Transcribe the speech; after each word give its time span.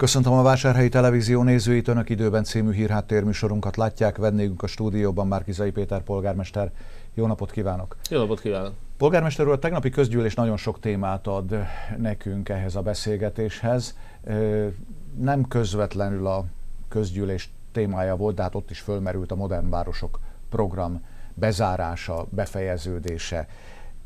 Köszöntöm 0.00 0.32
a 0.32 0.42
Vásárhelyi 0.42 0.88
Televízió 0.88 1.42
nézőit, 1.42 1.88
Önök 1.88 2.08
időben 2.08 2.44
című 2.44 2.72
hírháttérműsorunkat 2.72 3.76
látják. 3.76 4.16
Vendégünk 4.16 4.62
a 4.62 4.66
stúdióban 4.66 5.26
Márkizai 5.26 5.70
Péter 5.70 6.02
polgármester. 6.02 6.70
Jó 7.14 7.26
napot 7.26 7.50
kívánok! 7.50 7.96
Jó 8.10 8.18
napot 8.18 8.40
kívánok! 8.40 8.72
Polgármester 8.96 9.46
úr, 9.46 9.52
a 9.52 9.58
tegnapi 9.58 9.90
közgyűlés 9.90 10.34
nagyon 10.34 10.56
sok 10.56 10.80
témát 10.80 11.26
ad 11.26 11.56
nekünk 11.98 12.48
ehhez 12.48 12.74
a 12.74 12.82
beszélgetéshez. 12.82 13.96
Nem 15.18 15.48
közvetlenül 15.48 16.26
a 16.26 16.44
közgyűlés 16.88 17.50
témája 17.72 18.16
volt, 18.16 18.34
de 18.34 18.42
hát 18.42 18.54
ott 18.54 18.70
is 18.70 18.80
fölmerült 18.80 19.32
a 19.32 19.36
Modern 19.36 19.70
Városok 19.70 20.20
program 20.48 21.04
bezárása, 21.34 22.26
befejeződése. 22.30 23.48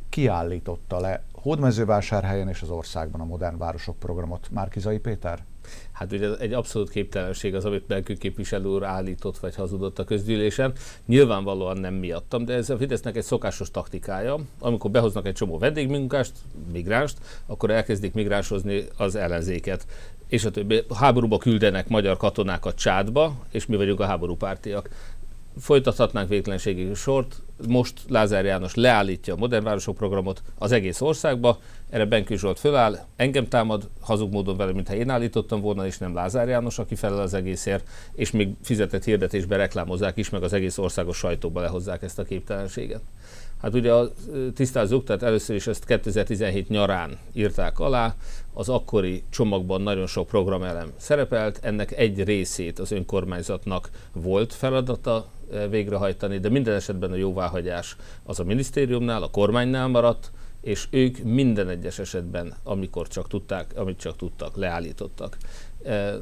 Kiállította 0.09 1.01
le 1.01 1.23
Hódmezővásárhelyen 1.33 2.49
és 2.49 2.63
az 2.63 2.71
országban 2.71 3.21
a 3.21 3.25
Modern 3.25 3.59
Városok 3.59 3.99
programot 3.99 4.49
Márkizai 4.51 4.99
Péter? 4.99 5.45
Hát 5.93 6.13
ugye 6.13 6.37
egy 6.37 6.53
abszolút 6.53 6.91
képtelenség 6.91 7.55
az, 7.55 7.65
amit 7.65 7.87
Belkő 7.87 8.15
képviselő 8.15 8.65
úr 8.65 8.85
állított 8.85 9.39
vagy 9.39 9.55
hazudott 9.55 9.99
a 9.99 10.05
közgyűlésen. 10.05 10.73
Nyilvánvalóan 11.07 11.77
nem 11.77 11.95
miattam, 11.95 12.45
de 12.45 12.55
ez 12.55 12.71
a 12.71 12.77
Fidesznek 12.77 13.17
egy 13.17 13.23
szokásos 13.23 13.71
taktikája. 13.71 14.39
Amikor 14.59 14.91
behoznak 14.91 15.27
egy 15.27 15.35
csomó 15.35 15.59
vendégmunkást, 15.59 16.33
migránst, 16.73 17.19
akkor 17.47 17.71
elkezdik 17.71 18.13
migránsozni 18.13 18.85
az 18.97 19.15
ellenzéket. 19.15 19.87
És 20.29 20.45
a 20.45 20.51
többi 20.51 20.83
háborúba 20.95 21.39
küldenek 21.39 21.89
magyar 21.89 22.17
katonákat 22.17 22.75
csádba, 22.75 23.35
és 23.51 23.67
mi 23.67 23.77
vagyunk 23.77 24.01
a 24.01 24.05
háborúpártiak 24.05 24.89
folytathatnánk 25.59 26.29
végtelenségig 26.29 26.95
sort. 26.95 27.43
Most 27.69 28.01
Lázár 28.09 28.45
János 28.45 28.75
leállítja 28.75 29.35
a 29.35 29.37
Modern 29.37 29.65
Városok 29.65 29.97
programot 29.97 30.43
az 30.59 30.73
egész 30.73 31.01
országba, 31.01 31.59
erre 31.91 32.05
Benkő 32.05 32.37
Zsolt 32.37 32.59
föláll, 32.59 32.99
engem 33.17 33.49
támad 33.49 33.89
hazug 34.01 34.33
módon 34.33 34.57
vele, 34.57 34.73
mintha 34.73 34.95
én 34.95 35.11
állítottam 35.11 35.61
volna, 35.61 35.87
és 35.87 35.99
nem 35.99 36.15
Lázár 36.15 36.49
János, 36.49 36.79
aki 36.79 36.95
felel 36.95 37.21
az 37.21 37.35
egészért, 37.35 37.89
és 38.15 38.31
még 38.31 38.49
fizetett 38.63 39.05
hirdetésbe 39.05 39.57
reklámozzák 39.57 40.17
is, 40.17 40.31
meg 40.31 40.43
az 40.43 40.53
egész 40.53 40.79
országos 40.79 41.17
sajtóba 41.17 41.61
lehozzák 41.61 42.03
ezt 42.03 42.19
a 42.19 42.25
képtelenséget. 42.25 43.01
Hát 43.63 43.75
ugye 43.75 43.93
tisztázzuk, 44.55 45.05
tehát 45.05 45.23
először 45.23 45.57
is 45.57 45.67
ezt 45.67 45.85
2017 45.85 46.69
nyarán 46.69 47.19
írták 47.33 47.79
alá, 47.79 48.15
az 48.53 48.69
akkori 48.69 49.23
csomagban 49.31 49.81
nagyon 49.81 50.07
sok 50.07 50.27
programelem 50.27 50.93
szerepelt, 50.97 51.59
ennek 51.63 51.93
egy 51.93 52.25
részét 52.25 52.79
az 52.79 52.93
önkormányzatnak 52.93 53.91
volt 54.13 54.53
feladata 54.53 55.27
végrehajtani, 55.71 56.39
de 56.39 56.49
minden 56.49 56.75
esetben 56.75 57.11
a 57.11 57.17
jóváhagyás 57.17 57.97
az 58.23 58.41
a 58.41 58.45
minisztériumnál, 58.45 59.23
a 59.23 59.31
kormánynál 59.31 59.89
maradt, 59.89 60.31
és 60.61 60.87
ők 60.91 61.19
minden 61.19 61.69
egyes 61.69 61.99
esetben, 61.99 62.55
amikor 62.63 63.09
csak 63.09 63.29
tudták, 63.29 63.73
amit 63.77 63.99
csak 63.99 64.17
tudtak, 64.17 64.57
leállítottak. 64.57 65.37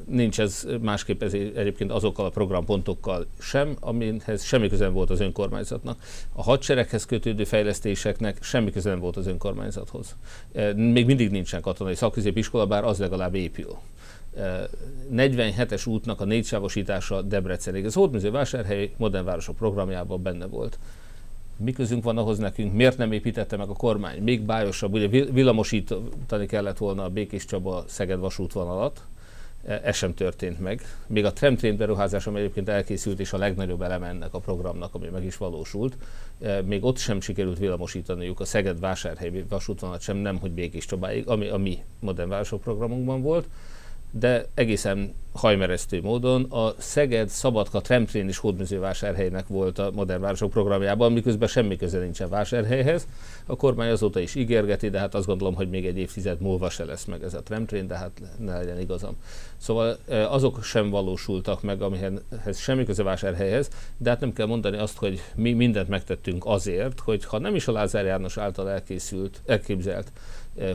Nincs 0.06 0.40
ez 0.40 0.66
másképp 0.80 1.22
ez 1.22 1.32
egyébként 1.32 1.90
azokkal 1.90 2.26
a 2.26 2.30
programpontokkal 2.30 3.26
sem, 3.40 3.76
amihez 3.80 4.42
semmi 4.42 4.68
közel 4.68 4.90
volt 4.90 5.10
az 5.10 5.20
önkormányzatnak. 5.20 6.02
A 6.32 6.42
hadsereghez 6.42 7.06
kötődő 7.06 7.44
fejlesztéseknek 7.44 8.42
semmi 8.42 8.70
közel 8.70 8.96
volt 8.96 9.16
az 9.16 9.26
önkormányzathoz. 9.26 10.16
Még 10.74 11.06
mindig 11.06 11.30
nincsen 11.30 11.60
katonai 11.60 11.94
szakközépiskola, 11.94 12.66
bár 12.66 12.84
az 12.84 12.98
legalább 12.98 13.34
épül. 13.34 13.78
47-es 15.12 15.88
útnak 15.88 16.20
a 16.20 16.24
négysávosítása 16.24 17.22
Debrecenig. 17.22 17.84
Ez 17.84 17.94
Hódműző-Vásárhely 17.94 18.92
modern 18.96 19.24
városok 19.24 19.56
programjában 19.56 20.22
benne 20.22 20.46
volt. 20.46 20.78
Mi 21.56 21.72
közünk 21.72 22.04
van 22.04 22.18
ahhoz 22.18 22.38
nekünk, 22.38 22.72
miért 22.72 22.98
nem 22.98 23.12
építette 23.12 23.56
meg 23.56 23.68
a 23.68 23.72
kormány? 23.72 24.22
Még 24.22 24.42
bájosabb, 24.42 24.92
ugye 24.92 25.08
villamosítani 25.32 26.46
kellett 26.46 26.78
volna 26.78 27.04
a 27.04 27.08
Békés 27.08 27.44
Csaba 27.44 27.84
Szeged 27.86 28.18
vasútvonalat, 28.18 29.02
e, 29.64 29.80
ez 29.84 29.96
sem 29.96 30.14
történt 30.14 30.60
meg. 30.60 30.82
Még 31.06 31.24
a 31.24 31.32
tramtrain 31.32 31.76
beruházás, 31.76 32.26
ami 32.26 32.38
egyébként 32.38 32.68
elkészült, 32.68 33.20
és 33.20 33.32
a 33.32 33.38
legnagyobb 33.38 33.82
eleme 33.82 34.06
ennek 34.06 34.34
a 34.34 34.38
programnak, 34.38 34.94
ami 34.94 35.08
meg 35.08 35.24
is 35.24 35.36
valósult, 35.36 35.96
e, 36.40 36.62
még 36.62 36.84
ott 36.84 36.96
sem 36.96 37.20
sikerült 37.20 37.58
villamosítaniuk 37.58 38.40
a 38.40 38.44
Szeged-Vásárhely 38.44 39.44
vasútvonalat 39.48 40.00
sem, 40.00 40.16
nem 40.16 40.38
hogy 40.38 40.50
Békés 40.50 40.86
Csabáig, 40.86 41.28
ami 41.28 41.48
a 41.48 41.56
mi 41.56 41.78
modern 42.00 42.28
városok 42.28 42.60
programunkban 42.60 43.22
volt 43.22 43.48
de 44.12 44.46
egészen 44.54 45.14
hajmeresztő 45.32 46.00
módon 46.00 46.42
a 46.42 46.74
Szeged 46.78 47.28
Szabadka 47.28 47.80
Tramtrain 47.80 48.28
is 48.28 48.38
hódműzővásárhelynek 48.38 49.46
volt 49.46 49.78
a 49.78 49.90
Modern 49.94 50.20
Városok 50.20 50.50
programjában, 50.50 51.12
miközben 51.12 51.48
semmi 51.48 51.76
köze 51.76 51.98
nincsen 51.98 52.28
vásárhelyhez. 52.28 53.06
A 53.46 53.56
kormány 53.56 53.90
azóta 53.90 54.20
is 54.20 54.34
ígérgeti, 54.34 54.88
de 54.88 54.98
hát 54.98 55.14
azt 55.14 55.26
gondolom, 55.26 55.54
hogy 55.54 55.70
még 55.70 55.86
egy 55.86 55.98
évtized 55.98 56.40
múlva 56.40 56.70
se 56.70 56.84
lesz 56.84 57.04
meg 57.04 57.22
ez 57.22 57.34
a 57.34 57.42
Tramtrain, 57.42 57.86
de 57.86 57.96
hát 57.96 58.22
ne 58.38 58.56
legyen 58.56 58.80
igazam. 58.80 59.16
Szóval 59.56 59.98
azok 60.08 60.62
sem 60.62 60.90
valósultak 60.90 61.62
meg, 61.62 61.82
amihez 61.82 62.58
semmi 62.58 62.84
köze 62.84 63.02
vásárhelyhez, 63.02 63.68
de 63.96 64.10
hát 64.10 64.20
nem 64.20 64.32
kell 64.32 64.46
mondani 64.46 64.76
azt, 64.76 64.96
hogy 64.96 65.20
mi 65.34 65.52
mindent 65.52 65.88
megtettünk 65.88 66.42
azért, 66.46 67.00
hogy 67.00 67.24
ha 67.24 67.38
nem 67.38 67.54
is 67.54 67.68
a 67.68 67.72
Lázár 67.72 68.04
János 68.04 68.36
által 68.36 68.70
elkészült, 68.70 69.42
elképzelt 69.46 70.12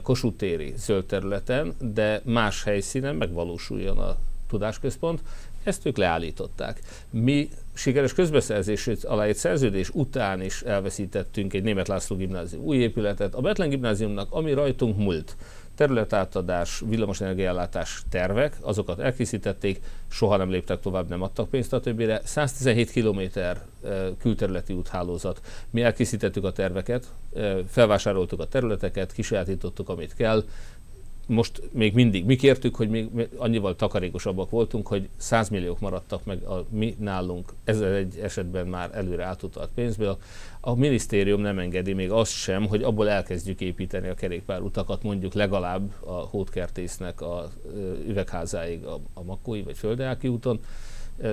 Kossuth 0.04 0.38
téri 0.38 0.74
zöld 0.78 1.06
területen, 1.06 1.74
de 1.94 2.22
más 2.24 2.64
helyszínen 2.64 3.16
megvalósuljon 3.16 3.98
a 3.98 4.18
tudásközpont, 4.48 5.22
ezt 5.64 5.86
ők 5.86 5.98
leállították. 5.98 6.82
Mi 7.10 7.50
sikeres 7.74 8.14
közbeszerzését 8.14 9.04
aláírt 9.04 9.38
szerződés 9.38 9.90
után 9.90 10.42
is 10.42 10.62
elveszítettünk 10.62 11.54
egy 11.54 11.64
német 11.64 11.88
László 11.88 12.16
gimnázium 12.16 12.64
új 12.64 12.78
épületet. 12.78 13.36
A 13.36 13.42
Betlen 13.42 13.70
gimnáziumnak, 13.70 14.32
ami 14.32 14.54
rajtunk 14.54 14.98
múlt, 14.98 15.36
területátadás, 15.78 16.84
villamosenergiállátás 16.86 18.04
tervek, 18.10 18.58
azokat 18.62 19.00
elkészítették, 19.00 19.82
soha 20.08 20.38
nem 20.38 20.50
léptek 20.50 20.80
tovább, 20.80 21.10
nem 21.10 21.22
adtak 21.22 21.50
pénzt 21.50 21.74
a 21.74 21.80
többire. 21.80 22.22
117 22.24 22.92
km 22.92 23.20
külterületi 24.20 24.74
úthálózat. 24.74 25.42
Mi 25.70 25.82
elkészítettük 25.82 26.44
a 26.44 26.52
terveket, 26.52 27.06
felvásároltuk 27.68 28.40
a 28.40 28.48
területeket, 28.48 29.14
kisajátítottuk, 29.14 29.90
amit 29.90 30.14
kell, 30.14 30.44
most 31.28 31.62
még 31.72 31.94
mindig, 31.94 32.26
mi 32.26 32.36
kértük, 32.36 32.76
hogy 32.76 32.90
még 32.90 33.30
annyival 33.38 33.76
takarékosabbak 33.76 34.50
voltunk, 34.50 34.88
hogy 34.88 35.10
100 35.18 35.50
milliók 35.50 35.80
maradtak 35.80 36.26
meg 36.26 36.44
a 36.44 36.66
mi 36.70 36.96
nálunk, 37.00 37.54
ez 37.64 37.82
egy 37.82 38.18
esetben 38.18 38.68
már 38.68 38.90
előre 38.94 39.24
átutalt 39.24 39.70
pénzből. 39.76 40.18
A 40.68 40.76
minisztérium 40.76 41.42
nem 41.42 41.60
engedi 41.60 41.94
még 41.94 42.12
azt 42.12 42.32
sem, 42.32 42.68
hogy 42.68 42.84
abból 42.84 43.10
elkezdjük 43.10 43.62
építeni 43.62 44.08
a 44.08 44.14
kerékpárutakat, 44.14 45.04
mondjuk 45.04 45.34
legalább 45.34 45.94
a 46.00 46.12
hótkertésznek 46.12 47.22
a 47.22 47.50
üvegházáig 48.08 48.86
a, 48.86 49.00
a 49.14 49.24
Makói 49.24 49.62
vagy 49.62 49.78
Földeáki 49.78 50.28
úton, 50.28 50.60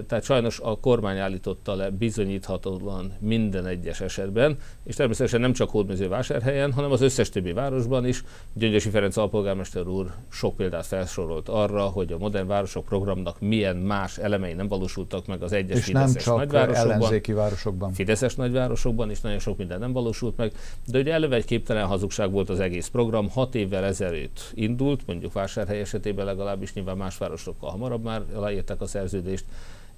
tehát 0.06 0.24
sajnos 0.24 0.60
a 0.60 0.78
kormány 0.80 1.18
állította 1.18 1.74
le 1.74 1.90
bizonyíthatatlan 1.90 3.12
minden 3.18 3.66
egyes 3.66 4.00
esetben, 4.00 4.58
és 4.84 4.94
természetesen 4.94 5.40
nem 5.40 5.52
csak 5.52 5.70
Hódmezővásárhelyen, 5.70 6.72
hanem 6.72 6.90
az 6.90 7.00
összes 7.00 7.28
többi 7.28 7.52
városban 7.52 8.06
is. 8.06 8.24
Gyöngyösi 8.52 8.88
Ferenc 8.90 9.16
alpolgármester 9.16 9.86
úr 9.86 10.14
sok 10.28 10.56
példát 10.56 10.86
felsorolt 10.86 11.48
arra, 11.48 11.82
hogy 11.82 12.12
a 12.12 12.18
modern 12.18 12.46
városok 12.46 12.84
programnak 12.84 13.40
milyen 13.40 13.76
más 13.76 14.18
elemei 14.18 14.52
nem 14.52 14.68
valósultak 14.68 15.26
meg 15.26 15.42
az 15.42 15.52
egyes 15.52 15.78
és 15.78 15.84
Fideszes 15.84 16.12
nem 16.12 16.22
csak 16.22 16.36
nagyvárosokban. 16.36 16.92
ellenzéki 16.92 17.32
városokban. 17.32 17.92
Fideszes 17.92 18.34
nagyvárosokban 18.34 19.10
is 19.10 19.20
nagyon 19.20 19.38
sok 19.38 19.56
minden 19.56 19.78
nem 19.78 19.92
valósult 19.92 20.36
meg, 20.36 20.52
de 20.86 20.98
ugye 20.98 21.12
eleve 21.12 21.36
egy 21.36 21.44
képtelen 21.44 21.86
hazugság 21.86 22.30
volt 22.30 22.48
az 22.48 22.60
egész 22.60 22.88
program. 22.88 23.28
Hat 23.30 23.54
évvel 23.54 23.84
ezelőtt 23.84 24.50
indult, 24.54 25.06
mondjuk 25.06 25.32
Vásárhely 25.32 25.80
esetében 25.80 26.24
legalábbis 26.24 26.72
nyilván 26.72 26.96
más 26.96 27.18
városokkal 27.18 27.70
hamarabb 27.70 28.02
már 28.02 28.22
aláírták 28.34 28.80
a 28.80 28.86
szerződést, 28.86 29.44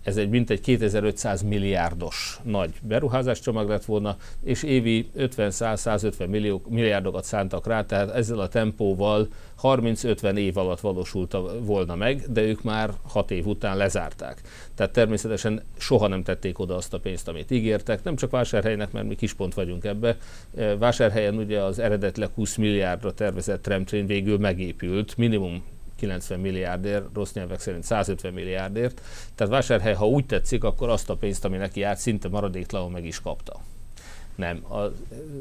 ez 0.06 0.16
egy 0.16 0.28
mintegy 0.28 0.60
2500 0.60 1.42
milliárdos 1.42 2.38
nagy 2.42 2.70
beruházás 2.82 3.40
csomag 3.40 3.68
lett 3.68 3.84
volna, 3.84 4.16
és 4.44 4.62
évi 4.62 5.10
50-100-150 5.18 6.28
millió, 6.28 6.62
milliárdokat 6.68 7.24
szántak 7.24 7.66
rá, 7.66 7.84
tehát 7.84 8.14
ezzel 8.14 8.38
a 8.38 8.48
tempóval 8.48 9.28
30-50 9.62 10.36
év 10.36 10.56
alatt 10.56 10.80
valósult 10.80 11.36
volna 11.60 11.94
meg, 11.94 12.22
de 12.28 12.42
ők 12.42 12.62
már 12.62 12.90
6 13.02 13.30
év 13.30 13.46
után 13.46 13.76
lezárták. 13.76 14.40
Tehát 14.74 14.92
természetesen 14.92 15.62
soha 15.76 16.06
nem 16.06 16.22
tették 16.22 16.58
oda 16.58 16.76
azt 16.76 16.94
a 16.94 16.98
pénzt, 16.98 17.28
amit 17.28 17.50
ígértek, 17.50 18.02
nem 18.02 18.16
csak 18.16 18.30
vásárhelynek, 18.30 18.92
mert 18.92 19.06
mi 19.06 19.14
kispont 19.14 19.54
vagyunk 19.54 19.84
ebbe. 19.84 20.16
Vásárhelyen 20.78 21.36
ugye 21.36 21.60
az 21.62 21.78
eredetleg 21.78 22.30
20 22.34 22.56
milliárdra 22.56 23.12
tervezett 23.12 23.62
tramtrain 23.62 24.06
végül 24.06 24.38
megépült, 24.38 25.16
minimum 25.16 25.62
90 25.96 26.40
milliárdért, 26.40 27.04
rossz 27.14 27.32
nyelvek 27.32 27.60
szerint 27.60 27.84
150 27.84 28.32
milliárdért. 28.32 29.00
Tehát 29.34 29.52
vásárhely, 29.52 29.94
ha 29.94 30.08
úgy 30.08 30.26
tetszik, 30.26 30.64
akkor 30.64 30.88
azt 30.88 31.10
a 31.10 31.16
pénzt, 31.16 31.44
ami 31.44 31.56
neki 31.56 31.80
járt, 31.80 31.98
szinte 31.98 32.28
maradéktalanul 32.28 32.90
meg 32.90 33.04
is 33.04 33.20
kapta. 33.20 33.60
Nem, 34.34 34.64
a 34.72 34.92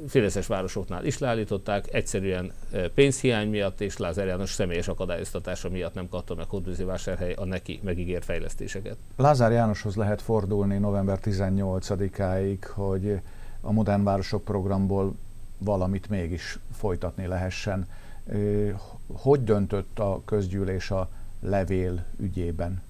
Fideszes 0.07 0.47
városoknál 0.47 1.05
is 1.05 1.17
leállították, 1.17 1.93
egyszerűen 1.93 2.51
pénzhiány 2.93 3.49
miatt 3.49 3.81
és 3.81 3.97
Lázár 3.97 4.27
János 4.27 4.49
személyes 4.49 4.87
akadályoztatása 4.87 5.69
miatt 5.69 5.93
nem 5.93 6.09
kapta 6.09 6.35
meg 6.35 6.45
Hódműzi 6.49 6.83
vásárhely 6.83 7.33
a 7.33 7.45
neki 7.45 7.79
megígért 7.83 8.25
fejlesztéseket. 8.25 8.97
Lázár 9.17 9.51
Jánoshoz 9.51 9.95
lehet 9.95 10.21
fordulni 10.21 10.77
november 10.77 11.19
18-áig, 11.23 12.57
hogy 12.73 13.19
a 13.61 13.71
Modern 13.71 14.03
Városok 14.03 14.43
programból 14.43 15.15
valamit 15.57 16.09
mégis 16.09 16.59
folytatni 16.73 17.27
lehessen 17.27 17.87
hogy 19.07 19.43
döntött 19.43 19.99
a 19.99 20.21
közgyűlés 20.25 20.91
a 20.91 21.09
levél 21.41 22.05
ügyében? 22.19 22.81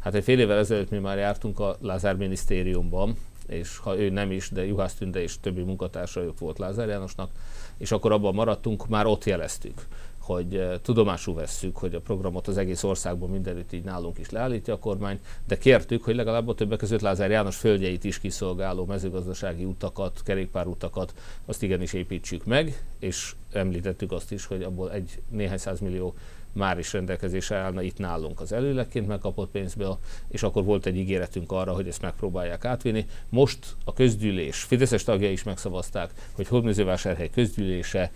Hát 0.00 0.14
egy 0.14 0.24
fél 0.24 0.38
évvel 0.38 0.58
ezelőtt 0.58 0.90
mi 0.90 0.98
már 0.98 1.18
jártunk 1.18 1.60
a 1.60 1.76
Lázár 1.80 2.16
minisztériumban, 2.16 3.16
és 3.46 3.78
ha 3.78 3.98
ő 3.98 4.10
nem 4.10 4.30
is, 4.30 4.50
de 4.50 4.66
Juhász 4.66 4.94
Tünde 4.94 5.22
és 5.22 5.40
többi 5.40 5.62
munkatársa 5.62 6.22
volt 6.38 6.58
Lázár 6.58 6.88
Jánosnak, 6.88 7.30
és 7.76 7.92
akkor 7.92 8.12
abban 8.12 8.34
maradtunk, 8.34 8.88
már 8.88 9.06
ott 9.06 9.24
jeleztük, 9.24 9.86
hogy 10.22 10.56
eh, 10.56 10.78
tudomásul 10.82 11.34
vesszük, 11.34 11.76
hogy 11.76 11.94
a 11.94 12.00
programot 12.00 12.48
az 12.48 12.56
egész 12.56 12.82
országban 12.82 13.30
mindenütt 13.30 13.72
így 13.72 13.84
nálunk 13.84 14.18
is 14.18 14.30
leállítja 14.30 14.74
a 14.74 14.78
kormány, 14.78 15.20
de 15.46 15.58
kértük, 15.58 16.04
hogy 16.04 16.14
legalább 16.14 16.48
a 16.48 16.54
többek 16.54 16.78
között 16.78 17.00
Lázár 17.00 17.30
János 17.30 17.56
földjeit 17.56 18.04
is 18.04 18.20
kiszolgáló 18.20 18.84
mezőgazdasági 18.84 19.64
utakat, 19.64 20.20
kerékpárutakat, 20.24 21.14
azt 21.46 21.62
igenis 21.62 21.92
építsük 21.92 22.44
meg, 22.44 22.84
és 22.98 23.34
említettük 23.52 24.12
azt 24.12 24.32
is, 24.32 24.46
hogy 24.46 24.62
abból 24.62 24.92
egy 24.92 25.22
néhány 25.28 25.58
millió 25.80 26.14
már 26.52 26.78
is 26.78 26.92
rendelkezésre 26.92 27.56
állna 27.56 27.82
itt 27.82 27.98
nálunk 27.98 28.40
az 28.40 28.52
előleként 28.52 29.06
megkapott 29.06 29.50
pénzből, 29.50 29.98
és 30.28 30.42
akkor 30.42 30.64
volt 30.64 30.86
egy 30.86 30.96
ígéretünk 30.96 31.52
arra, 31.52 31.72
hogy 31.72 31.88
ezt 31.88 32.02
megpróbálják 32.02 32.64
átvinni. 32.64 33.06
Most 33.28 33.58
a 33.84 33.92
közgyűlés, 33.92 34.62
Fideszes 34.62 35.04
tagjai 35.04 35.32
is 35.32 35.42
megszavazták, 35.42 36.10
hogy 36.32 36.48
Hódműzővásárhely 36.48 37.30
közgyűlése 37.30 38.10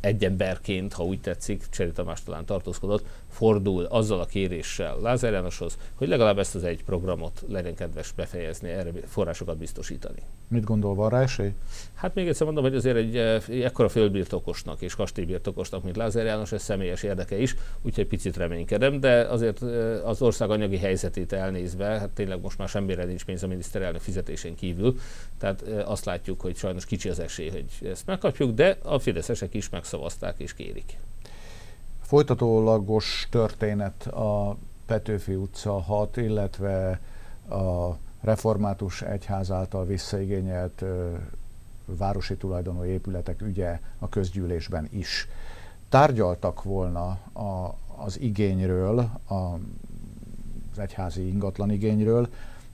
egy 0.00 0.24
emberként, 0.24 0.92
ha 0.92 1.04
úgy 1.04 1.20
tetszik, 1.20 1.64
Cseri 1.70 1.92
Tamás 1.92 2.22
talán 2.22 2.44
tartózkodott, 2.44 3.06
fordul 3.36 3.84
azzal 3.84 4.20
a 4.20 4.24
kéréssel 4.24 4.98
Lázár 5.00 5.32
Jánoshoz, 5.32 5.78
hogy 5.94 6.08
legalább 6.08 6.38
ezt 6.38 6.54
az 6.54 6.64
egy 6.64 6.84
programot 6.84 7.44
legyen 7.48 7.74
kedves 7.74 8.12
befejezni, 8.12 8.68
erre 8.68 8.90
forrásokat 9.06 9.56
biztosítani. 9.56 10.18
Mit 10.48 10.64
gondol, 10.64 10.94
van 10.94 11.08
rá 11.08 11.20
esély? 11.20 11.52
Hát 11.94 12.14
még 12.14 12.28
egyszer 12.28 12.46
mondom, 12.46 12.64
hogy 12.64 12.74
azért 12.74 12.96
egy 12.96 13.16
ekkora 13.62 13.88
földbirtokosnak 13.88 14.80
és 14.80 14.94
kastélybirtokosnak, 14.94 15.82
mint 15.82 15.96
Lázár 15.96 16.24
János, 16.24 16.52
ez 16.52 16.62
személyes 16.62 17.02
érdeke 17.02 17.38
is, 17.38 17.54
úgyhogy 17.82 18.06
picit 18.06 18.36
reménykedem, 18.36 19.00
de 19.00 19.20
azért 19.20 19.60
az 20.04 20.22
ország 20.22 20.50
anyagi 20.50 20.78
helyzetét 20.78 21.32
elnézve, 21.32 21.84
hát 21.84 22.10
tényleg 22.10 22.40
most 22.40 22.58
már 22.58 22.68
semmire 22.68 23.04
nincs 23.04 23.24
pénz 23.24 23.42
a 23.42 23.46
miniszterelnök 23.46 24.00
fizetésén 24.00 24.54
kívül, 24.54 24.98
tehát 25.38 25.62
azt 25.62 26.04
látjuk, 26.04 26.40
hogy 26.40 26.56
sajnos 26.56 26.84
kicsi 26.84 27.08
az 27.08 27.18
esély, 27.18 27.48
hogy 27.48 27.88
ezt 27.88 28.06
megkapjuk, 28.06 28.54
de 28.54 28.78
a 28.82 28.98
fideszesek 28.98 29.54
is 29.54 29.68
megszavazták 29.68 30.34
és 30.38 30.54
kérik. 30.54 30.96
Folytatólagos 32.06 33.26
történet 33.30 34.06
a 34.06 34.56
Petőfi 34.86 35.34
utca 35.34 35.80
6, 35.80 36.16
illetve 36.16 37.00
a 37.48 37.90
református 38.20 39.02
egyház 39.02 39.50
által 39.50 39.84
visszaigényelt 39.84 40.84
városi 41.84 42.36
tulajdonú 42.36 42.84
épületek 42.84 43.42
ügye 43.42 43.80
a 43.98 44.08
közgyűlésben 44.08 44.88
is. 44.90 45.28
Tárgyaltak 45.88 46.62
volna 46.62 47.08
a, 47.32 47.74
az 47.96 48.20
igényről, 48.20 48.98
a, 49.28 49.34
az 49.34 50.78
egyházi 50.78 51.28
ingatlan 51.28 51.70
igényről, 51.70 52.28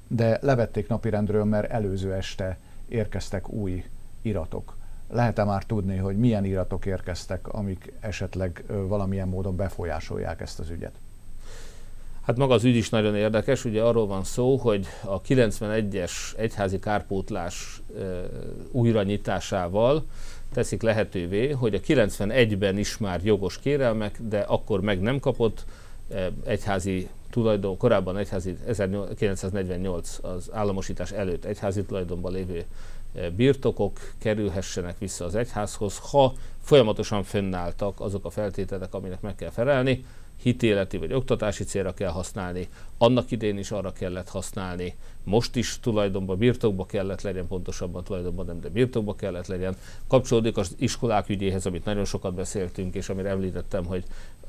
de 0.08 0.38
levették 0.42 0.88
napirendről, 0.88 1.44
mert 1.44 1.70
előző 1.70 2.14
este 2.14 2.58
érkeztek 2.88 3.48
új 3.48 3.84
iratok. 4.22 4.76
Lehet-e 5.12 5.44
már 5.44 5.64
tudni, 5.64 5.96
hogy 5.96 6.16
milyen 6.16 6.44
iratok 6.44 6.86
érkeztek, 6.86 7.48
amik 7.48 7.92
esetleg 8.00 8.64
valamilyen 8.66 9.28
módon 9.28 9.56
befolyásolják 9.56 10.40
ezt 10.40 10.58
az 10.58 10.70
ügyet? 10.70 10.92
Hát 12.22 12.36
maga 12.36 12.54
az 12.54 12.64
ügy 12.64 12.76
is 12.76 12.88
nagyon 12.88 13.16
érdekes, 13.16 13.64
ugye 13.64 13.82
arról 13.82 14.06
van 14.06 14.24
szó, 14.24 14.56
hogy 14.56 14.86
a 15.04 15.20
91-es 15.20 16.12
egyházi 16.36 16.78
kárpótlás 16.78 17.82
e, 17.98 18.02
újranyitásával 18.70 20.04
teszik 20.52 20.82
lehetővé, 20.82 21.50
hogy 21.50 21.74
a 21.74 21.80
91-ben 21.80 22.78
is 22.78 22.98
már 22.98 23.20
jogos 23.24 23.58
kérelmek, 23.58 24.18
de 24.28 24.38
akkor 24.38 24.80
meg 24.80 25.00
nem 25.00 25.20
kapott 25.20 25.64
e, 26.10 26.30
egyházi 26.44 27.08
tulajdon, 27.30 27.76
korábban 27.76 28.16
egyházi 28.16 28.56
1948 28.66 30.18
az 30.22 30.50
államosítás 30.52 31.10
előtt 31.12 31.44
egyházi 31.44 31.84
tulajdonban 31.84 32.32
lévő 32.32 32.64
birtokok 33.36 33.98
kerülhessenek 34.18 34.98
vissza 34.98 35.24
az 35.24 35.34
egyházhoz, 35.34 35.98
ha 35.98 36.32
folyamatosan 36.62 37.22
fönnálltak 37.22 38.00
azok 38.00 38.24
a 38.24 38.30
feltételek, 38.30 38.94
aminek 38.94 39.20
meg 39.20 39.34
kell 39.34 39.50
felelni, 39.50 40.04
hitéleti 40.42 40.96
vagy 40.96 41.12
oktatási 41.12 41.64
célra 41.64 41.94
kell 41.94 42.10
használni, 42.10 42.68
annak 42.98 43.30
idén 43.30 43.58
is 43.58 43.70
arra 43.70 43.92
kellett 43.92 44.28
használni, 44.28 44.94
most 45.24 45.56
is 45.56 45.80
tulajdonban, 45.80 46.38
birtokba 46.38 46.86
kellett 46.86 47.22
legyen, 47.22 47.46
pontosabban 47.46 48.04
tulajdonban 48.04 48.46
nem, 48.46 48.60
de 48.60 48.68
birtokba 48.68 49.14
kellett 49.14 49.46
legyen. 49.46 49.76
Kapcsolódik 50.08 50.56
az 50.56 50.74
iskolák 50.78 51.28
ügyéhez, 51.28 51.66
amit 51.66 51.84
nagyon 51.84 52.04
sokat 52.04 52.34
beszéltünk, 52.34 52.94
és 52.94 53.08
amire 53.08 53.28
említettem, 53.28 53.84
hogy 53.84 54.04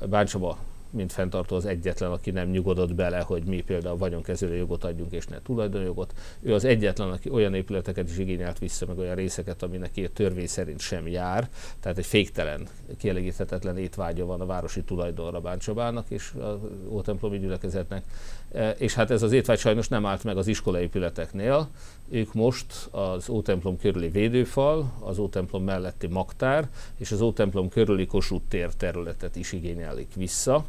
Báncsaba 0.08 0.58
mint 0.94 1.12
fenntartó 1.12 1.56
az 1.56 1.66
egyetlen, 1.66 2.10
aki 2.10 2.30
nem 2.30 2.48
nyugodott 2.48 2.94
bele, 2.94 3.20
hogy 3.20 3.44
mi 3.44 3.60
például 3.60 3.96
vagyonkezelő 3.96 4.56
jogot 4.56 4.84
adjunk 4.84 5.12
és 5.12 5.26
ne 5.26 5.42
tulajdonjogot. 5.42 6.14
Ő 6.40 6.54
az 6.54 6.64
egyetlen, 6.64 7.10
aki 7.10 7.30
olyan 7.30 7.54
épületeket 7.54 8.08
is 8.08 8.18
igényelt 8.18 8.58
vissza, 8.58 8.86
meg 8.86 8.98
olyan 8.98 9.14
részeket, 9.14 9.62
ami 9.62 9.76
neki 9.76 10.10
törvény 10.10 10.46
szerint 10.46 10.80
sem 10.80 11.06
jár. 11.06 11.48
Tehát 11.80 11.98
egy 11.98 12.06
féktelen, 12.06 12.68
kielégíthetetlen 12.98 13.78
étvágya 13.78 14.26
van 14.26 14.40
a 14.40 14.46
városi 14.46 14.82
tulajdonra 14.82 15.40
Báncsabának 15.40 16.10
és 16.10 16.32
a 16.32 16.60
Ótemplomi 16.88 17.38
gyülekezetnek. 17.38 18.04
E, 18.52 18.70
és 18.70 18.94
hát 18.94 19.10
ez 19.10 19.22
az 19.22 19.32
étvágy 19.32 19.58
sajnos 19.58 19.88
nem 19.88 20.06
állt 20.06 20.24
meg 20.24 20.36
az 20.36 20.46
iskolaépületeknél. 20.46 21.68
Ők 22.10 22.32
most 22.34 22.88
az 22.90 23.28
Ótemplom 23.28 23.78
körüli 23.78 24.08
védőfal, 24.08 24.92
az 25.00 25.18
Ótemplom 25.18 25.64
melletti 25.64 26.06
magtár 26.06 26.68
és 26.98 27.12
az 27.12 27.20
Ótemplom 27.20 27.68
körüli 27.68 28.06
Kossuth 28.06 28.44
tér 28.48 28.74
területet 28.74 29.36
is 29.36 29.52
igényelik 29.52 30.14
vissza 30.14 30.64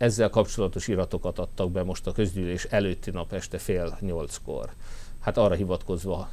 ezzel 0.00 0.30
kapcsolatos 0.30 0.88
iratokat 0.88 1.38
adtak 1.38 1.70
be 1.70 1.82
most 1.82 2.06
a 2.06 2.12
közgyűlés 2.12 2.64
előtti 2.64 3.10
nap 3.10 3.32
este 3.32 3.58
fél 3.58 3.98
nyolckor. 4.00 4.70
Hát 5.18 5.36
arra 5.36 5.54
hivatkozva 5.54 6.30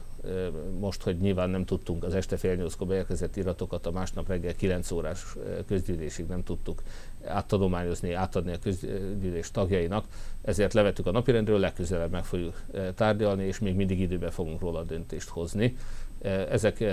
most, 0.79 1.03
hogy 1.03 1.17
nyilván 1.17 1.49
nem 1.49 1.65
tudtunk 1.65 2.03
az 2.03 2.13
este 2.13 2.37
fél 2.37 2.55
nyolckor 2.55 2.87
beérkezett 2.87 3.35
iratokat 3.35 3.85
a 3.85 3.91
másnap 3.91 4.27
reggel 4.27 4.55
9 4.55 4.91
órás 4.91 5.35
közgyűlésig 5.67 6.25
nem 6.25 6.43
tudtuk 6.43 6.81
áttadományozni, 7.25 8.13
átadni 8.13 8.53
a 8.53 8.59
közgyűlés 8.59 9.51
tagjainak, 9.51 10.06
ezért 10.42 10.73
levettük 10.73 11.06
a 11.06 11.11
napirendről, 11.11 11.59
legközelebb 11.59 12.11
meg 12.11 12.25
fogjuk 12.25 12.61
tárgyalni, 12.95 13.44
és 13.44 13.59
még 13.59 13.75
mindig 13.75 13.99
időben 13.99 14.31
fogunk 14.31 14.59
róla 14.59 14.83
döntést 14.83 15.30
hozni. 15.30 15.77
Ezek 16.21 16.83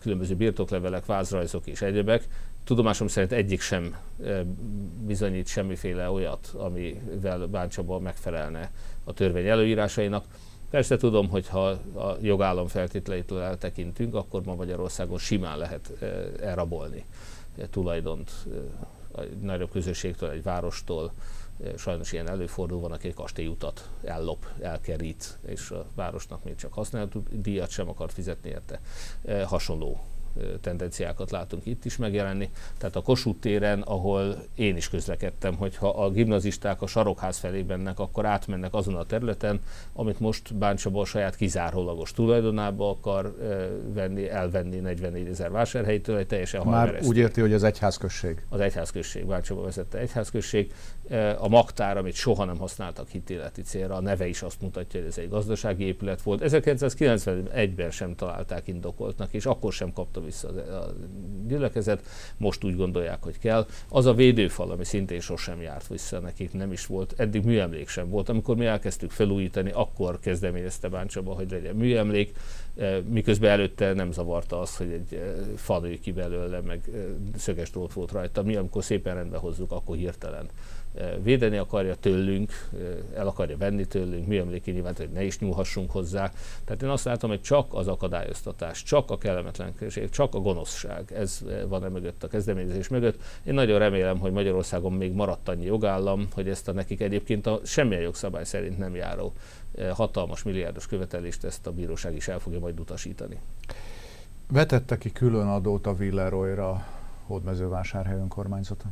különböző 0.00 0.34
birtoklevelek, 0.34 1.06
vázrajzok 1.06 1.66
és 1.66 1.82
egyebek. 1.82 2.26
Tudomásom 2.64 3.06
szerint 3.06 3.32
egyik 3.32 3.60
sem 3.60 3.96
bizonyít 5.06 5.46
semmiféle 5.46 6.10
olyat, 6.10 6.52
amivel 6.56 7.46
Báncsaba 7.46 7.98
megfelelne 7.98 8.70
a 9.04 9.12
törvény 9.12 9.46
előírásainak. 9.46 10.24
Persze 10.70 10.96
tudom, 10.96 11.28
hogy 11.28 11.48
ha 11.48 11.68
a 11.94 12.16
jogállam 12.20 12.66
feltételeitől 12.66 13.40
eltekintünk, 13.40 14.14
akkor 14.14 14.42
ma 14.44 14.54
Magyarországon 14.54 15.18
simán 15.18 15.58
lehet 15.58 15.92
elrabolni 16.40 17.04
tulajdont 17.70 18.30
egy 19.18 19.38
nagyobb 19.40 19.70
közösségtől, 19.70 20.30
egy 20.30 20.42
várostól, 20.42 21.12
sajnos 21.76 22.12
ilyen 22.12 22.28
előfordul, 22.28 22.80
van, 22.80 22.92
aki 22.92 23.08
egy 23.08 23.14
kastélyutat 23.14 23.88
ellop, 24.04 24.46
elkerít, 24.60 25.38
és 25.46 25.70
a 25.70 25.86
városnak 25.94 26.44
még 26.44 26.54
csak 26.54 26.72
használható 26.72 27.22
díjat 27.30 27.70
sem 27.70 27.88
akar 27.88 28.10
fizetni 28.10 28.50
érte. 28.50 28.80
Hasonló 29.44 30.00
tendenciákat 30.60 31.30
látunk 31.30 31.66
itt 31.66 31.84
is 31.84 31.96
megjelenni. 31.96 32.50
Tehát 32.78 32.96
a 32.96 33.02
Kossuth 33.02 33.40
téren, 33.40 33.80
ahol 33.80 34.42
én 34.54 34.76
is 34.76 34.88
közlekedtem, 34.88 35.56
hogyha 35.56 35.88
a 35.88 36.10
gimnazisták 36.10 36.82
a 36.82 36.86
sarokház 36.86 37.38
felé 37.38 37.62
mennek, 37.62 37.98
akkor 37.98 38.26
átmennek 38.26 38.74
azon 38.74 38.94
a 38.94 39.04
területen, 39.04 39.60
amit 39.92 40.20
most 40.20 40.54
Báncsaba 40.54 41.04
saját 41.04 41.36
kizárólagos 41.36 42.12
tulajdonába 42.12 42.90
akar 42.90 43.36
venni, 43.94 44.28
elvenni 44.28 44.76
44 44.76 45.28
ezer 45.28 45.50
vásárhelytől, 45.50 46.16
egy 46.16 46.26
teljesen 46.26 46.66
Már 46.66 47.00
úgy 47.02 47.16
érti, 47.16 47.40
hogy 47.40 47.52
az 47.52 47.62
egyházközség. 47.62 48.44
Az 48.48 48.60
egyházközség, 48.60 49.26
Báncsaba 49.26 49.62
vezette 49.62 49.98
egyházközség. 49.98 50.72
A 51.38 51.48
magtár, 51.48 51.96
amit 51.96 52.14
soha 52.14 52.44
nem 52.44 52.58
használtak 52.58 53.08
hitéleti 53.08 53.62
célra, 53.62 53.94
a 53.94 54.00
neve 54.00 54.26
is 54.26 54.42
azt 54.42 54.60
mutatja, 54.60 55.00
hogy 55.00 55.08
ez 55.08 55.18
egy 55.18 55.28
gazdasági 55.28 55.84
épület 55.84 56.22
volt. 56.22 56.42
1991-ben 56.44 57.90
sem 57.90 58.14
találták 58.14 58.66
indokoltnak, 58.68 59.32
és 59.32 59.46
akkor 59.46 59.72
sem 59.72 59.92
kapta 59.92 60.20
vissza 60.20 60.48
a 60.48 60.92
gyülekezet, 61.46 62.02
most 62.36 62.64
úgy 62.64 62.76
gondolják, 62.76 63.22
hogy 63.22 63.38
kell. 63.38 63.66
Az 63.88 64.06
a 64.06 64.14
védőfal, 64.14 64.70
ami 64.70 64.84
szintén 64.84 65.20
sosem 65.20 65.60
járt 65.60 65.88
vissza, 65.88 66.18
nekik 66.18 66.52
nem 66.52 66.72
is 66.72 66.86
volt, 66.86 67.14
eddig 67.16 67.44
műemlék 67.44 67.88
sem 67.88 68.08
volt. 68.08 68.28
Amikor 68.28 68.56
mi 68.56 68.66
elkezdtük 68.66 69.10
felújítani, 69.10 69.70
akkor 69.70 70.18
kezdeményezte 70.20 70.88
Báncsaba, 70.88 71.32
hogy 71.32 71.50
legyen 71.50 71.74
műemlék, 71.74 72.36
e, 72.76 73.00
miközben 73.00 73.50
előtte 73.50 73.92
nem 73.92 74.12
zavarta 74.12 74.60
az, 74.60 74.76
hogy 74.76 74.92
egy 74.92 75.14
e, 75.14 75.34
fa 75.56 75.78
nő 75.78 75.98
ki 75.98 76.12
belőle, 76.12 76.60
meg 76.60 76.80
e, 76.94 76.98
szöges 77.38 77.70
drót 77.70 77.92
volt 77.92 78.12
rajta. 78.12 78.42
Mi, 78.42 78.56
amikor 78.56 78.84
szépen 78.84 79.14
rendbe 79.14 79.36
hozzuk, 79.36 79.72
akkor 79.72 79.96
hirtelen 79.96 80.48
védeni 81.22 81.56
akarja 81.56 81.94
tőlünk, 81.94 82.52
el 83.14 83.26
akarja 83.26 83.56
venni 83.56 83.86
tőlünk, 83.86 84.26
műemléki 84.26 84.70
nyilván, 84.70 84.94
hogy 84.96 85.10
ne 85.10 85.22
is 85.22 85.38
nyúlhassunk 85.38 85.90
hozzá. 85.90 86.32
Tehát 86.64 86.82
én 86.82 86.88
azt 86.88 87.04
látom, 87.04 87.30
hogy 87.30 87.40
csak 87.40 87.74
az 87.74 87.88
akadályoztatás, 87.88 88.82
csak 88.82 89.10
a 89.10 89.18
kellemetlenség, 89.18 90.10
csak 90.10 90.34
a 90.34 90.38
gonoszság. 90.38 91.12
Ez 91.12 91.44
van 91.68 91.84
e 91.84 91.88
mögött, 91.88 92.22
a 92.22 92.28
kezdeményezés 92.28 92.88
mögött. 92.88 93.22
Én 93.44 93.54
nagyon 93.54 93.78
remélem, 93.78 94.18
hogy 94.18 94.32
Magyarországon 94.32 94.92
még 94.92 95.12
maradt 95.12 95.48
annyi 95.48 95.64
jogállam, 95.64 96.28
hogy 96.32 96.48
ezt 96.48 96.68
a 96.68 96.72
nekik 96.72 97.00
egyébként 97.00 97.46
a 97.46 97.60
semmilyen 97.64 98.02
jogszabály 98.02 98.44
szerint 98.44 98.78
nem 98.78 98.94
járó 98.94 99.32
hatalmas 99.92 100.42
milliárdos 100.42 100.86
követelést 100.86 101.44
ezt 101.44 101.66
a 101.66 101.72
bíróság 101.72 102.14
is 102.14 102.28
el 102.28 102.38
fogja 102.38 102.58
majd 102.58 102.80
utasítani. 102.80 103.38
Vetette 104.48 104.98
ki 104.98 105.12
külön 105.12 105.46
adót 105.46 105.86
a 105.86 105.94
Villeroyra 105.94 106.86
Hódmezővásárhely 107.26 108.16
önkormányzata? 108.16 108.84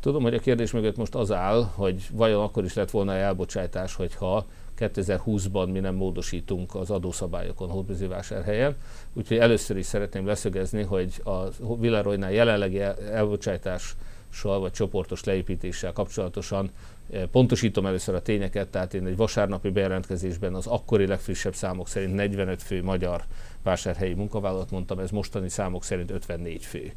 Tudom, 0.00 0.22
hogy 0.22 0.34
a 0.34 0.38
kérdés 0.38 0.70
mögött 0.70 0.96
most 0.96 1.14
az 1.14 1.32
áll, 1.32 1.62
hogy 1.74 2.06
vajon 2.12 2.42
akkor 2.42 2.64
is 2.64 2.74
lett 2.74 2.90
volna 2.90 3.14
elbocsátás, 3.14 3.94
hogyha 3.94 4.46
2020-ban 4.78 5.72
mi 5.72 5.80
nem 5.80 5.94
módosítunk 5.94 6.74
az 6.74 6.90
adószabályokon 6.90 7.68
Hódmezővásárhelyen. 7.68 8.76
Úgyhogy 9.12 9.36
először 9.36 9.76
is 9.76 9.86
szeretném 9.86 10.26
leszögezni, 10.26 10.82
hogy 10.82 11.22
a 11.24 11.48
Villaroynál 11.74 12.32
jelenlegi 12.32 12.80
elbocsátással 13.12 14.60
vagy 14.60 14.72
csoportos 14.72 15.24
leépítéssel 15.24 15.92
kapcsolatosan 15.92 16.70
eh, 17.10 17.22
Pontosítom 17.26 17.86
először 17.86 18.14
a 18.14 18.22
tényeket, 18.22 18.68
tehát 18.68 18.94
én 18.94 19.06
egy 19.06 19.16
vasárnapi 19.16 19.70
bejelentkezésben 19.70 20.54
az 20.54 20.66
akkori 20.66 21.06
legfrissebb 21.06 21.54
számok 21.54 21.88
szerint 21.88 22.14
45 22.14 22.62
fő 22.62 22.82
magyar 22.82 23.24
vásárhelyi 23.62 24.14
munkavállalat 24.14 24.70
mondtam, 24.70 24.98
ez 24.98 25.10
mostani 25.10 25.48
számok 25.48 25.84
szerint 25.84 26.10
54 26.10 26.64
fő. 26.64 26.92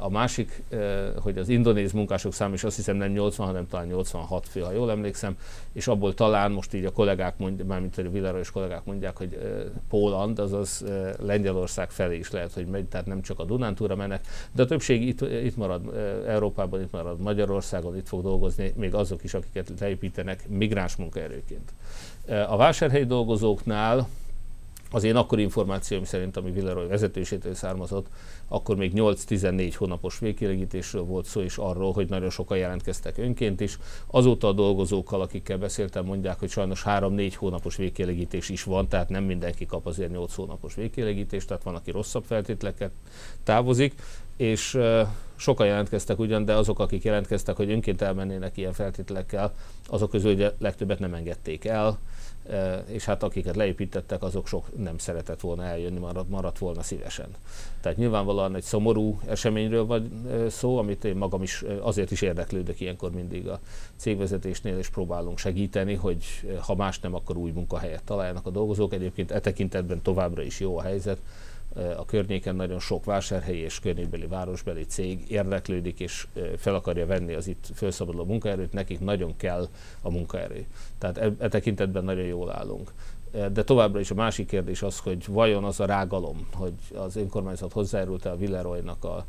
A 0.00 0.10
másik, 0.10 0.62
hogy 1.16 1.38
az 1.38 1.48
indonéz 1.48 1.92
munkások 1.92 2.32
szám 2.32 2.52
is 2.52 2.64
azt 2.64 2.76
hiszem 2.76 2.96
nem 2.96 3.10
80, 3.10 3.46
hanem 3.46 3.66
talán 3.66 3.86
86 3.86 4.48
fő, 4.48 4.60
ha 4.60 4.72
jól 4.72 4.90
emlékszem, 4.90 5.36
és 5.72 5.86
abból 5.86 6.14
talán 6.14 6.52
most 6.52 6.74
így 6.74 6.84
a 6.84 6.92
kollégák 6.92 7.38
mondják, 7.38 7.66
mármint 7.66 7.98
a 7.98 8.10
Villaros 8.10 8.50
kollégák 8.50 8.84
mondják, 8.84 9.16
hogy 9.16 9.38
Póland, 9.88 10.38
azaz 10.38 10.84
Lengyelország 11.20 11.90
felé 11.90 12.16
is 12.16 12.30
lehet, 12.30 12.52
hogy 12.52 12.66
megy, 12.66 12.84
tehát 12.84 13.06
nem 13.06 13.22
csak 13.22 13.38
a 13.38 13.44
Dunántúra 13.44 13.96
mennek, 13.96 14.26
de 14.52 14.62
a 14.62 14.66
többség 14.66 15.06
itt, 15.06 15.20
itt 15.20 15.56
marad 15.56 15.82
Európában, 16.26 16.80
itt 16.80 16.92
marad 16.92 17.20
Magyarországon, 17.20 17.96
itt 17.96 18.08
fog 18.08 18.22
dolgozni, 18.22 18.72
még 18.76 18.94
azok 18.94 19.24
is, 19.24 19.34
akiket 19.34 19.72
leépítenek 19.80 20.48
migráns 20.48 20.96
munkaerőként. 20.96 21.72
A 22.48 22.56
vásárhelyi 22.56 23.04
dolgozóknál 23.04 24.08
az 24.92 25.04
én 25.04 25.16
akkori 25.16 25.42
információim 25.42 26.04
szerint, 26.04 26.36
ami 26.36 26.50
Villeroy 26.50 26.86
vezetősétől 26.86 27.54
származott, 27.54 28.06
akkor 28.48 28.76
még 28.76 28.92
8-14 28.94 29.74
hónapos 29.76 30.18
végkielégítésről 30.18 31.02
volt 31.02 31.26
szó, 31.26 31.40
és 31.40 31.56
arról, 31.56 31.92
hogy 31.92 32.08
nagyon 32.08 32.30
sokan 32.30 32.58
jelentkeztek 32.58 33.18
önként 33.18 33.60
is. 33.60 33.78
Azóta 34.06 34.48
a 34.48 34.52
dolgozókkal, 34.52 35.20
akikkel 35.20 35.58
beszéltem, 35.58 36.04
mondják, 36.04 36.38
hogy 36.38 36.50
sajnos 36.50 36.82
3-4 36.86 37.32
hónapos 37.36 37.76
végkielégítés 37.76 38.48
is 38.48 38.62
van, 38.62 38.88
tehát 38.88 39.08
nem 39.08 39.24
mindenki 39.24 39.66
kap 39.66 39.86
azért 39.86 40.10
8 40.10 40.34
hónapos 40.34 40.74
végkielégítést, 40.74 41.46
tehát 41.46 41.62
van, 41.62 41.74
aki 41.74 41.90
rosszabb 41.90 42.24
feltételeket 42.24 42.90
távozik, 43.44 43.94
és 44.36 44.78
sokan 45.36 45.66
jelentkeztek 45.66 46.18
ugyan, 46.18 46.44
de 46.44 46.54
azok, 46.54 46.78
akik 46.78 47.02
jelentkeztek, 47.02 47.56
hogy 47.56 47.70
önként 47.70 48.02
elmennének 48.02 48.56
ilyen 48.56 48.72
feltételekkel, 48.72 49.54
azok 49.86 50.10
közül 50.10 50.32
ugye 50.32 50.52
legtöbbet 50.58 50.98
nem 50.98 51.14
engedték 51.14 51.64
el, 51.64 51.98
és 52.86 53.04
hát 53.04 53.22
akiket 53.22 53.56
leépítettek, 53.56 54.22
azok 54.22 54.46
sok 54.46 54.78
nem 54.78 54.98
szeretett 54.98 55.40
volna 55.40 55.64
eljönni, 55.64 55.98
maradt, 55.98 56.28
maradt 56.28 56.58
volna 56.58 56.82
szívesen. 56.82 57.26
Tehát 57.80 57.98
nyilvánvalóan 57.98 58.54
egy 58.54 58.62
szomorú 58.62 59.20
eseményről 59.26 59.86
van 59.86 60.26
szó, 60.48 60.78
amit 60.78 61.04
én 61.04 61.16
magam 61.16 61.42
is 61.42 61.64
azért 61.80 62.10
is 62.10 62.22
érdeklődök 62.22 62.80
ilyenkor 62.80 63.10
mindig 63.10 63.48
a 63.48 63.60
cégvezetésnél, 63.96 64.78
és 64.78 64.88
próbálunk 64.88 65.38
segíteni, 65.38 65.94
hogy 65.94 66.24
ha 66.60 66.74
más 66.74 67.00
nem, 67.00 67.14
akkor 67.14 67.36
új 67.36 67.50
munkahelyet 67.50 68.04
találjanak 68.04 68.46
a 68.46 68.50
dolgozók. 68.50 68.92
Egyébként 68.92 69.30
e 69.30 69.40
tekintetben 69.40 70.02
továbbra 70.02 70.42
is 70.42 70.60
jó 70.60 70.78
a 70.78 70.82
helyzet 70.82 71.18
a 71.96 72.04
környéken 72.04 72.56
nagyon 72.56 72.78
sok 72.78 73.04
vásárhelyi 73.04 73.58
és 73.58 73.80
környékbeli 73.80 74.26
városbeli 74.26 74.84
cég 74.84 75.30
érdeklődik 75.30 76.00
és 76.00 76.26
fel 76.56 76.74
akarja 76.74 77.06
venni 77.06 77.34
az 77.34 77.46
itt 77.46 77.66
felszabaduló 77.74 78.24
munkaerőt, 78.24 78.72
nekik 78.72 79.00
nagyon 79.00 79.36
kell 79.36 79.68
a 80.00 80.10
munkaerő. 80.10 80.66
Tehát 80.98 81.18
e, 81.18 81.32
e 81.38 81.48
tekintetben 81.48 82.04
nagyon 82.04 82.24
jól 82.24 82.52
állunk. 82.52 82.92
De 83.52 83.64
továbbra 83.64 84.00
is 84.00 84.10
a 84.10 84.14
másik 84.14 84.46
kérdés 84.46 84.82
az, 84.82 84.98
hogy 84.98 85.26
vajon 85.28 85.64
az 85.64 85.80
a 85.80 85.84
rágalom, 85.84 86.46
hogy 86.52 86.72
az 86.94 87.16
önkormányzat 87.16 87.72
hozzájárult 87.72 88.24
a 88.24 88.36
Villeroynak 88.36 89.04
a 89.04 89.26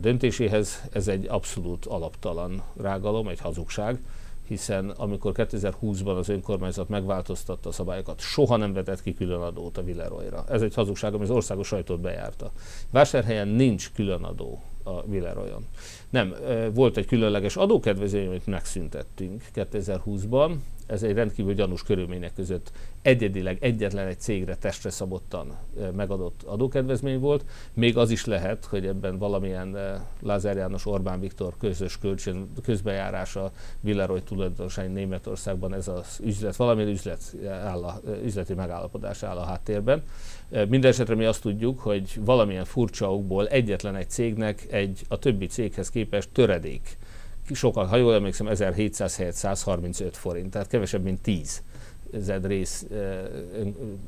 döntéséhez, 0.00 0.82
ez 0.92 1.08
egy 1.08 1.26
abszolút 1.28 1.86
alaptalan 1.86 2.62
rágalom, 2.76 3.28
egy 3.28 3.40
hazugság 3.40 4.00
hiszen 4.52 4.90
amikor 4.90 5.32
2020-ban 5.36 6.16
az 6.16 6.28
önkormányzat 6.28 6.88
megváltoztatta 6.88 7.68
a 7.68 7.72
szabályokat, 7.72 8.20
soha 8.20 8.56
nem 8.56 8.72
vetett 8.72 9.02
ki 9.02 9.14
külön 9.14 9.40
adót 9.40 9.78
a 9.78 9.82
Villeroyra. 9.82 10.44
Ez 10.48 10.62
egy 10.62 10.74
hazugság, 10.74 11.14
ami 11.14 11.22
az 11.22 11.30
országos 11.30 11.66
sajtót 11.66 12.00
bejárta. 12.00 12.52
Vásárhelyen 12.90 13.48
nincs 13.48 13.90
külön 13.92 14.22
adó 14.22 14.62
a 14.82 15.02
Villeroyon. 15.06 15.66
Nem, 16.10 16.34
volt 16.74 16.96
egy 16.96 17.06
különleges 17.06 17.56
adókedvezmény, 17.56 18.26
amit 18.26 18.46
megszüntettünk 18.46 19.42
2020-ban, 19.54 20.54
ez 20.86 21.02
egy 21.02 21.14
rendkívül 21.14 21.54
gyanús 21.54 21.82
körülmények 21.82 22.34
között 22.34 22.72
egyedileg 23.02 23.58
egyetlen 23.60 24.06
egy 24.06 24.20
cégre 24.20 24.56
testre 24.56 24.90
szabottan 24.90 25.56
megadott 25.96 26.42
adókedvezmény 26.42 27.18
volt. 27.18 27.44
Még 27.74 27.96
az 27.96 28.10
is 28.10 28.24
lehet, 28.24 28.64
hogy 28.64 28.86
ebben 28.86 29.18
valamilyen 29.18 29.76
Lázár 30.22 30.56
János 30.56 30.86
Orbán 30.86 31.20
Viktor 31.20 31.54
közös 31.58 31.98
kölcsön, 31.98 32.52
közbejárása 32.62 33.52
Villeroy 33.80 34.22
tulajdonosány 34.22 34.92
Németországban 34.92 35.74
ez 35.74 35.88
az 35.88 36.20
üzlet, 36.24 36.56
valamilyen 36.56 36.90
üzlet 36.90 37.36
áll 37.48 37.84
a, 37.84 38.00
üzleti 38.24 38.54
megállapodás 38.54 39.22
áll 39.22 39.36
a 39.36 39.44
háttérben. 39.44 40.02
Mindenesetre 40.68 41.14
mi 41.14 41.24
azt 41.24 41.42
tudjuk, 41.42 41.80
hogy 41.80 42.20
valamilyen 42.24 42.64
furcsa 42.64 43.14
okból 43.14 43.48
egyetlen 43.48 43.96
egy 43.96 44.10
cégnek 44.10 44.66
egy 44.70 45.00
a 45.08 45.18
többi 45.18 45.46
céghez 45.46 45.90
képest 45.90 46.28
töredék 46.32 46.98
sokkal, 47.52 47.84
ha 47.84 47.96
jól 47.96 48.14
emlékszem, 48.14 48.46
1700 48.46 49.16
helyett 49.16 49.34
135 49.34 50.16
forint, 50.16 50.50
tehát 50.50 50.68
kevesebb, 50.68 51.02
mint 51.02 51.20
10 51.20 51.62
zed 52.18 52.46
rész 52.46 52.86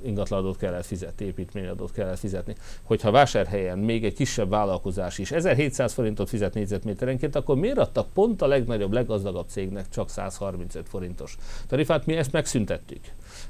ingatlanadót 0.03 0.57
kellett 0.57 0.87
fizetni, 0.87 1.27
építményadót 1.27 1.93
kellett 1.93 2.19
fizetni. 2.19 2.55
Hogyha 2.83 3.11
vásárhelyen 3.11 3.79
még 3.79 4.05
egy 4.05 4.15
kisebb 4.15 4.51
vállalkozás 4.51 5.19
is 5.19 5.31
1700 5.31 5.93
forintot 5.93 6.29
fizet 6.29 6.55
négyzetméterenként, 6.55 7.37
akkor 7.37 7.57
miért 7.57 7.79
adtak 7.79 8.09
pont 8.13 8.43
a 8.43 8.47
legnagyobb, 8.47 8.93
leggazdagabb 8.93 9.49
cégnek 9.49 9.89
csak 9.89 10.11
135 10.11 10.89
forintos 10.89 11.37
tarifát? 11.67 12.07
Mi 12.07 12.17
ezt 12.17 12.33
megszüntettük. 12.33 13.05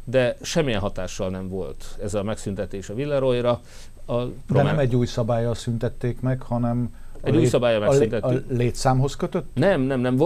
De 0.05 0.37
semmilyen 0.43 0.81
hatással 0.81 1.31
nem 1.31 1.49
volt 1.49 1.99
ez 2.03 2.14
a 2.14 2.23
megszüntetés 2.23 2.88
a 2.88 2.95
Villeroyra. 2.95 3.61
A 4.07 4.25
De 4.25 4.62
nem 4.62 4.79
egy 4.79 4.97
új 4.97 5.07
szabályjal 5.07 5.55
szüntették 5.55 6.21
meg, 6.21 6.43
hanem 6.43 6.95
egy 7.25 7.37
új 7.37 7.47
szabálya 7.47 7.78
megszüntettük. 7.78 8.50
A 8.50 8.54
létszámhoz 8.54 9.16
kötött? 9.16 9.47
Nem, 9.54 9.81
nem, 9.81 10.00
nem, 10.00 10.23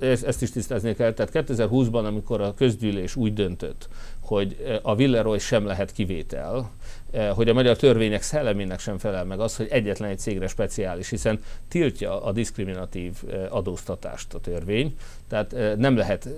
ezt 0.00 0.42
is 0.42 0.50
tisztázni 0.50 0.94
kell. 0.94 1.12
Tehát 1.12 1.48
2020-ban, 1.48 2.04
amikor 2.04 2.40
a 2.40 2.54
közgyűlés 2.54 3.16
úgy 3.16 3.32
döntött, 3.32 3.88
hogy 4.24 4.56
eh, 4.66 4.78
a 4.82 4.94
Villeroy 4.94 5.38
sem 5.38 5.66
lehet 5.66 5.92
kivétel, 5.92 6.70
eh, 7.10 7.30
hogy 7.34 7.48
a 7.48 7.52
magyar 7.52 7.76
törvények 7.76 8.22
szellemének 8.22 8.78
sem 8.78 8.98
felel 8.98 9.24
meg 9.24 9.40
az, 9.40 9.56
hogy 9.56 9.66
egyetlen 9.70 10.10
egy 10.10 10.18
cégre 10.18 10.46
speciális, 10.46 11.10
hiszen 11.10 11.40
tiltja 11.68 12.24
a 12.24 12.32
diszkriminatív 12.32 13.12
eh, 13.30 13.56
adóztatást 13.56 14.34
a 14.34 14.40
törvény, 14.40 14.96
tehát 15.28 15.76
nem 15.76 15.96
lehet, 15.96 16.28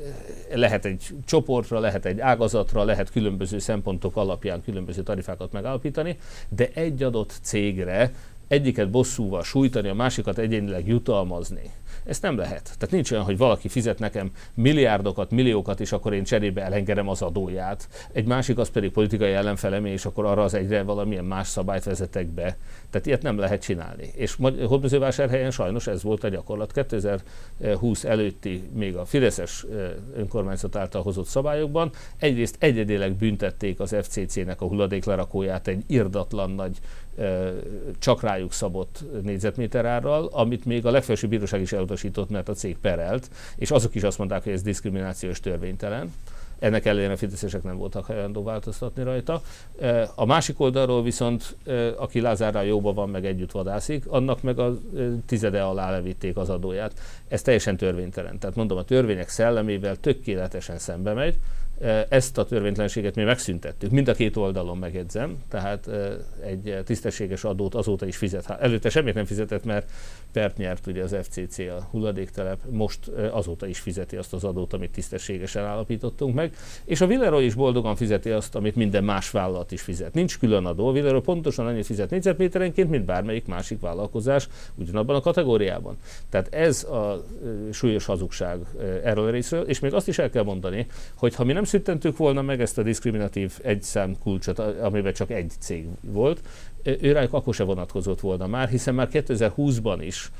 lehet 0.54 0.84
egy 0.84 1.06
csoportra, 1.24 1.78
lehet 1.78 2.04
egy 2.04 2.20
ágazatra, 2.20 2.84
lehet 2.84 3.10
különböző 3.10 3.58
szempontok 3.58 4.16
alapján 4.16 4.62
különböző 4.62 5.02
tarifákat 5.02 5.52
megállapítani, 5.52 6.18
de 6.48 6.68
egy 6.74 7.02
adott 7.02 7.38
cégre 7.42 8.12
egyiket 8.48 8.90
bosszúval 8.90 9.42
sújtani, 9.42 9.88
a 9.88 9.94
másikat 9.94 10.38
egyénileg 10.38 10.86
jutalmazni. 10.86 11.70
Ezt 12.04 12.22
nem 12.22 12.36
lehet. 12.36 12.62
Tehát 12.62 12.90
nincs 12.90 13.10
olyan, 13.12 13.24
hogy 13.24 13.36
valaki 13.36 13.68
fizet 13.68 13.98
nekem 13.98 14.30
milliárdokat, 14.54 15.30
milliókat, 15.30 15.80
és 15.80 15.92
akkor 15.92 16.12
én 16.12 16.24
cserébe 16.24 16.62
elengedem 16.62 17.08
az 17.08 17.22
adóját. 17.22 17.88
Egy 18.12 18.26
másik 18.26 18.58
az 18.58 18.70
pedig 18.70 18.90
politikai 18.90 19.32
ellenfelem, 19.32 19.84
és 19.84 20.04
akkor 20.04 20.24
arra 20.24 20.42
az 20.42 20.54
egyre 20.54 20.82
valamilyen 20.82 21.24
más 21.24 21.48
szabályt 21.48 21.84
vezetek 21.84 22.26
be. 22.26 22.56
Tehát 22.90 23.06
ilyet 23.06 23.22
nem 23.22 23.38
lehet 23.38 23.62
csinálni. 23.62 24.10
És 24.14 24.36
Hódmezővásárhelyen 24.66 25.50
sajnos 25.50 25.86
ez 25.86 26.02
volt 26.02 26.24
a 26.24 26.28
gyakorlat. 26.28 26.72
2020 26.72 28.04
előtti, 28.04 28.62
még 28.74 28.96
a 28.96 29.04
Fideszes 29.04 29.66
önkormányzat 30.16 30.76
által 30.76 31.02
hozott 31.02 31.26
szabályokban 31.26 31.90
egyrészt 32.18 32.56
egyedileg 32.58 33.12
büntették 33.12 33.80
az 33.80 33.96
FCC-nek 34.02 34.60
a 34.60 34.66
hulladéklerakóját 34.66 35.68
egy 35.68 35.84
irdatlan 35.86 36.50
nagy 36.50 36.78
csak 37.98 38.20
rájuk 38.20 38.52
szabott 38.52 39.04
négyzetméterárral, 39.22 40.28
amit 40.32 40.64
még 40.64 40.86
a 40.86 40.90
legfelsőbb 40.90 41.30
bíróság 41.30 41.60
is 41.60 41.72
elutasított, 41.72 42.30
mert 42.30 42.48
a 42.48 42.52
cég 42.52 42.78
perelt, 42.78 43.30
és 43.56 43.70
azok 43.70 43.94
is 43.94 44.02
azt 44.02 44.18
mondták, 44.18 44.42
hogy 44.42 44.52
ez 44.52 44.62
diszkriminációs 44.62 45.40
törvénytelen. 45.40 46.12
Ennek 46.58 46.84
ellenére 46.84 47.12
a 47.12 47.16
fideszesek 47.16 47.62
nem 47.62 47.76
voltak 47.76 48.04
hajlandó 48.04 48.42
változtatni 48.42 49.02
rajta. 49.02 49.42
A 50.14 50.24
másik 50.24 50.60
oldalról 50.60 51.02
viszont, 51.02 51.56
aki 51.96 52.20
Lázárral 52.20 52.64
jóban 52.64 52.94
van, 52.94 53.08
meg 53.08 53.26
együtt 53.26 53.50
vadászik, 53.50 54.04
annak 54.06 54.42
meg 54.42 54.58
a 54.58 54.78
tizede 55.26 55.62
alá 55.62 55.90
levitték 55.90 56.36
az 56.36 56.50
adóját. 56.50 56.92
Ez 57.28 57.42
teljesen 57.42 57.76
törvénytelen. 57.76 58.38
Tehát 58.38 58.56
mondom, 58.56 58.78
a 58.78 58.84
törvények 58.84 59.28
szellemével 59.28 59.96
tökéletesen 59.96 60.78
szembe 60.78 61.12
megy, 61.12 61.38
Ezt 62.08 62.38
a 62.38 62.44
törvénytlenséget 62.44 63.14
mi 63.14 63.22
megszüntettük, 63.22 63.90
mind 63.90 64.08
a 64.08 64.14
két 64.14 64.36
oldalon 64.36 64.78
megjegyzem, 64.78 65.36
tehát 65.48 65.90
egy 66.44 66.78
tisztességes 66.84 67.44
adót 67.44 67.74
azóta 67.74 68.06
is 68.06 68.16
fizet. 68.16 68.50
Előtte 68.60 68.88
semmit 68.88 69.14
nem 69.14 69.24
fizetett, 69.24 69.64
mert 69.64 69.90
pert 70.32 70.56
nyert 70.56 70.86
ugye 70.86 71.02
az 71.02 71.16
FCC 71.22 71.58
a 71.58 71.88
hulladéktelep, 71.90 72.58
most 72.70 73.06
azóta 73.30 73.66
is 73.66 73.78
fizeti 73.78 74.16
azt 74.16 74.32
az 74.32 74.44
adót, 74.44 74.72
amit 74.72 74.90
tisztességesen 74.90 75.64
állapítottunk 75.64 76.34
meg, 76.34 76.56
és 76.84 77.00
a 77.00 77.06
Villeroy 77.06 77.44
is 77.44 77.54
boldogan 77.54 77.96
fizeti 77.96 78.30
azt, 78.30 78.54
amit 78.54 78.76
minden 78.76 79.04
más 79.04 79.30
vállalat 79.30 79.72
is 79.72 79.80
fizet. 79.80 80.14
Nincs 80.14 80.38
külön 80.38 80.64
adó, 80.64 80.88
a 80.88 80.92
Villeroy 80.92 81.20
pontosan 81.20 81.66
annyit 81.66 81.86
fizet 81.86 82.10
négyzetméterenként, 82.10 82.90
mint 82.90 83.04
bármelyik 83.04 83.46
másik 83.46 83.80
vállalkozás 83.80 84.48
ugyanabban 84.74 85.16
a 85.16 85.20
kategóriában. 85.20 85.96
Tehát 86.28 86.54
ez 86.54 86.84
a 86.84 87.24
súlyos 87.72 88.04
hazugság 88.04 88.58
erről 89.04 89.30
részről, 89.30 89.62
és 89.62 89.80
még 89.80 89.94
azt 89.94 90.08
is 90.08 90.18
el 90.18 90.30
kell 90.30 90.42
mondani, 90.42 90.86
hogy 91.14 91.34
ha 91.34 91.44
mi 91.44 91.52
nem 91.52 91.64
szüntentük 91.66 92.16
volna 92.16 92.42
meg 92.42 92.60
ezt 92.60 92.78
a 92.78 92.82
diszkriminatív 92.82 93.58
egyszám 93.62 94.16
kulcsot, 94.22 94.58
amiben 94.58 95.12
csak 95.12 95.30
egy 95.30 95.52
cég 95.58 95.86
volt, 96.00 96.40
őrájuk 96.82 97.32
akkor 97.32 97.54
se 97.54 97.64
vonatkozott 97.64 98.20
volna 98.20 98.46
már, 98.46 98.68
hiszen 98.68 98.94
már 98.94 99.08
2020-ban 99.12 99.98
is 100.00 100.30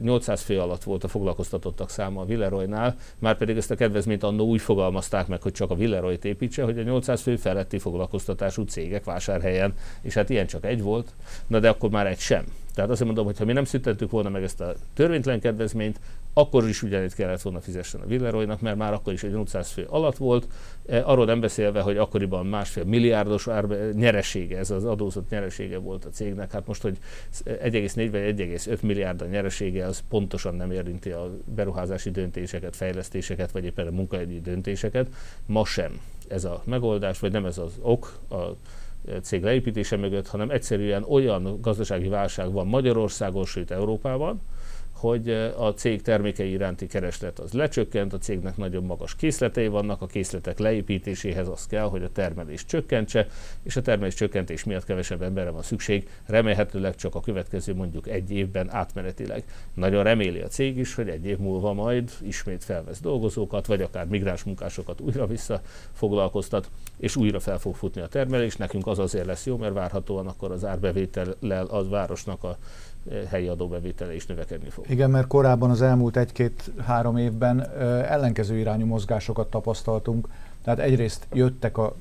800 0.00 0.42
fő 0.42 0.60
alatt 0.60 0.82
volt 0.82 1.04
a 1.04 1.08
foglalkoztatottak 1.08 1.90
száma 1.90 2.20
a 2.20 2.24
Villeroynál, 2.24 2.96
már 3.18 3.36
pedig 3.36 3.56
ezt 3.56 3.70
a 3.70 3.74
kedvezményt 3.74 4.22
annó 4.22 4.44
úgy 4.44 4.60
fogalmazták 4.60 5.26
meg, 5.26 5.42
hogy 5.42 5.52
csak 5.52 5.70
a 5.70 5.74
Villeroyt 5.74 6.24
építse, 6.24 6.62
hogy 6.62 6.78
a 6.78 6.82
800 6.82 7.20
fő 7.20 7.36
feletti 7.36 7.78
foglalkoztatású 7.78 8.62
cégek 8.62 9.04
vásárhelyen, 9.04 9.74
és 10.02 10.14
hát 10.14 10.30
ilyen 10.30 10.46
csak 10.46 10.64
egy 10.64 10.82
volt, 10.82 11.14
na 11.46 11.60
de 11.60 11.68
akkor 11.68 11.90
már 11.90 12.06
egy 12.06 12.18
sem. 12.18 12.44
Tehát 12.74 12.90
azt 12.90 13.04
mondom, 13.04 13.24
hogy 13.24 13.38
ha 13.38 13.44
mi 13.44 13.52
nem 13.52 13.64
szüntettük 13.64 14.10
volna 14.10 14.28
meg 14.28 14.42
ezt 14.42 14.60
a 14.60 14.74
törvénytelen 14.94 15.40
kedvezményt, 15.40 16.00
akkor 16.32 16.68
is 16.68 16.82
ugyanitt 16.82 17.14
kellett 17.14 17.42
volna 17.42 17.60
fizessen 17.60 18.00
a 18.00 18.06
Villeroynak, 18.06 18.60
mert 18.60 18.76
már 18.76 18.92
akkor 18.92 19.12
is 19.12 19.22
egy 19.22 19.30
800 19.30 19.70
fő 19.70 19.86
alatt 19.88 20.16
volt, 20.16 20.48
e, 20.88 21.02
arról 21.04 21.24
nem 21.24 21.40
beszélve, 21.40 21.80
hogy 21.80 21.96
akkoriban 21.96 22.46
másfél 22.46 22.84
milliárdos 22.84 23.48
árbe, 23.48 23.90
nyeresége, 23.92 24.58
ez 24.58 24.70
az 24.70 24.84
adózott 24.84 25.30
nyeresége 25.30 25.78
volt 25.78 26.04
a 26.04 26.08
cégnek, 26.08 26.52
hát 26.52 26.66
most, 26.66 26.82
hogy 26.82 26.98
1,4 27.44 28.08
vagy 28.10 28.34
1,5 28.36 28.80
milliárd 28.82 29.20
a 29.20 29.26
nyeresége, 29.26 29.86
az 29.86 30.02
pontosan 30.08 30.54
nem 30.54 30.70
érinti 30.70 31.10
a 31.10 31.30
beruházási 31.44 32.10
döntéseket, 32.10 32.76
fejlesztéseket, 32.76 33.50
vagy 33.50 33.64
éppen 33.64 33.86
a 33.86 33.90
munkahogyi 33.90 34.40
döntéseket, 34.40 35.08
ma 35.46 35.64
sem 35.64 36.00
ez 36.28 36.44
a 36.44 36.62
megoldás, 36.64 37.18
vagy 37.18 37.32
nem 37.32 37.46
ez 37.46 37.58
az 37.58 37.72
ok, 37.80 38.18
a 38.30 38.36
cég 39.22 39.42
leépítése 39.42 39.96
mögött, 39.96 40.26
hanem 40.26 40.50
egyszerűen 40.50 41.04
olyan 41.08 41.58
gazdasági 41.60 42.08
válság 42.08 42.52
van 42.52 42.66
Magyarországon, 42.66 43.44
sőt 43.44 43.70
Európában, 43.70 44.40
hogy 45.00 45.30
a 45.56 45.74
cég 45.74 46.02
termékei 46.02 46.50
iránti 46.50 46.86
kereslet 46.86 47.38
az 47.38 47.52
lecsökkent, 47.52 48.12
a 48.12 48.18
cégnek 48.18 48.56
nagyon 48.56 48.84
magas 48.84 49.16
készletei 49.16 49.68
vannak, 49.68 50.02
a 50.02 50.06
készletek 50.06 50.58
leépítéséhez 50.58 51.48
az 51.48 51.66
kell, 51.66 51.84
hogy 51.84 52.02
a 52.02 52.12
termelés 52.12 52.64
csökkentse, 52.64 53.26
és 53.62 53.76
a 53.76 53.82
termelés 53.82 54.14
csökkentés 54.14 54.64
miatt 54.64 54.84
kevesebb 54.84 55.22
emberre 55.22 55.50
van 55.50 55.62
szükség, 55.62 56.08
remélhetőleg 56.26 56.94
csak 56.94 57.14
a 57.14 57.20
következő 57.20 57.74
mondjuk 57.74 58.08
egy 58.08 58.30
évben 58.30 58.70
átmenetileg. 58.70 59.44
Nagyon 59.74 60.02
reméli 60.02 60.40
a 60.40 60.46
cég 60.46 60.76
is, 60.76 60.94
hogy 60.94 61.08
egy 61.08 61.26
év 61.26 61.38
múlva 61.38 61.72
majd 61.72 62.10
ismét 62.22 62.64
felvesz 62.64 63.00
dolgozókat, 63.00 63.66
vagy 63.66 63.82
akár 63.82 64.06
migráns 64.06 64.44
munkásokat 64.44 65.00
újra 65.00 65.26
visszafoglalkoztat, 65.26 66.70
és 66.98 67.16
újra 67.16 67.40
fel 67.40 67.58
fog 67.58 67.74
futni 67.74 68.00
a 68.00 68.06
termelés. 68.06 68.56
Nekünk 68.56 68.86
az 68.86 68.98
azért 68.98 69.26
lesz 69.26 69.46
jó, 69.46 69.56
mert 69.56 69.74
várhatóan 69.74 70.26
akkor 70.26 70.50
az 70.50 70.64
árbevétellel 70.64 71.66
az 71.66 71.88
városnak 71.88 72.44
a 72.44 72.58
helyi 73.28 73.48
adóbevétele 73.48 74.14
is 74.14 74.26
növekedni 74.26 74.68
fog. 74.68 74.84
Igen, 74.90 75.10
mert 75.10 75.26
korábban 75.26 75.70
az 75.70 75.82
elmúlt 75.82 76.16
egy-két-három 76.16 77.16
évben 77.16 77.70
ellenkező 78.08 78.56
irányú 78.56 78.86
mozgásokat 78.86 79.50
tapasztaltunk. 79.50 80.28
Tehát 80.64 80.78
egyrészt 80.78 81.26
jöttek 81.32 81.78
a 81.78 81.94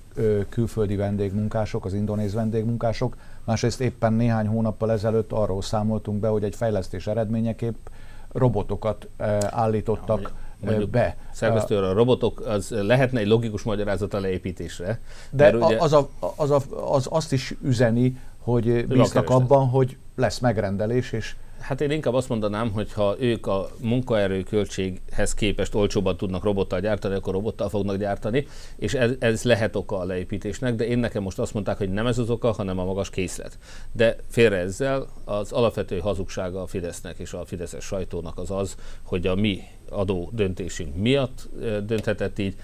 külföldi 0.49 0.95
vendégmunkások, 0.95 1.85
az 1.85 1.93
indonéz 1.93 2.33
vendégmunkások, 2.33 3.17
másrészt 3.43 3.81
éppen 3.81 4.13
néhány 4.13 4.47
hónappal 4.47 4.91
ezelőtt 4.91 5.31
arról 5.31 5.61
számoltunk 5.61 6.19
be, 6.19 6.27
hogy 6.27 6.43
egy 6.43 6.55
fejlesztés 6.55 7.07
eredményeképp 7.07 7.87
robotokat 8.31 9.07
állítottak 9.49 10.33
Mondjuk 10.65 10.89
be. 10.89 11.17
Szerkesztőr, 11.31 11.83
a 11.83 11.93
robotok, 11.93 12.39
az 12.45 12.69
lehetne 12.69 13.19
egy 13.19 13.27
logikus 13.27 13.63
magyarázat 13.63 14.13
a 14.13 14.19
leépítésre. 14.19 14.99
De 15.29 15.55
ugye... 15.55 15.77
az, 15.79 15.93
a, 15.93 16.09
az, 16.35 16.51
a, 16.51 16.61
az 16.93 17.07
azt 17.09 17.31
is 17.33 17.55
üzeni, 17.63 18.17
hogy 18.37 18.87
bíznak 18.87 19.29
abban, 19.29 19.67
hogy 19.67 19.97
lesz 20.19 20.39
megrendelés, 20.39 21.11
és 21.11 21.35
Hát 21.59 21.81
én 21.81 21.91
inkább 21.91 22.13
azt 22.13 22.29
mondanám, 22.29 22.71
hogy 22.71 22.93
ha 22.93 23.15
ők 23.19 23.47
a 23.47 23.69
munkaerő 23.81 24.43
költséghez 24.43 25.33
képest 25.33 25.75
olcsóbban 25.75 26.17
tudnak 26.17 26.43
robottal 26.43 26.79
gyártani, 26.79 27.15
akkor 27.15 27.33
robottal 27.33 27.69
fognak 27.69 27.95
gyártani, 27.95 28.47
és 28.75 28.93
ez, 28.93 29.11
ez 29.19 29.43
lehet 29.43 29.75
oka 29.75 29.97
a 29.97 30.03
leépítésnek, 30.03 30.75
de 30.75 30.85
én 30.87 30.97
nekem 30.97 31.23
most 31.23 31.39
azt 31.39 31.53
mondták, 31.53 31.77
hogy 31.77 31.89
nem 31.89 32.07
ez 32.07 32.17
az 32.17 32.29
oka, 32.29 32.51
hanem 32.51 32.79
a 32.79 32.85
magas 32.85 33.09
készlet. 33.09 33.57
De 33.91 34.15
félre 34.29 34.57
ezzel 34.57 35.07
az 35.25 35.51
alapvető 35.51 35.99
hazugsága 35.99 36.61
a 36.61 36.67
Fidesznek 36.67 37.19
és 37.19 37.33
a 37.33 37.45
Fideszes 37.45 37.83
sajtónak 37.83 38.37
az 38.37 38.51
az, 38.51 38.75
hogy 39.03 39.27
a 39.27 39.35
mi 39.35 39.61
adó 39.89 40.29
döntésünk 40.33 40.95
miatt 40.95 41.49
dönthetett 41.85 42.39
így, 42.39 42.55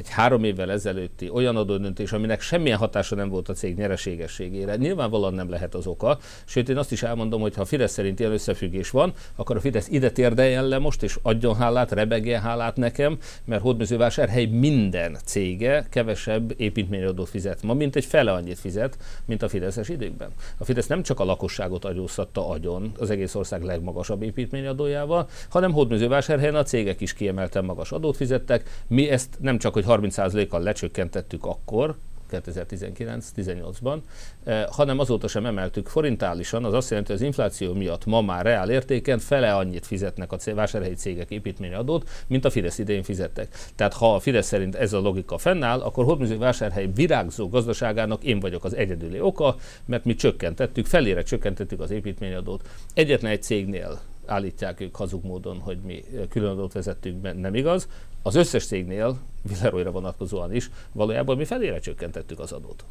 egy 0.00 0.08
három 0.08 0.44
évvel 0.44 0.70
ezelőtti 0.70 1.30
olyan 1.30 1.56
adódöntés, 1.56 2.12
aminek 2.12 2.40
semmilyen 2.40 2.78
hatása 2.78 3.14
nem 3.14 3.28
volt 3.28 3.48
a 3.48 3.52
cég 3.52 3.76
nyereségességére, 3.76 4.76
nyilvánvalóan 4.76 5.34
nem 5.34 5.50
lehet 5.50 5.74
az 5.74 5.86
oka. 5.86 6.18
Sőt, 6.44 6.68
én 6.68 6.76
azt 6.76 6.92
is 6.92 7.02
elmondom, 7.02 7.40
hogy 7.40 7.54
ha 7.54 7.60
a 7.60 7.64
Fidesz 7.64 7.92
szerint 7.92 8.20
ilyen 8.20 8.32
összefüggés 8.32 8.90
van, 8.90 9.12
akkor 9.36 9.56
a 9.56 9.60
Fidesz 9.60 9.88
ide 9.88 10.10
térdeljen 10.10 10.68
le 10.68 10.78
most, 10.78 11.02
és 11.02 11.18
adjon 11.22 11.56
hálát, 11.56 11.92
rebegjen 11.92 12.40
hálát 12.40 12.76
nekem, 12.76 13.18
mert 13.44 13.62
Hódmezővásárhely 13.62 14.44
minden 14.44 15.16
cége 15.24 15.86
kevesebb 15.90 16.54
építményadót 16.56 17.28
fizet 17.28 17.62
ma, 17.62 17.74
mint 17.74 17.96
egy 17.96 18.04
fele 18.04 18.32
annyit 18.32 18.58
fizet, 18.58 18.98
mint 19.24 19.42
a 19.42 19.48
Fideszes 19.48 19.88
időkben. 19.88 20.30
A 20.58 20.64
Fidesz 20.64 20.86
nem 20.86 21.02
csak 21.02 21.20
a 21.20 21.24
lakosságot 21.24 21.84
adóztatta 21.84 22.48
agyon 22.48 22.92
az 22.98 23.10
egész 23.10 23.34
ország 23.34 23.62
legmagasabb 23.62 24.22
építményadójával, 24.22 25.28
hanem 25.50 25.72
Hódmezővásárhelyen 25.72 26.54
a 26.54 26.62
cégek 26.62 27.00
is 27.00 27.12
kiemelten 27.12 27.64
magas 27.64 27.92
adót 27.92 28.16
fizettek. 28.16 28.84
Mi 28.86 29.08
ezt 29.10 29.38
nem 29.40 29.58
csak, 29.58 29.72
hogy 29.72 29.84
30%-kal 29.90 30.62
lecsökkentettük 30.62 31.44
akkor, 31.44 31.96
2019-18-ban, 32.30 33.98
eh, 34.44 34.64
hanem 34.70 34.98
azóta 34.98 35.28
sem 35.28 35.46
emeltük 35.46 35.88
forintálisan, 35.88 36.64
az 36.64 36.72
azt 36.72 36.90
jelenti, 36.90 37.12
hogy 37.12 37.20
az 37.20 37.26
infláció 37.26 37.74
miatt 37.74 38.06
ma 38.06 38.20
már 38.20 38.44
reál 38.44 38.70
értéken 38.70 39.18
fele 39.18 39.54
annyit 39.54 39.86
fizetnek 39.86 40.32
a 40.32 40.38
vásárhelyi 40.54 40.94
cégek 40.94 41.30
építményadót, 41.30 42.08
mint 42.26 42.44
a 42.44 42.50
Fidesz 42.50 42.78
idején 42.78 43.02
fizettek. 43.02 43.48
Tehát 43.74 43.94
ha 43.94 44.14
a 44.14 44.20
Fidesz 44.20 44.46
szerint 44.46 44.74
ez 44.74 44.92
a 44.92 45.00
logika 45.00 45.38
fennáll, 45.38 45.80
akkor 45.80 46.04
Hormuzsi 46.04 46.36
vásárhely 46.36 46.90
virágzó 46.94 47.48
gazdaságának 47.48 48.24
én 48.24 48.40
vagyok 48.40 48.64
az 48.64 48.76
egyedüli 48.76 49.20
oka, 49.20 49.56
mert 49.84 50.04
mi 50.04 50.14
csökkentettük, 50.14 50.86
felére 50.86 51.22
csökkentettük 51.22 51.80
az 51.80 51.90
építményadót. 51.90 52.68
Egyetlen 52.94 53.30
egy 53.30 53.42
cégnél 53.42 54.00
állítják 54.30 54.80
ők 54.80 54.96
hazug 54.96 55.24
módon, 55.24 55.58
hogy 55.58 55.78
mi 55.78 56.04
különadót 56.28 56.72
vezettünk, 56.72 57.40
nem 57.40 57.54
igaz. 57.54 57.88
Az 58.22 58.34
összes 58.34 58.66
cégnél, 58.66 59.18
Villeroyra 59.42 59.90
vonatkozóan 59.90 60.54
is, 60.54 60.70
valójában 60.92 61.36
mi 61.36 61.44
felére 61.44 61.78
csökkentettük 61.78 62.38
az 62.38 62.52
adót. 62.52 62.84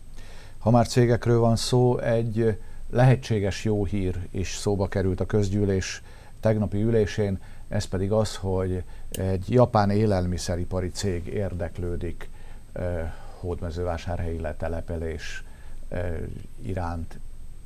Ha 0.57 0.69
már 0.71 0.87
cégekről 0.87 1.39
van 1.39 1.55
szó, 1.55 1.97
egy 1.97 2.57
lehetséges 2.89 3.63
jó 3.63 3.85
hír 3.85 4.15
is 4.31 4.55
szóba 4.55 4.87
került 4.87 5.19
a 5.19 5.25
közgyűlés 5.25 6.01
tegnapi 6.39 6.81
ülésén, 6.81 7.39
ez 7.67 7.85
pedig 7.85 8.11
az, 8.11 8.35
hogy 8.35 8.83
egy 9.09 9.45
japán 9.49 9.89
élelmiszeripari 9.89 10.89
cég 10.89 11.27
érdeklődik 11.27 12.29
eh, 12.73 13.11
hódmezővásárhelyi 13.39 14.39
letelepelés 14.39 15.43
eh, 15.87 16.17
iránt. 16.61 17.19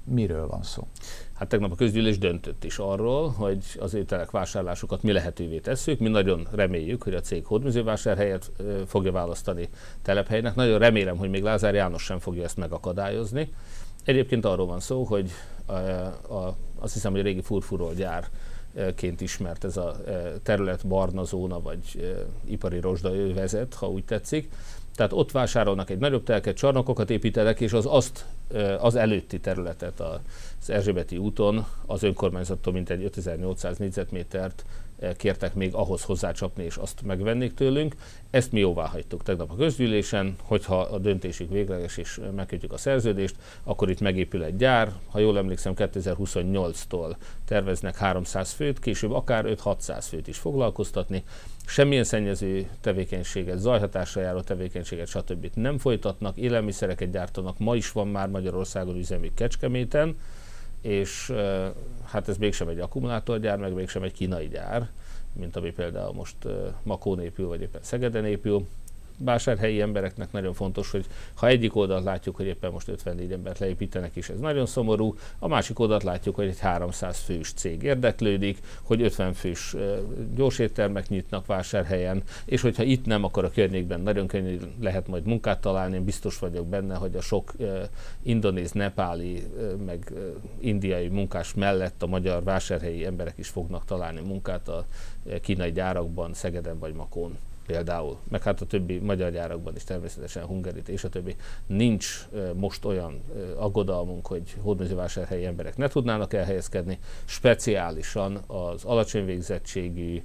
Miről 0.04 0.48
van 0.48 0.64
szó? 0.64 0.88
Hát 1.34 1.48
tegnap 1.48 1.72
a 1.72 1.76
közgyűlés 1.76 2.18
döntött 2.18 2.64
is 2.64 2.78
arról, 2.78 3.30
hogy 3.30 3.64
az 3.80 3.94
ételek 3.94 4.32
vásárlásukat 4.32 5.04
mi 5.04 5.12
lehetővé 5.12 5.60
tesszük. 5.60 6.00
Mi 6.00 6.10
nagyon 6.10 6.48
reméljük, 6.52 7.04
hogy 7.04 7.14
a 7.14 7.22
cég 7.22 7.46
hódműzővásárhelyet 7.46 8.52
fogja 8.88 9.12
választani 9.12 9.70
telephelynek. 10.02 10.56
Nagyon 10.56 10.80
remélem, 10.80 11.18
hogy 11.18 11.30
még 11.30 11.44
Lázár 11.44 11.74
János 11.74 12.04
sem 12.04 12.20
fogja 12.20 12.44
ezt 12.44 12.58
megakadályozni. 12.58 13.54
Egyébként 14.04 14.46
arról 14.46 14.66
van 14.66 14.80
szó, 14.80 15.04
hogy 15.04 15.32
a, 15.66 15.74
a, 15.74 16.56
azt 16.80 16.94
hiszem, 16.94 17.12
hogy 17.12 17.20
a 17.20 17.24
régi 17.24 17.42
furfurol 17.42 17.94
gyár 17.94 18.28
ként 18.96 19.22
ismert 19.22 19.64
ez 19.64 19.78
a 19.78 19.96
terület 20.44 20.88
barna 20.88 21.24
zóna, 21.24 21.62
vagy 21.62 22.16
ipari 22.46 22.80
rozsda 22.80 23.34
vezet, 23.34 23.74
ha 23.74 23.90
úgy 23.90 24.06
tetszik. 24.06 24.52
Tehát 24.96 25.14
ott 25.14 25.32
vásárolnak 25.32 25.90
egy 25.90 25.98
nagyobb 25.98 26.24
telket, 26.24 26.56
csarnokokat 26.56 27.10
építenek, 27.10 27.60
és 27.60 27.74
az 27.74 27.86
azt 27.90 28.26
az 28.80 28.96
előtti 28.96 29.40
területet 29.40 30.00
az 30.64 30.70
Erzsébeti 30.70 31.18
úton 31.18 31.66
az 31.86 32.04
önkormányzattól 32.04 32.74
mintegy 32.74 33.04
5800 33.04 33.78
négyzetmétert 33.78 34.66
kértek 35.18 35.54
még 35.54 35.74
ahhoz 35.74 36.04
hozzácsapni 36.04 36.64
és 36.64 36.76
azt 36.76 37.02
megvennék 37.06 37.54
tőlünk. 37.54 37.96
Ezt 38.30 38.52
mi 38.52 38.60
jóvá 38.60 38.88
hagytuk 38.88 39.24
tegnap 39.24 39.52
a 39.52 39.56
közgyűlésen, 39.56 40.36
hogyha 40.42 40.82
a 40.82 40.98
döntésük 40.98 41.50
végleges 41.50 41.98
és 41.98 42.20
megkötjük 42.36 42.72
a 42.72 42.78
szerződést, 42.78 43.36
akkor 43.64 43.90
itt 43.90 44.00
megépül 44.00 44.44
egy 44.44 44.56
gyár, 44.56 44.92
ha 45.10 45.20
jól 45.20 45.38
emlékszem 45.38 45.74
2028-tól 45.76 47.16
terveznek 47.46 47.98
300 47.98 48.52
főt, 48.52 48.80
később 48.80 49.12
akár 49.12 49.46
5-600 49.48 50.06
főt 50.10 50.28
is 50.28 50.38
foglalkoztatni. 50.38 51.24
Semmilyen 51.66 52.04
szennyező 52.04 52.70
tevékenységet, 52.82 53.58
zajhatásra 53.58 54.22
járó 54.22 54.40
tevékenységet, 54.40 55.08
stb. 55.08 55.50
nem 55.54 55.78
folytatnak, 55.78 56.38
élelmiszereket 56.38 57.12
gyártanak, 57.12 57.60
ma 57.60 57.76
is 57.76 57.92
van 57.92 58.08
már 58.08 58.30
Magyarországon 58.30 58.98
üzemük 58.98 59.34
Kecskeméten, 59.34 60.16
és 60.84 61.34
hát 62.06 62.28
ez 62.28 62.38
mégsem 62.38 62.68
egy 62.68 62.80
akkumulátorgyár, 62.80 63.58
meg 63.58 63.74
mégsem 63.74 64.04
egy 64.04 64.12
kínai 64.14 64.48
gyár, 64.48 64.90
mint 65.34 65.56
ami 65.56 65.72
például 65.72 66.14
most 66.14 66.36
Makón 66.84 67.22
épül, 67.22 67.48
vagy 67.48 67.62
éppen 67.62 67.82
Szegeden 67.84 68.26
épül, 68.26 68.68
vásárhelyi 69.24 69.82
embereknek 69.82 70.32
nagyon 70.32 70.54
fontos, 70.54 70.92
hogy 70.92 71.06
ha 71.36 71.48
egyik 71.48 71.76
oldalt 71.76 72.04
látjuk, 72.04 72.36
hogy 72.36 72.46
éppen 72.46 72.72
most 72.72 72.88
54 72.88 73.32
embert 73.32 73.60
leépítenek 73.60 74.16
is, 74.16 74.30
ez 74.30 74.40
nagyon 74.40 74.66
szomorú, 74.66 75.16
a 75.40 75.48
másik 75.48 75.80
oldalt 75.80 76.04
látjuk, 76.04 76.36
hogy 76.36 76.48
egy 76.48 76.60
300 76.60 77.20
fős 77.20 77.54
cég 77.54 77.84
érdeklődik, 77.84 78.58
hogy 78.82 79.02
50 79.02 79.34
fős 79.34 79.76
gyorséttermek 80.36 81.10
nyitnak 81.10 81.46
vásárhelyen, 81.46 82.24
és 82.46 82.62
hogyha 82.62 82.84
itt 82.84 83.06
nem, 83.06 83.24
akkor 83.24 83.46
a 83.46 83.52
környékben 83.52 84.02
nagyon 84.02 84.28
könnyű 84.28 84.60
lehet 84.82 85.08
majd 85.08 85.26
munkát 85.26 85.62
találni, 85.62 85.96
én 85.96 86.04
biztos 86.04 86.40
vagyok 86.40 86.68
benne, 86.68 86.96
hogy 86.96 87.16
a 87.16 87.22
sok 87.22 87.54
indonéz, 88.22 88.72
nepáli, 88.72 89.44
meg 89.86 90.12
indiai 90.60 91.08
munkás 91.08 91.54
mellett 91.54 92.04
a 92.04 92.08
magyar 92.08 92.44
vásárhelyi 92.44 93.06
emberek 93.06 93.38
is 93.38 93.48
fognak 93.48 93.86
találni 93.86 94.22
munkát 94.22 94.68
a 94.68 94.86
kínai 95.42 95.72
gyárakban, 95.72 96.34
Szegeden 96.34 96.80
vagy 96.80 96.94
Makón 96.94 97.38
például, 97.66 98.18
meg 98.30 98.42
hát 98.42 98.62
a 98.62 98.66
többi 98.66 98.98
magyar 98.98 99.32
gyárakban 99.32 99.76
is 99.76 99.84
természetesen 99.84 100.46
Hungarit 100.46 100.90
és 100.90 101.04
a 101.04 101.10
többi. 101.10 101.36
Nincs 101.66 102.28
most 102.56 102.86
olyan 102.86 103.22
aggodalmunk, 103.56 104.28
hogy 104.28 104.56
hódmezővásárhelyi 104.62 105.46
emberek 105.46 105.78
ne 105.78 105.88
tudnának 105.88 106.34
elhelyezkedni, 106.34 107.00
speciálisan 107.26 108.44
az 108.48 108.84
alacsony 108.84 109.26
végzettségű, 109.26 110.22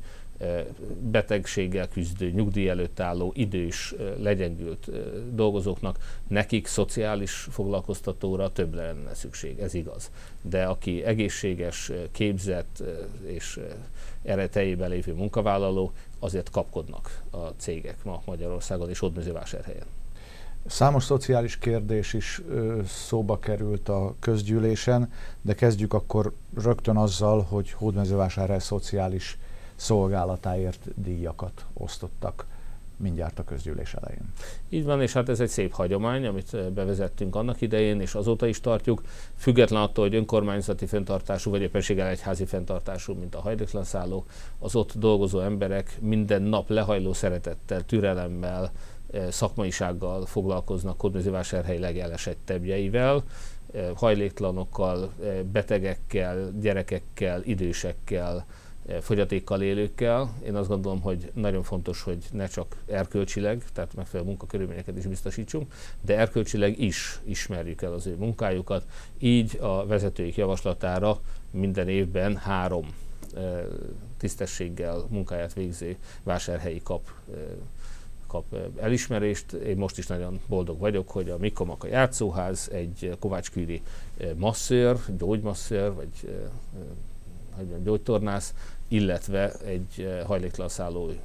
betegséggel 1.00 1.88
küzdő, 1.88 2.30
nyugdíj 2.30 2.68
előtt 2.68 3.00
álló, 3.00 3.32
idős, 3.34 3.94
legyengült 4.18 4.90
dolgozóknak, 5.34 5.98
nekik 6.28 6.66
szociális 6.66 7.32
foglalkoztatóra 7.32 8.52
több 8.52 8.74
lenne 8.74 9.14
szükség, 9.14 9.58
ez 9.58 9.74
igaz. 9.74 10.10
De 10.42 10.64
aki 10.64 11.04
egészséges, 11.04 11.92
képzett 12.12 12.82
és 13.26 13.60
erre 14.28 14.48
teljében 14.48 14.90
lévő 14.90 15.14
munkavállaló, 15.14 15.92
azért 16.18 16.50
kapkodnak 16.50 17.22
a 17.30 17.36
cégek 17.36 18.04
ma 18.04 18.22
Magyarországon 18.24 18.88
és 18.88 18.98
Hódmezővásárhelyen. 18.98 19.86
Számos 20.66 21.04
szociális 21.04 21.58
kérdés 21.58 22.12
is 22.12 22.42
ö, 22.48 22.80
szóba 22.86 23.38
került 23.38 23.88
a 23.88 24.14
közgyűlésen, 24.20 25.12
de 25.42 25.54
kezdjük 25.54 25.94
akkor 25.94 26.32
rögtön 26.62 26.96
azzal, 26.96 27.42
hogy 27.42 27.70
Hódmezővásárhely 27.70 28.58
szociális 28.58 29.38
szolgálatáért 29.74 31.02
díjakat 31.02 31.64
osztottak 31.74 32.46
mindjárt 32.98 33.38
a 33.38 33.44
közgyűlés 33.44 33.94
elején. 33.94 34.32
Így 34.68 34.84
van, 34.84 35.02
és 35.02 35.12
hát 35.12 35.28
ez 35.28 35.40
egy 35.40 35.48
szép 35.48 35.72
hagyomány, 35.72 36.26
amit 36.26 36.54
eh, 36.54 36.68
bevezettünk 36.68 37.36
annak 37.36 37.60
idején, 37.60 38.00
és 38.00 38.14
azóta 38.14 38.46
is 38.46 38.60
tartjuk, 38.60 39.02
független 39.36 39.82
attól, 39.82 40.04
hogy 40.04 40.14
önkormányzati 40.14 40.86
fenntartású, 40.86 41.50
vagy 41.50 41.60
éppenséggel 41.60 42.08
egyházi 42.08 42.44
fenntartású, 42.44 43.14
mint 43.14 43.34
a 43.34 43.40
hajléktalan 43.40 43.84
szállók, 43.84 44.26
az 44.58 44.74
ott 44.74 44.92
dolgozó 44.94 45.40
emberek 45.40 45.98
minden 46.00 46.42
nap 46.42 46.68
lehajló 46.68 47.12
szeretettel, 47.12 47.84
türelemmel, 47.84 48.72
eh, 49.10 49.30
szakmaisággal 49.30 50.26
foglalkoznak 50.26 50.96
Kodmezővásárhely 50.96 51.78
legelesettebbjeivel, 51.78 53.22
eh, 53.72 53.88
hajléktalanokkal, 53.94 55.12
betegekkel, 55.52 56.52
gyerekekkel, 56.60 57.42
idősekkel, 57.44 58.46
fogyatékkal 59.00 59.62
élőkkel. 59.62 60.34
Én 60.44 60.54
azt 60.54 60.68
gondolom, 60.68 61.00
hogy 61.00 61.30
nagyon 61.34 61.62
fontos, 61.62 62.02
hogy 62.02 62.24
ne 62.32 62.46
csak 62.46 62.76
erkölcsileg, 62.86 63.64
tehát 63.72 63.94
megfelelő 63.94 64.28
munkakörülményeket 64.28 64.96
is 64.96 65.06
biztosítsunk, 65.06 65.72
de 66.00 66.18
erkölcsileg 66.18 66.80
is 66.80 67.20
ismerjük 67.24 67.82
el 67.82 67.92
az 67.92 68.06
ő 68.06 68.16
munkájukat. 68.16 68.84
Így 69.18 69.58
a 69.60 69.86
vezetőik 69.86 70.36
javaslatára 70.36 71.20
minden 71.50 71.88
évben 71.88 72.36
három 72.36 72.94
tisztességgel 74.16 75.06
munkáját 75.08 75.52
végző 75.52 75.96
vásárhelyi 76.22 76.80
kap 76.82 77.12
kap 78.26 78.56
elismerést. 78.80 79.52
Én 79.52 79.76
most 79.76 79.98
is 79.98 80.06
nagyon 80.06 80.40
boldog 80.46 80.78
vagyok, 80.78 81.10
hogy 81.10 81.30
a 81.30 81.38
Mikomaka 81.38 81.86
játszóház 81.86 82.68
egy 82.72 83.16
Kovács 83.18 83.50
Küri 83.50 83.82
masszőr, 84.36 84.98
gyógymasszőr, 85.18 85.94
vagy 85.94 86.08
hogy 87.56 87.82
gyógytornász 87.82 88.54
illetve 88.88 89.52
egy 89.52 89.94
eh, 89.98 90.26
hajléktalan 90.26 90.68
szálló 90.68 91.08
eh, 91.08 91.16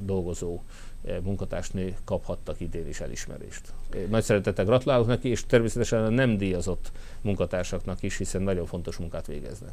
dolgozó 0.00 0.60
eh, 1.04 1.16
munkatársnő 1.22 1.96
kaphattak 2.04 2.60
idén 2.60 2.88
is 2.88 3.00
elismerést. 3.00 3.72
Nagy 4.08 4.22
szeretettel 4.22 4.64
gratulálok 4.64 5.06
neki, 5.06 5.28
és 5.28 5.46
természetesen 5.46 6.04
a 6.04 6.08
nem 6.08 6.36
díjazott 6.36 6.92
munkatársaknak 7.20 8.02
is, 8.02 8.16
hiszen 8.16 8.42
nagyon 8.42 8.66
fontos 8.66 8.96
munkát 8.96 9.26
végeznek. 9.26 9.72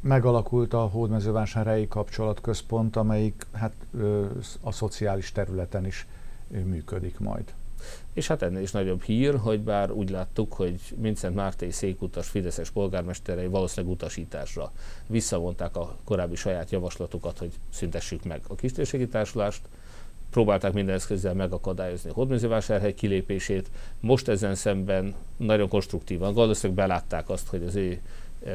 Megalakult 0.00 0.72
a 0.72 0.80
Hódmezővásárhelyi 0.80 1.88
Kapcsolatközpont, 1.88 2.96
amelyik 2.96 3.46
hát, 3.52 3.72
a 4.60 4.72
szociális 4.72 5.32
területen 5.32 5.86
is 5.86 6.06
működik 6.48 7.18
majd. 7.18 7.54
És 8.12 8.26
hát 8.26 8.42
ennél 8.42 8.62
is 8.62 8.70
nagyobb 8.70 9.02
hír, 9.02 9.36
hogy 9.36 9.60
bár 9.60 9.90
úgy 9.90 10.10
láttuk, 10.10 10.52
hogy 10.52 10.80
Vincent 10.96 11.34
Márté 11.34 11.70
székutas 11.70 12.28
Fideszes 12.28 12.70
polgármesterei 12.70 13.46
valószínűleg 13.46 13.94
utasításra 13.94 14.72
visszavonták 15.06 15.76
a 15.76 15.96
korábbi 16.04 16.34
saját 16.34 16.70
javaslatukat, 16.70 17.38
hogy 17.38 17.52
szüntessük 17.70 18.24
meg 18.24 18.40
a 18.48 18.54
kistérségi 18.54 19.08
társulást, 19.08 19.60
próbálták 20.30 20.72
minden 20.72 20.94
eszközzel 20.94 21.34
megakadályozni 21.34 22.10
a 22.10 22.12
hódműzővásárhely 22.12 22.94
kilépését. 22.94 23.70
Most 24.00 24.28
ezen 24.28 24.54
szemben 24.54 25.14
nagyon 25.36 25.68
konstruktívan, 25.68 26.34
valószínűleg 26.34 26.86
belátták 26.86 27.28
azt, 27.28 27.48
hogy 27.48 27.62
az 27.62 27.76
ő 27.76 28.00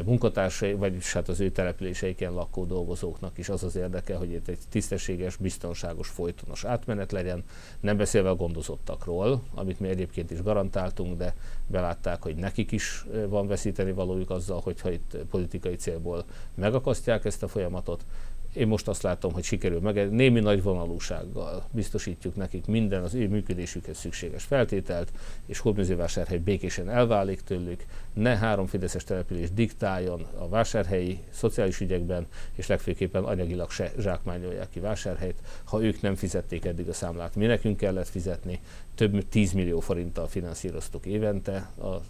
munkatársai, 0.06 0.74
vagyis 0.74 1.14
hát 1.14 1.28
az 1.28 1.40
ő 1.40 1.52
településeiken 1.52 2.34
lakó 2.34 2.66
dolgozóknak 2.66 3.38
is 3.38 3.50
az 3.50 3.64
az 3.64 3.76
érdeke, 3.76 4.16
hogy 4.16 4.32
itt 4.32 4.48
egy 4.48 4.58
tisztességes, 4.70 5.36
biztonságos, 5.36 6.08
folytonos 6.08 6.64
átmenet 6.64 7.12
legyen, 7.12 7.44
nem 7.80 7.98
beszélve 7.98 8.30
a 8.30 8.36
gondozottakról, 8.36 9.42
amit 9.54 9.80
mi 9.80 9.88
egyébként 9.88 10.32
is 10.32 10.42
garantáltunk, 10.42 11.18
de 11.18 11.36
belátták, 11.68 12.22
hogy 12.22 12.36
nekik 12.36 12.72
is 12.72 13.06
van 13.28 13.48
veszíteni 13.48 13.92
valójuk 13.92 14.30
azzal, 14.30 14.60
hogyha 14.60 14.92
itt 14.92 15.18
politikai 15.30 15.76
célból 15.76 16.26
megakasztják 16.56 17.26
ezt 17.26 17.44
a 17.44 17.48
folyamatot, 17.48 18.06
én 18.54 18.68
most 18.68 18.88
azt 18.88 19.02
látom, 19.02 19.34
hogy 19.34 19.44
sikerül 19.44 19.80
meg, 19.80 20.12
némi 20.12 20.40
nagy 20.40 20.64
vonalúsággal 20.64 21.64
biztosítjuk 21.72 22.36
nekik 22.36 22.66
minden 22.66 23.04
az 23.04 23.14
ő 23.14 23.28
működésükhez 23.28 23.98
szükséges 23.98 24.44
feltételt, 24.44 25.12
és 25.46 25.60
Hódműzővásárhely 25.60 26.38
békésen 26.38 26.90
elválik 26.90 27.42
tőlük, 27.42 27.86
ne 28.14 28.38
három 28.38 28.66
fideszes 28.66 29.04
település 29.04 29.52
diktáljon 29.52 30.26
a 30.38 30.50
vásárhelyi 30.50 31.20
szociális 31.30 31.80
ügyekben, 31.80 32.28
és 32.56 32.68
legfőképpen 32.68 33.24
anyagilag 33.24 33.72
se 33.72 33.92
zsákmányolják 34.00 34.70
ki 34.70 34.80
vásárhelyt, 34.80 35.40
ha 35.64 35.84
ők 35.84 36.02
nem 36.02 36.16
fizették 36.16 36.66
eddig 36.66 36.88
a 36.88 36.94
számlát. 36.94 37.36
Mi 37.36 37.46
nekünk 37.46 37.78
kellett 37.78 38.08
fizetni, 38.08 38.60
több 38.96 39.12
mint 39.12 39.28
10 39.28 39.52
millió 39.52 39.80
forinttal 39.80 40.28
finanszíroztuk 40.28 41.06
évente 41.06 41.70
a 41.82 42.02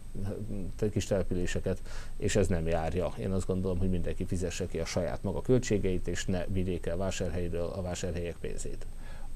kis 0.92 1.06
településeket, 1.06 1.82
és 2.18 2.36
ez 2.36 2.48
nem 2.48 2.68
járja. 2.68 3.14
Én 3.20 3.32
azt 3.32 3.48
gondolom, 3.48 3.78
hogy 3.78 3.90
mindenki 3.90 4.26
fizesse 4.26 4.68
ki 4.68 4.80
a 4.80 4.86
saját 4.86 5.24
maga 5.24 5.42
költségeit, 5.42 6.08
és 6.08 6.26
ne 6.26 6.46
vigyék 6.48 6.86
el 6.86 6.98
vásárhelyről 6.98 7.66
a 7.76 7.82
vásárhelyek 7.82 8.36
pénzét. 8.36 8.86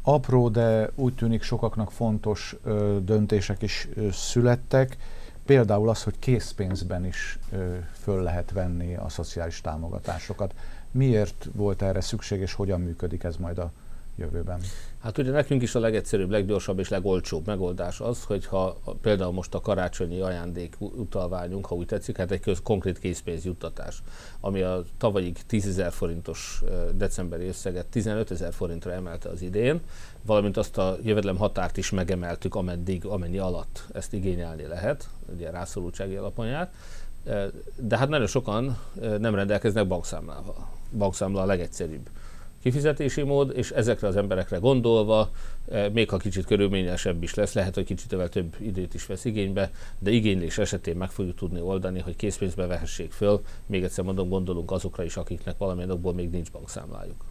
Apró, 0.02 0.50
de 0.50 0.90
úgy 0.96 1.16
tűnik 1.16 1.42
sokaknak 1.42 1.92
fontos 1.92 2.56
ö, 2.64 2.98
döntések 3.04 3.62
is 3.62 3.88
ö, 3.94 4.08
születtek. 4.12 4.98
Például 5.46 5.90
az, 5.90 6.04
hogy 6.04 6.20
készpénzben 6.20 7.06
is 7.06 7.40
ö, 7.52 7.76
föl 7.92 8.22
lehet 8.24 8.52
venni 8.52 8.96
a 8.96 9.10
szociális 9.10 9.62
támogatásokat. 9.62 10.54
Miért 10.92 11.48
volt 11.54 11.82
erre 11.82 12.02
szükség, 12.02 12.40
és 12.40 12.54
hogyan 12.54 12.82
működik 12.82 13.24
ez 13.24 13.36
majd 13.36 13.58
a 13.58 13.72
jövőben? 14.18 14.60
Hát 15.02 15.18
ugye 15.18 15.32
nekünk 15.32 15.62
is 15.62 15.76
a 15.76 15.80
legegyszerűbb, 15.80 16.30
leggyorsabb 16.30 16.80
és 16.80 16.90
legolcsóbb 16.90 17.46
megoldás 17.46 18.00
az, 18.00 18.24
hogyha 18.24 18.78
például 19.02 19.32
most 19.32 19.54
a 19.54 19.60
karácsonyi 19.60 20.20
ajándék 20.20 20.76
utalványunk, 20.80 21.66
ha 21.66 21.76
úgy 21.76 21.86
tetszik, 21.86 22.18
hát 22.18 22.32
egy 22.32 22.40
köz, 22.40 22.60
konkrét 22.64 23.00
készpénzjuttatás, 23.00 24.04
ami 24.40 24.62
a 24.62 24.84
tavalyig 24.98 25.38
10 25.48 25.68
ezer 25.68 25.92
forintos 25.92 26.64
decemberi 26.94 27.48
összeget 27.48 27.86
15 27.86 28.32
ezer 28.32 28.54
forintra 28.54 28.92
emelte 28.92 29.30
az 29.30 29.42
idén, 29.42 29.82
valamint 30.26 30.58
azt 30.58 30.78
a 30.78 30.98
jövedelem 31.04 31.38
határt 31.38 31.78
is 31.78 31.90
megemeltük, 31.90 32.56
ameddig, 32.56 33.06
amennyi 33.06 33.38
alatt 33.38 33.88
ezt 33.94 34.14
igényelni 34.14 34.66
lehet, 34.66 35.10
ugye 35.34 35.50
rászorultsági 35.50 36.16
alapanyát, 36.16 36.74
de 37.76 37.98
hát 37.98 38.10
nagyon 38.10 38.28
sokan 38.28 38.78
nem 39.20 39.36
rendelkeznek 39.36 39.88
bankszámlával. 39.88 40.68
Bankszámla 40.98 41.42
a 41.42 41.46
legegyszerűbb 41.46 42.10
kifizetési 42.66 43.22
mód, 43.22 43.52
és 43.56 43.72
ezekre 43.72 44.08
az 44.08 44.16
emberekre 44.16 44.58
gondolva, 44.58 45.30
eh, 45.70 45.90
még 45.90 46.10
ha 46.10 46.18
kicsit 46.18 46.46
körülményesebb 46.46 47.24
is 47.24 47.34
lesz, 47.34 47.54
lehet, 47.54 47.76
hogy 47.76 47.86
kicsit 47.86 48.16
több 48.30 48.56
időt 48.60 48.94
is 48.94 49.06
vesz 49.06 49.26
igénybe, 49.26 49.72
de 50.00 50.12
igénylés 50.12 50.58
esetén 50.58 50.96
meg 50.96 51.10
fogjuk 51.10 51.36
tudni 51.36 51.62
oldani, 51.62 52.00
hogy 52.00 52.16
készpénzbe 52.16 52.66
vehessék 52.66 53.12
föl. 53.12 53.42
Még 53.66 53.84
egyszer 53.84 54.04
mondom, 54.04 54.30
gondolunk 54.30 54.72
azokra 54.72 55.04
is, 55.04 55.18
akiknek 55.18 55.58
valamilyen 55.58 55.92
okból 55.92 56.14
még 56.14 56.30
nincs 56.30 56.52
bankszámlájuk. 56.52 57.26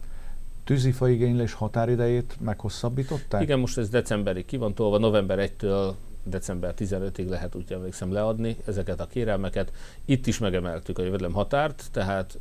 tűzifaigénylés 0.63 1.53
határidejét 1.53 2.37
meghosszabbították? 2.39 3.41
Igen, 3.41 3.59
most 3.59 3.77
ez 3.77 3.89
decemberig 3.89 4.45
ki 4.45 4.57
van 4.57 4.73
tolva, 4.73 4.97
november 4.97 5.39
1-től 5.39 5.93
december 6.25 6.73
15-ig 6.77 7.27
lehet 7.27 7.55
úgy 7.55 7.71
emlékszem 7.71 8.11
leadni 8.11 8.57
ezeket 8.65 8.99
a 8.99 9.07
kérelmeket. 9.07 9.71
Itt 10.05 10.27
is 10.27 10.37
megemeltük 10.37 10.99
a 10.99 11.03
jövedelem 11.03 11.33
határt, 11.33 11.83
tehát 11.91 12.39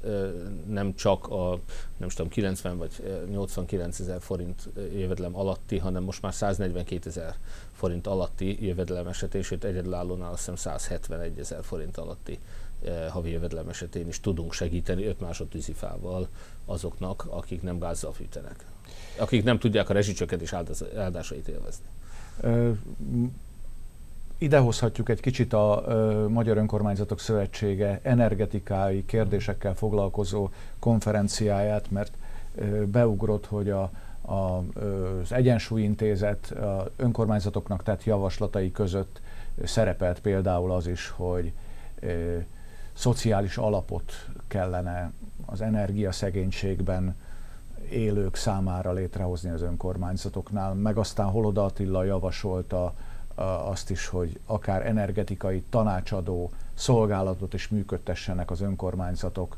nem 0.67 0.95
csak 0.95 1.27
a 1.29 1.59
nem 1.97 2.09
tudom, 2.09 2.29
90 2.29 2.79
vagy 2.79 3.25
89 3.31 3.99
ezer 3.99 4.21
forint 4.21 4.69
jövedelem 4.95 5.37
alatti, 5.37 5.79
hanem 5.79 6.03
most 6.03 6.23
már 6.23 6.35
142 6.35 7.09
ezer 7.09 7.35
forint 7.73 8.07
alatti 8.07 8.67
jövedelem 8.67 9.13
sőt 9.13 9.65
egyedülállónál 9.65 10.31
azt 10.31 10.39
hiszem 10.39 10.57
171 10.57 11.39
ezer 11.39 11.65
forint 11.65 11.97
alatti 11.97 12.39
havi 13.11 13.31
jövedelem 13.31 13.69
esetén 13.69 14.09
is 14.09 14.21
tudunk 14.21 14.53
segíteni 14.53 15.05
5 15.05 15.21
másodtűzifával 15.21 16.29
azoknak, 16.65 17.27
akik 17.29 17.63
nem 17.63 17.79
gázzal 17.79 18.13
fűtenek. 18.13 18.65
Akik 19.19 19.45
nem 19.45 19.59
tudják 19.59 19.89
a 19.89 19.93
rezsicsökkentés 19.93 20.53
áldásait 20.97 21.49
élvezni. 21.49 21.85
Idehozhatjuk 24.39 25.09
egy 25.09 25.21
kicsit 25.21 25.53
a 25.53 25.85
ö, 25.87 26.27
Magyar 26.29 26.57
Önkormányzatok 26.57 27.21
Szövetsége 27.21 28.01
energetikai 28.03 29.05
kérdésekkel 29.05 29.75
foglalkozó 29.75 30.49
konferenciáját, 30.79 31.91
mert 31.91 32.17
ö, 32.55 32.87
beugrott, 32.87 33.47
hogy 33.47 33.71
a, 33.71 33.91
a, 34.23 34.33
az 34.33 35.33
Egyensúlyintézet 35.33 36.51
a 36.51 36.91
önkormányzatoknak 36.97 37.83
tett 37.83 38.05
javaslatai 38.05 38.73
között 38.73 39.21
szerepelt 39.65 40.21
például 40.21 40.73
az 40.73 40.87
is, 40.87 41.09
hogy 41.09 41.53
ö, 42.01 42.37
szociális 42.93 43.57
alapot 43.57 44.13
kellene 44.49 45.13
az 45.47 45.61
energiaszegénységben 45.61 47.17
élők 47.91 48.35
számára 48.37 48.93
létrehozni 48.93 49.51
az 49.51 49.63
önkormányzatoknál, 49.63 50.75
meg 50.75 50.97
aztán 50.97 51.27
Holoda 51.27 51.65
Attila 51.65 52.05
javasolta 52.05 52.95
azt 53.65 53.91
is, 53.91 54.07
hogy 54.07 54.41
akár 54.47 54.87
energetikai 54.87 55.65
tanácsadó 55.71 56.51
szolgálatot 56.75 57.55
is 57.55 57.69
működtessenek 57.69 58.51
az 58.51 58.61
önkormányzatok. 58.61 59.57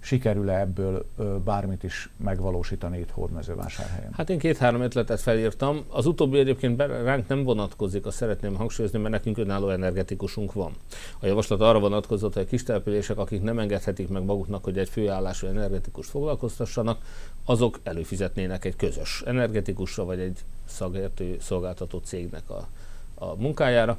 Sikerül-e 0.00 0.60
ebből 0.60 1.06
bármit 1.44 1.82
is 1.82 2.10
megvalósítani 2.16 2.98
itt 2.98 3.10
Hódmezővásárhelyen? 3.10 4.12
Hát 4.12 4.30
én 4.30 4.38
két-három 4.38 4.80
ötletet 4.80 5.20
felírtam. 5.20 5.84
Az 5.88 6.06
utóbbi 6.06 6.38
egyébként 6.38 6.78
ránk 6.80 7.28
nem 7.28 7.44
vonatkozik, 7.44 8.06
azt 8.06 8.16
szeretném 8.16 8.54
hangsúlyozni, 8.54 8.98
mert 8.98 9.12
nekünk 9.12 9.38
önálló 9.38 9.68
energetikusunk 9.68 10.52
van. 10.52 10.72
A 11.20 11.26
javaslat 11.26 11.60
arra 11.60 11.78
vonatkozott, 11.78 12.34
hogy 12.34 12.42
a 12.42 12.46
kis 12.46 12.62
települések, 12.62 13.18
akik 13.18 13.42
nem 13.42 13.58
engedhetik 13.58 14.08
meg 14.08 14.24
maguknak, 14.24 14.64
hogy 14.64 14.78
egy 14.78 14.88
főállású 14.88 15.46
energetikus 15.46 16.06
foglalkoztassanak, 16.06 16.98
azok 17.44 17.80
előfizetnének 17.82 18.64
egy 18.64 18.76
közös 18.76 19.22
energetikusra, 19.26 20.04
vagy 20.04 20.20
egy 20.20 20.38
szakértő 20.64 21.36
szolgáltató 21.40 21.98
cégnek 21.98 22.50
a, 22.50 22.68
a 23.14 23.34
munkájára. 23.36 23.98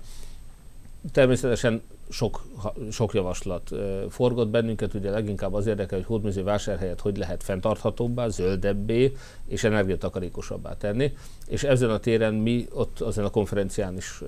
Természetesen 1.12 1.82
sok, 2.10 2.46
sok 2.92 3.14
javaslat 3.14 3.70
forgott 4.10 4.48
bennünket, 4.48 4.94
ugye 4.94 5.10
leginkább 5.12 5.54
az 5.54 5.68
érdekel, 5.68 5.98
hogy 5.98 6.08
hódműző 6.08 6.44
vásárhelyet 6.44 7.00
hogy 7.02 7.18
lehet 7.18 7.44
fenntarthatóbbá, 7.44 8.28
zöldebbé 8.28 9.14
és 9.48 9.64
energiatakarékosabbá 9.64 10.78
tenni. 10.78 11.14
És 11.48 11.64
ezen 11.64 11.90
a 11.90 11.98
téren 11.98 12.34
mi 12.34 12.68
ott 12.74 13.00
azon 13.00 13.26
a 13.26 13.30
konferencián 13.30 13.98
is 13.98 14.22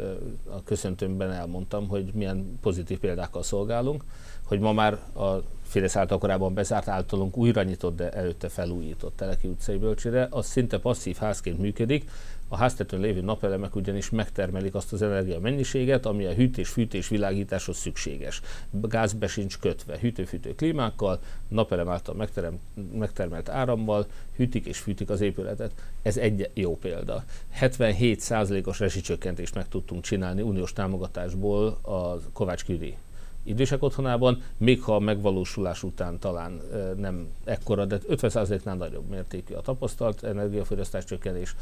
a 0.50 0.64
köszöntőmben 0.64 1.32
elmondtam, 1.32 1.88
hogy 1.88 2.12
milyen 2.14 2.60
pozitív 2.62 3.00
példákkal 3.00 3.44
szolgálunk, 3.44 4.04
hogy 4.46 4.60
ma 4.60 4.74
már 4.74 4.94
a 5.16 5.44
Fidesz 5.64 5.96
által 5.96 6.18
korábban 6.18 6.54
bezárt 6.54 6.88
általunk 6.88 7.38
újra 7.38 7.64
nyitott, 7.64 7.96
de 7.96 8.10
előtte 8.10 8.50
felújított 8.50 9.16
Teleki 9.16 9.48
utcai 9.48 9.78
bölcsére, 9.78 10.28
az 10.30 10.46
szinte 10.46 10.80
passzív 10.80 11.18
házként 11.18 11.58
működik, 11.58 12.10
a 12.54 12.58
háztetőn 12.58 13.00
lévő 13.00 13.22
napelemek 13.22 13.76
ugyanis 13.76 14.10
megtermelik 14.10 14.76
azt 14.76 14.94
az 14.94 15.02
energia 15.02 15.40
mennyiséget, 15.40 16.06
ami 16.06 16.26
a 16.26 16.34
hűtés, 16.34 16.70
fűtés, 16.70 17.08
világításhoz 17.08 17.78
szükséges. 17.78 18.42
Gázbe 18.72 19.28
sincs 19.28 19.60
kötve, 19.60 20.00
hűtő-fűtő 20.00 20.56
klímákkal, 20.56 21.20
napelem 21.48 21.90
által 21.90 22.16
megterem, 22.16 22.60
megtermelt 22.94 23.50
árammal 23.50 24.06
hűtik 24.36 24.66
és 24.66 24.78
fűtik 24.78 25.10
az 25.10 25.22
épületet. 25.22 25.72
Ez 26.02 26.18
egy 26.18 26.50
jó 26.54 26.78
példa. 26.78 27.24
77%-os 27.62 28.80
rezsicsökkentést 28.80 29.56
meg 29.56 29.68
tudtunk 29.68 30.04
csinálni 30.04 30.42
uniós 30.42 30.74
támogatásból 30.74 31.68
a 31.82 32.20
Kovács 32.34 32.66
Küri 32.66 32.96
idősek 33.44 33.84
otthonában, 33.84 34.42
még 34.58 34.82
ha 34.82 34.96
a 34.96 35.00
megvalósulás 35.00 35.84
után 35.84 36.20
talán 36.20 36.62
nem 36.98 37.28
ekkora, 37.44 37.86
de 37.86 38.00
50%-nál 38.10 38.76
nagyobb 38.76 39.10
mértékű 39.10 39.54
a 39.54 39.62
tapasztalt 39.62 40.24
energiafogyasztás 40.24 41.04
csökkenés. 41.04 41.56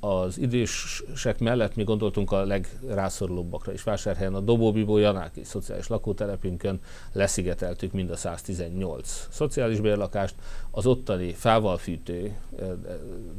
Az 0.00 0.38
idősek 0.38 1.38
mellett 1.38 1.74
mi 1.74 1.84
gondoltunk 1.84 2.32
a 2.32 2.44
legrászorulóbbakra 2.44 3.72
is. 3.72 3.82
Vásárhelyen 3.82 4.34
a 4.34 4.40
Dobóbibó 4.40 4.96
Janáki 4.96 5.44
szociális 5.44 5.86
lakótelepünkön 5.86 6.80
leszigeteltük 7.12 7.92
mind 7.92 8.10
a 8.10 8.16
118 8.16 9.26
szociális 9.30 9.80
bérlakást. 9.80 10.34
Az 10.70 10.86
ottani 10.86 11.32
fával 11.32 11.78
fűtő 11.78 12.36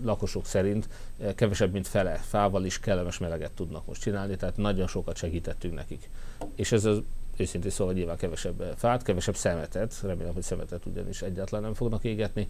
lakosok 0.03 0.45
szerint 0.45 0.89
kevesebb, 1.35 1.71
mint 1.71 1.87
fele 1.87 2.15
fával 2.15 2.65
is 2.65 2.79
kellemes 2.79 3.17
meleget 3.17 3.51
tudnak 3.51 3.85
most 3.85 4.01
csinálni, 4.01 4.35
tehát 4.35 4.57
nagyon 4.57 4.87
sokat 4.87 5.15
segítettünk 5.15 5.73
nekik. 5.73 6.09
És 6.55 6.71
ez 6.71 6.85
az 6.85 7.01
őszintén 7.39 7.71
szóval 7.71 7.93
nyilván 7.93 8.17
kevesebb 8.17 8.73
fát, 8.75 9.03
kevesebb 9.03 9.35
szemetet, 9.35 9.99
remélem, 10.01 10.33
hogy 10.33 10.43
szemetet 10.43 10.85
ugyanis 10.85 11.21
egyáltalán 11.21 11.63
nem 11.63 11.73
fognak 11.73 12.03
égetni, 12.03 12.49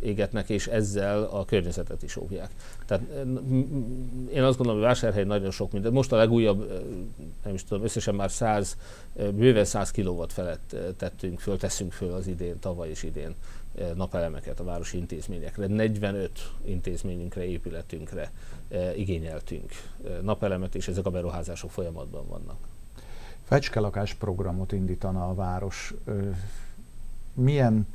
égetnek, 0.00 0.48
és 0.48 0.66
ezzel 0.66 1.22
a 1.22 1.44
környezetet 1.44 2.02
is 2.02 2.16
óvják. 2.16 2.50
Tehát 2.86 3.04
én 4.32 4.42
azt 4.42 4.56
gondolom, 4.56 4.80
hogy 4.80 4.88
vásárhely 4.88 5.24
nagyon 5.24 5.50
sok 5.50 5.72
minden. 5.72 5.92
Most 5.92 6.12
a 6.12 6.16
legújabb, 6.16 6.82
nem 7.44 7.54
is 7.54 7.64
tudom, 7.64 7.84
összesen 7.84 8.14
már 8.14 8.30
100, 8.30 8.76
bőven 9.14 9.64
100 9.64 9.90
kilowatt 9.90 10.32
felett 10.32 10.76
tettünk 10.96 11.40
föl, 11.40 11.56
teszünk 11.56 11.92
föl 11.92 12.12
az 12.12 12.26
idén, 12.26 12.58
tavaly 12.58 12.88
és 12.88 13.02
idén 13.02 13.34
napelemeket 13.94 14.60
a 14.60 14.64
városi 14.64 14.98
intézményekre. 14.98 15.66
45 15.66 16.30
intézményünkre, 16.64 17.44
épületünkre 17.44 18.32
igényeltünk 18.96 19.72
napelemet, 20.22 20.74
és 20.74 20.88
ezek 20.88 21.06
a 21.06 21.10
beruházások 21.10 21.70
folyamatban 21.70 22.26
vannak 22.28 22.71
fecskelakás 23.44 24.14
programot 24.14 24.72
indítana 24.72 25.28
a 25.28 25.34
város. 25.34 25.94
Milyen 27.34 27.86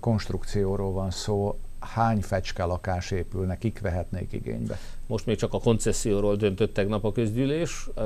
konstrukcióról 0.00 0.92
van 0.92 1.10
szó, 1.10 1.58
hány 1.78 2.22
fecskelakás 2.22 3.10
épülne, 3.10 3.58
kik 3.58 3.80
vehetnék 3.80 4.32
igénybe? 4.32 4.78
Most 5.06 5.26
még 5.26 5.36
csak 5.36 5.52
a 5.52 5.60
koncesszióról 5.60 6.36
döntött 6.36 6.74
tegnap 6.74 7.04
a 7.04 7.12
közgyűlés. 7.12 7.88
A, 7.94 8.00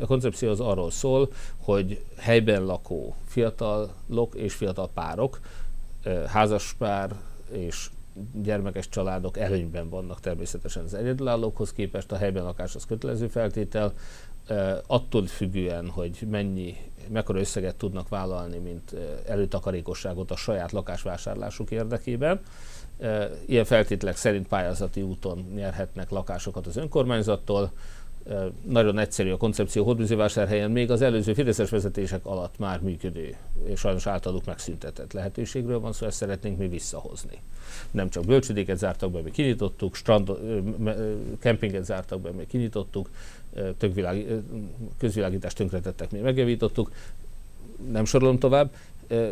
a 0.00 0.06
koncepció 0.06 0.50
az 0.50 0.60
arról 0.60 0.90
szól, 0.90 1.32
hogy 1.58 2.04
helyben 2.16 2.64
lakó 2.64 3.14
fiatalok 3.24 4.34
és 4.34 4.54
fiatal 4.54 4.90
párok, 4.94 5.40
házaspár 6.26 7.14
és 7.50 7.90
gyermekes 8.32 8.88
családok 8.88 9.38
előnyben 9.38 9.88
vannak 9.88 10.20
természetesen 10.20 10.84
az 10.84 10.94
egyedülállókhoz 10.94 11.72
képest, 11.72 12.12
a 12.12 12.16
helyben 12.16 12.42
lakás 12.42 12.74
az 12.74 12.84
kötelező 12.84 13.26
feltétel, 13.26 13.92
attól 14.86 15.26
függően, 15.26 15.88
hogy 15.88 16.18
mennyi, 16.30 16.76
mekkora 17.08 17.38
összeget 17.38 17.76
tudnak 17.76 18.08
vállalni, 18.08 18.58
mint 18.58 18.94
előtakarékosságot 19.26 20.30
a 20.30 20.36
saját 20.36 20.72
lakásvásárlásuk 20.72 21.70
érdekében. 21.70 22.40
Ilyen 23.46 23.64
feltételek 23.64 24.16
szerint 24.16 24.48
pályázati 24.48 25.02
úton 25.02 25.52
nyerhetnek 25.54 26.10
lakásokat 26.10 26.66
az 26.66 26.76
önkormányzattól, 26.76 27.72
nagyon 28.68 28.98
egyszerű 28.98 29.30
a 29.30 29.36
koncepció 29.36 29.84
Hódműzővásárhelyen, 29.84 30.70
még 30.70 30.90
az 30.90 31.02
előző 31.02 31.34
Fideszes 31.34 31.70
vezetések 31.70 32.26
alatt 32.26 32.58
már 32.58 32.80
működő, 32.80 33.36
és 33.64 33.80
sajnos 33.80 34.06
általuk 34.06 34.44
megszüntetett 34.44 35.12
lehetőségről 35.12 35.80
van 35.80 35.90
szó, 35.90 35.92
szóval 35.92 36.08
ezt 36.08 36.18
szeretnénk 36.18 36.58
mi 36.58 36.68
visszahozni. 36.68 37.38
Nem 37.90 38.08
csak 38.08 38.24
bölcsödéket 38.24 38.78
zártak 38.78 39.10
be, 39.10 39.20
mi 39.20 39.30
kinyitottuk, 39.30 39.94
strand, 39.94 40.30
kempinget 41.40 41.84
zártak 41.84 42.20
be, 42.20 42.30
mi 42.30 42.46
kinyitottuk, 42.46 43.10
világ, 43.94 44.26
közvilágítást 44.98 45.56
tönkretettek, 45.56 46.10
mi 46.10 46.18
megjavítottuk, 46.18 46.92
nem 47.90 48.04
sorolom 48.04 48.38
tovább. 48.38 48.70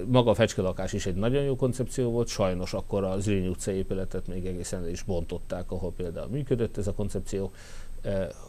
Maga 0.06 0.30
a 0.30 0.34
fecskelakás 0.34 0.92
is 0.92 1.06
egy 1.06 1.14
nagyon 1.14 1.42
jó 1.42 1.56
koncepció 1.56 2.10
volt, 2.10 2.28
sajnos 2.28 2.72
akkor 2.74 3.04
az 3.04 3.22
Zrínyi 3.22 3.48
utcai 3.48 3.76
épületet 3.76 4.26
még 4.26 4.46
egészen 4.46 4.88
is 4.88 5.02
bontották, 5.02 5.70
ahol 5.70 5.92
például 5.96 6.28
működött 6.28 6.76
ez 6.76 6.86
a 6.86 6.92
koncepció 6.92 7.50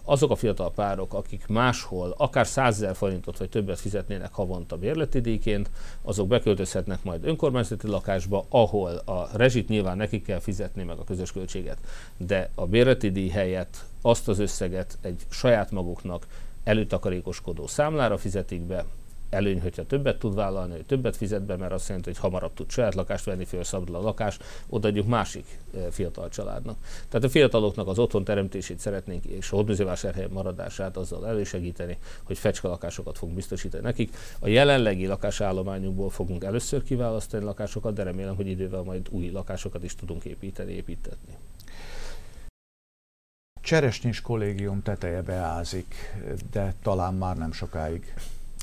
azok 0.04 0.32
a 0.32 0.36
fiatal 0.36 0.72
párok, 0.72 1.14
akik 1.14 1.48
máshol 1.48 2.14
akár 2.18 2.48
100 2.48 2.76
ezer 2.76 2.96
forintot 2.96 3.38
vagy 3.38 3.50
többet 3.50 3.80
fizetnének 3.80 4.34
havonta 4.34 4.78
bérleti 4.78 5.20
díjként, 5.20 5.70
azok 6.02 6.28
beköltözhetnek 6.28 7.04
majd 7.04 7.26
önkormányzati 7.26 7.88
lakásba, 7.88 8.46
ahol 8.50 8.96
a 8.96 9.30
rezsit 9.34 9.68
nyilván 9.68 9.98
nekik 9.98 10.24
kell 10.24 10.40
fizetni 10.40 10.84
meg 10.84 10.98
a 10.98 11.04
közös 11.04 11.32
költséget, 11.32 11.78
de 12.18 12.50
a 12.56 12.66
bérleti 12.66 13.12
díj 13.12 13.30
helyett 13.30 13.86
azt 14.02 14.28
az 14.28 14.40
összeget 14.40 14.98
egy 15.02 15.26
saját 15.30 15.72
maguknak 15.72 16.28
előtakarékoskodó 16.64 17.68
számlára 17.68 18.18
fizetik 18.18 18.62
be, 18.62 18.86
előny, 19.32 19.62
hogyha 19.62 19.86
többet 19.86 20.20
tud 20.20 20.36
vállalni, 20.36 20.72
hogy 20.72 20.86
többet 20.86 21.16
fizet 21.16 21.44
be, 21.44 21.58
mert 21.58 21.72
azt 21.72 21.88
jelenti, 21.88 22.10
hogy 22.10 22.20
hamarabb 22.20 22.54
tud 22.54 22.70
saját 22.70 22.96
lakást 22.96 23.26
venni, 23.26 23.46
föl 23.46 23.64
szabad 23.64 23.96
a 23.96 24.02
lakást, 24.02 24.44
odaadjuk 24.70 25.08
másik 25.08 25.46
fiatal 25.90 26.30
családnak. 26.30 26.78
Tehát 27.10 27.26
a 27.26 27.30
fiataloknak 27.30 27.88
az 27.88 28.00
otthon 28.00 28.24
teremtését 28.24 28.80
szeretnénk, 28.80 29.26
és 29.26 29.52
a 29.52 29.56
hódműzővásárhely 29.56 30.28
maradását 30.32 30.98
azzal 30.98 31.28
elősegíteni, 31.28 31.98
hogy 32.24 32.38
fecske 32.38 32.68
lakásokat 32.68 33.18
fogunk 33.18 33.36
biztosítani 33.36 33.84
nekik. 33.84 34.16
A 34.40 34.48
jelenlegi 34.48 35.08
lakásállományunkból 35.08 36.10
fogunk 36.10 36.44
először 36.44 36.84
kiválasztani 36.84 37.44
lakásokat, 37.44 37.94
de 37.94 38.04
remélem, 38.04 38.36
hogy 38.36 38.48
idővel 38.48 38.82
majd 38.82 39.08
új 39.10 39.30
lakásokat 39.30 39.84
is 39.84 39.96
tudunk 39.96 40.26
építeni, 40.26 40.74
építetni. 40.74 41.34
Cseresnyés 43.62 44.22
kollégium 44.22 44.82
teteje 44.82 45.22
beázik, 45.22 45.96
de 46.52 46.74
talán 46.84 47.14
már 47.14 47.38
nem 47.38 47.52
sokáig. 47.52 48.14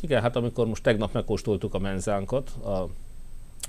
Igen, 0.01 0.23
hát 0.23 0.37
amikor 0.37 0.67
most 0.67 0.83
tegnap 0.83 1.13
megkóstoltuk 1.13 1.75
a 1.75 1.79
menzánkat, 1.79 2.49
a 2.51 2.89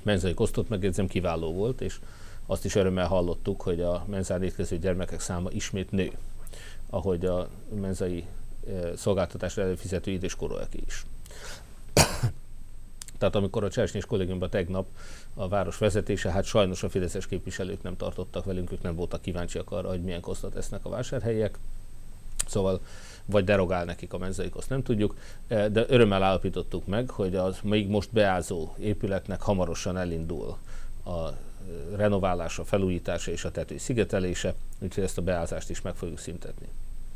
menzai 0.04 0.34
kosztot 0.34 0.70
megjegyzem 0.70 1.08
kiváló 1.08 1.54
volt, 1.54 1.82
és 1.82 2.00
azt 2.46 2.66
is 2.66 2.76
örömmel 2.76 3.08
hallottuk, 3.08 3.62
hogy 3.62 3.82
a 3.82 4.06
menzán 4.08 4.44
étkező 4.44 4.78
gyermekek 4.78 5.20
száma 5.20 5.50
ismét 5.52 5.92
nő, 5.92 6.12
ahogy 6.90 7.26
a 7.26 7.48
menzai 7.82 8.26
eh, 8.68 8.92
szolgáltatásra 8.96 9.62
előfizető 9.62 10.12
időskorúak 10.12 10.74
is. 10.86 11.06
Tehát 13.18 13.36
amikor 13.36 13.64
a 13.64 13.70
Cseresnyés 13.70 14.06
kollégiumban 14.06 14.50
tegnap 14.50 14.88
a 15.34 15.48
város 15.48 15.78
vezetése, 15.78 16.32
hát 16.32 16.44
sajnos 16.44 16.84
a 16.84 16.90
fideszes 16.90 17.28
képviselők 17.28 17.82
nem 17.82 17.98
tartottak 17.98 18.46
velünk, 18.46 18.72
ők 18.72 18.82
nem 18.82 18.96
voltak 18.96 19.22
kíváncsiak 19.22 19.72
arra, 19.72 19.90
hogy 19.90 20.04
milyen 20.04 20.22
kosztot 20.22 20.56
esznek 20.56 20.86
a 20.86 20.90
vásárhelyiek. 20.90 21.58
Szóval 22.48 22.82
vagy 23.32 23.44
derogál 23.44 23.86
nekik 23.86 24.14
a 24.14 24.18
menzeik, 24.18 24.56
azt 24.56 24.70
nem 24.70 24.84
tudjuk, 24.84 25.16
e, 25.48 25.70
de 25.70 25.86
örömmel 25.88 26.24
állapítottuk 26.24 26.88
meg, 26.88 27.10
hogy 27.10 27.36
az 27.36 27.60
még 27.64 27.88
most 27.88 28.10
beázó 28.12 28.74
épületnek 28.78 29.42
hamarosan 29.42 29.98
elindul 29.98 30.58
a 31.04 31.10
e, 31.10 31.34
renoválása, 31.96 32.64
felújítása 32.64 33.32
és 33.32 33.46
a 33.46 33.52
tető 33.52 33.78
szigetelése, 33.78 34.54
úgyhogy 34.80 35.04
ezt 35.04 35.18
a 35.18 35.22
beázást 35.22 35.70
is 35.70 35.82
meg 35.82 35.96
fogjuk 35.96 36.20
szüntetni. 36.20 36.68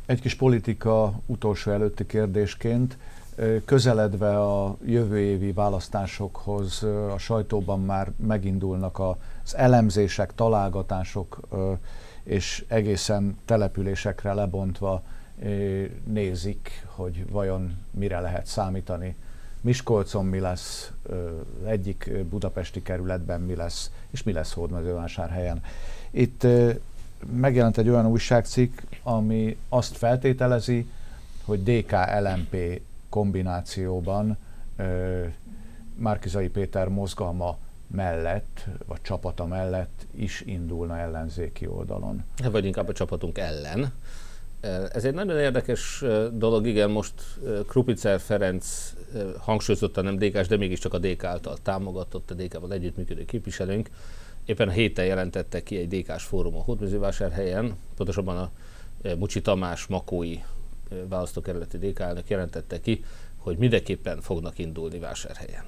Egy 0.05 0.21
kis 0.21 0.35
politika 0.35 1.13
utolsó 1.25 1.71
előtti 1.71 2.05
kérdésként, 2.05 2.97
e, 3.35 3.63
közeledve 3.65 4.41
a 4.41 4.77
jövő 4.85 5.19
évi 5.19 5.51
választásokhoz 5.51 6.83
a 7.13 7.17
sajtóban 7.17 7.81
már 7.81 8.11
megindulnak 8.15 8.99
az 8.99 9.55
elemzések, 9.55 10.35
találgatások, 10.35 11.39
és 12.23 12.65
egészen 12.67 13.37
településekre 13.45 14.33
lebontva 14.33 15.03
nézik, 16.03 16.85
hogy 16.85 17.29
vajon 17.29 17.77
mire 17.91 18.19
lehet 18.19 18.45
számítani. 18.45 19.15
Miskolcon 19.61 20.25
mi 20.25 20.39
lesz, 20.39 20.91
egyik 21.65 22.11
budapesti 22.29 22.81
kerületben 22.81 23.41
mi 23.41 23.55
lesz, 23.55 23.91
és 24.09 24.23
mi 24.23 24.31
lesz 24.31 24.53
Hódmezővásárhelyen. 24.53 25.61
Itt 26.11 26.47
megjelent 27.31 27.77
egy 27.77 27.89
olyan 27.89 28.05
újságcikk, 28.05 28.79
ami 29.03 29.57
azt 29.69 29.97
feltételezi, 29.97 30.89
hogy 31.45 31.63
DK-LMP 31.63 32.81
kombinációban 33.09 34.37
Márkizai 35.95 36.49
Péter 36.49 36.87
mozgalma 36.87 37.57
mellett, 37.87 38.67
vagy 38.85 39.01
csapata 39.01 39.45
mellett 39.45 40.05
is 40.11 40.41
indulna 40.41 40.97
ellenzéki 40.97 41.67
oldalon. 41.67 42.23
Vagy 42.51 42.65
inkább 42.65 42.87
a 42.87 42.93
csapatunk 42.93 43.37
ellen. 43.37 43.91
Ez 44.93 45.05
egy 45.05 45.13
nagyon 45.13 45.39
érdekes 45.39 46.03
dolog, 46.33 46.67
igen, 46.67 46.89
most 46.89 47.13
Krupicer 47.67 48.19
Ferenc 48.19 48.93
hangsúlyozottan 49.39 50.03
nem 50.03 50.17
dk 50.17 50.39
de 50.39 50.57
mégiscsak 50.57 50.93
a 50.93 50.97
DK 50.97 51.23
által 51.23 51.57
támogatott, 51.63 52.31
a 52.31 52.33
DK-val 52.33 52.73
együttműködő 52.73 53.25
képviselőnk. 53.25 53.89
Éppen 54.45 54.67
a 54.67 54.71
héten 54.71 55.05
jelentette 55.05 55.63
ki 55.63 55.77
egy 55.77 55.87
DK-s 55.87 56.23
fórum 56.23 56.55
a 56.55 56.61
Hódműzővásárhelyen, 56.61 57.75
pontosabban 57.95 58.37
a 58.37 58.51
Mucsi 59.17 59.41
Tamás 59.41 59.85
Makói 59.85 60.39
választókerületi 61.07 61.77
DK 61.77 61.99
elnök 61.99 62.29
jelentette 62.29 62.79
ki, 62.79 63.03
hogy 63.37 63.57
mindenképpen 63.57 64.21
fognak 64.21 64.59
indulni 64.59 64.99
vásárhelyen. 64.99 65.63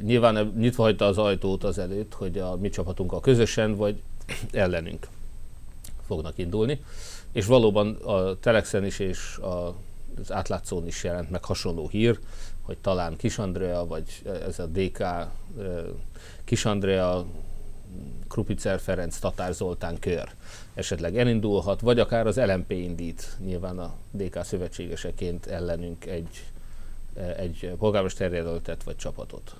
Nyilván 0.00 0.52
nyitva 0.58 0.82
hagyta 0.82 1.06
az 1.06 1.18
ajtót 1.18 1.64
az 1.64 1.78
előtt, 1.78 2.14
hogy 2.14 2.38
a 2.38 2.56
mi 2.56 2.68
csapatunkkal 2.68 3.20
közösen 3.20 3.74
vagy 3.74 4.02
ellenünk 4.52 5.08
fognak 6.06 6.38
indulni 6.38 6.80
és 7.38 7.46
valóban 7.46 7.94
a 7.94 8.38
Telexen 8.38 8.84
is 8.84 8.98
és 8.98 9.36
a, 9.36 9.74
az 10.20 10.32
átlátszón 10.32 10.86
is 10.86 11.04
jelent 11.04 11.30
meg 11.30 11.44
hasonló 11.44 11.88
hír, 11.88 12.18
hogy 12.62 12.78
talán 12.78 13.16
Kisandrea, 13.16 13.86
vagy 13.86 14.22
ez 14.46 14.58
a 14.58 14.66
DK 14.66 15.04
Kisandrea, 16.44 17.26
Krupicer 18.28 18.80
Ferenc, 18.80 19.18
Tatár 19.18 19.52
Zoltán 19.52 19.98
kör 19.98 20.28
esetleg 20.74 21.18
elindulhat, 21.18 21.80
vagy 21.80 21.98
akár 21.98 22.26
az 22.26 22.36
LMP 22.36 22.70
indít 22.70 23.36
nyilván 23.44 23.78
a 23.78 23.94
DK 24.10 24.44
szövetségeseként 24.44 25.46
ellenünk 25.46 26.06
egy, 26.06 26.44
egy 27.36 27.72
polgármesterjelöltet 27.78 28.82
vagy 28.82 28.96
csapatot. 28.96 29.54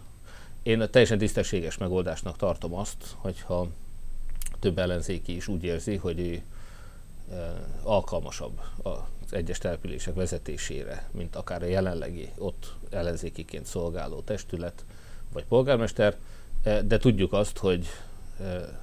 Én 0.62 0.88
teljesen 0.90 1.18
tisztességes 1.18 1.76
megoldásnak 1.76 2.36
tartom 2.36 2.74
azt, 2.74 3.04
hogyha 3.16 3.68
több 4.60 4.78
ellenzéki 4.78 5.36
is 5.36 5.48
úgy 5.48 5.64
érzi, 5.64 5.96
hogy 5.96 6.20
ő 6.20 6.42
alkalmasabb 7.82 8.60
az 8.82 9.32
egyes 9.32 9.58
települések 9.58 10.14
vezetésére, 10.14 11.08
mint 11.10 11.36
akár 11.36 11.62
a 11.62 11.66
jelenlegi 11.66 12.28
ott 12.38 12.74
ellenzékiként 12.90 13.66
szolgáló 13.66 14.20
testület 14.20 14.84
vagy 15.32 15.44
polgármester, 15.44 16.16
de 16.62 16.98
tudjuk 16.98 17.32
azt, 17.32 17.58
hogy 17.58 17.86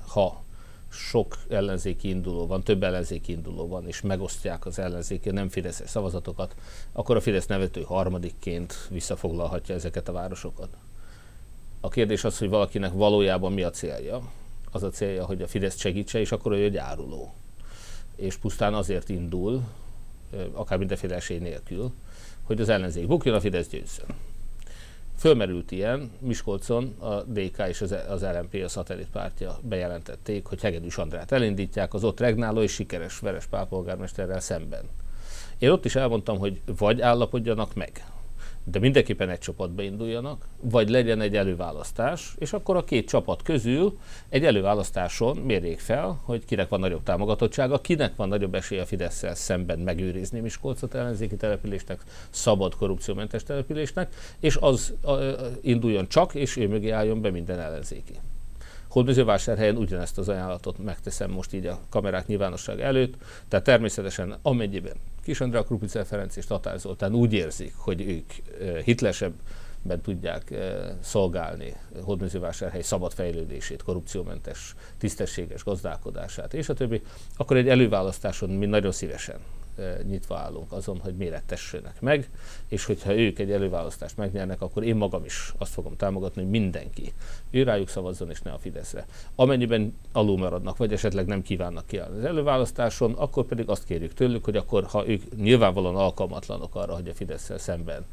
ha 0.07 0.43
sok 0.89 1.37
ellenzéki 1.49 2.09
induló 2.09 2.47
van, 2.47 2.63
több 2.63 2.83
ellenzéki 2.83 3.31
induló 3.31 3.67
van, 3.67 3.87
és 3.87 4.01
megosztják 4.01 4.65
az 4.65 4.79
ellenzéki 4.79 5.29
nem 5.29 5.49
fideszes 5.49 5.89
szavazatokat, 5.89 6.55
akkor 6.91 7.15
a 7.15 7.21
Fidesz 7.21 7.45
nevető 7.45 7.81
harmadikként 7.81 8.87
visszafoglalhatja 8.89 9.75
ezeket 9.75 10.07
a 10.07 10.11
városokat. 10.11 10.69
A 11.79 11.89
kérdés 11.89 12.23
az, 12.23 12.37
hogy 12.37 12.49
valakinek 12.49 12.91
valójában 12.93 13.53
mi 13.53 13.63
a 13.63 13.69
célja. 13.69 14.21
Az 14.71 14.83
a 14.83 14.89
célja, 14.89 15.25
hogy 15.25 15.41
a 15.41 15.47
Fidesz 15.47 15.79
segítse, 15.79 16.19
és 16.19 16.31
akkor 16.31 16.51
ő 16.51 16.63
egy 16.63 16.77
áruló 16.77 17.33
és 18.15 18.35
pusztán 18.35 18.73
azért 18.73 19.09
indul, 19.09 19.63
akár 20.53 20.77
mindenféle 20.77 21.15
esély 21.15 21.37
nélkül, 21.37 21.91
hogy 22.43 22.61
az 22.61 22.69
ellenzék 22.69 23.07
bukjon, 23.07 23.35
a 23.35 23.39
Fidesz 23.39 23.67
győzzön. 23.67 24.07
Fölmerült 25.17 25.71
ilyen, 25.71 26.11
Miskolcon 26.19 26.95
a 26.99 27.21
DK 27.21 27.63
és 27.67 27.81
az, 27.81 27.95
az 28.09 28.21
LMP, 28.21 28.63
a 28.63 28.67
szatellit 28.67 29.09
pártja 29.11 29.59
bejelentették, 29.61 30.45
hogy 30.45 30.61
Hegedűs 30.61 30.97
Andrát 30.97 31.31
elindítják 31.31 31.93
az 31.93 32.03
ott 32.03 32.19
regnáló 32.19 32.61
és 32.61 32.71
sikeres 32.71 33.19
Veres 33.19 33.45
pálpolgármesterrel 33.45 34.39
szemben. 34.39 34.83
Én 35.57 35.69
ott 35.69 35.85
is 35.85 35.95
elmondtam, 35.95 36.37
hogy 36.37 36.61
vagy 36.65 37.01
állapodjanak 37.01 37.73
meg, 37.73 38.05
de 38.71 38.79
mindenképpen 38.79 39.29
egy 39.29 39.39
csapatba 39.39 39.81
induljanak, 39.81 40.45
vagy 40.61 40.89
legyen 40.89 41.21
egy 41.21 41.35
előválasztás, 41.35 42.35
és 42.37 42.53
akkor 42.53 42.75
a 42.75 42.83
két 42.83 43.07
csapat 43.07 43.41
közül 43.41 43.97
egy 44.29 44.45
előválasztáson 44.45 45.37
mérjék 45.37 45.79
fel, 45.79 46.21
hogy 46.23 46.45
kinek 46.45 46.69
van 46.69 46.79
nagyobb 46.79 47.03
támogatottsága, 47.03 47.81
kinek 47.81 48.15
van 48.15 48.27
nagyobb 48.27 48.55
esélye 48.55 48.81
a 48.81 48.85
fidesz 48.85 49.23
szemben 49.33 49.79
megőrizni 49.79 50.39
Miskolcot 50.39 50.93
ellenzéki 50.93 51.35
településnek, 51.35 52.01
szabad 52.29 52.75
korrupciómentes 52.75 53.43
településnek, 53.43 54.13
és 54.39 54.57
az 54.61 54.93
induljon 55.61 56.07
csak, 56.07 56.35
és 56.35 56.57
ő 56.57 56.67
mögé 56.67 56.89
álljon 56.89 57.21
be 57.21 57.29
minden 57.29 57.59
ellenzéki. 57.59 58.13
Hódmezővásárhelyen 58.95 59.77
ugyanezt 59.77 60.17
az 60.17 60.29
ajánlatot 60.29 60.77
megteszem 60.77 61.31
most 61.31 61.53
így 61.53 61.65
a 61.65 61.79
kamerák 61.89 62.27
nyilvánosság 62.27 62.81
előtt, 62.81 63.13
tehát 63.47 63.65
természetesen 63.65 64.37
amennyiben 64.41 64.93
Kis 65.23 65.41
Andrea 65.41 65.63
Krupice 65.63 66.03
Ferenc 66.03 66.35
és 66.35 66.45
Tatár 66.45 66.79
Zoltán 66.79 67.13
úgy 67.13 67.33
érzik, 67.33 67.73
hogy 67.77 68.01
ők 68.01 68.31
hitlesebben 68.83 70.01
tudják 70.01 70.53
szolgálni 71.01 71.73
Hódmezővásárhely 72.01 72.81
szabad 72.81 73.13
fejlődését, 73.13 73.83
korrupciómentes, 73.83 74.75
tisztességes 74.97 75.63
gazdálkodását 75.63 76.53
és 76.53 76.69
a 76.69 76.73
többi, 76.73 77.01
akkor 77.37 77.57
egy 77.57 77.69
előválasztáson 77.69 78.49
mi 78.49 78.65
nagyon 78.65 78.91
szívesen 78.91 79.37
nyitva 80.03 80.37
állunk 80.37 80.71
azon, 80.71 80.99
hogy 80.99 81.15
mérettessenek 81.15 82.01
meg, 82.01 82.29
és 82.67 82.85
hogyha 82.85 83.15
ők 83.15 83.39
egy 83.39 83.51
előválasztást 83.51 84.17
megnyernek, 84.17 84.61
akkor 84.61 84.83
én 84.83 84.95
magam 84.95 85.25
is 85.25 85.53
azt 85.57 85.73
fogom 85.73 85.95
támogatni, 85.95 86.41
hogy 86.41 86.51
mindenki 86.51 87.13
ő 87.51 87.63
rájuk 87.63 87.89
szavazzon, 87.89 88.29
és 88.29 88.41
ne 88.41 88.51
a 88.51 88.57
Fideszre. 88.57 89.05
Amennyiben 89.35 89.97
alul 90.11 90.37
maradnak, 90.37 90.77
vagy 90.77 90.93
esetleg 90.93 91.25
nem 91.25 91.41
kívánnak 91.41 91.85
kiállni 91.85 92.17
az 92.17 92.25
előválasztáson, 92.25 93.13
akkor 93.13 93.45
pedig 93.45 93.69
azt 93.69 93.85
kérjük 93.85 94.13
tőlük, 94.13 94.43
hogy 94.43 94.55
akkor, 94.55 94.83
ha 94.83 95.07
ők 95.07 95.35
nyilvánvalóan 95.35 95.95
alkalmatlanok 95.95 96.75
arra, 96.75 96.95
hogy 96.95 97.07
a 97.07 97.13
fidesz 97.13 97.51
szemben 97.57 98.05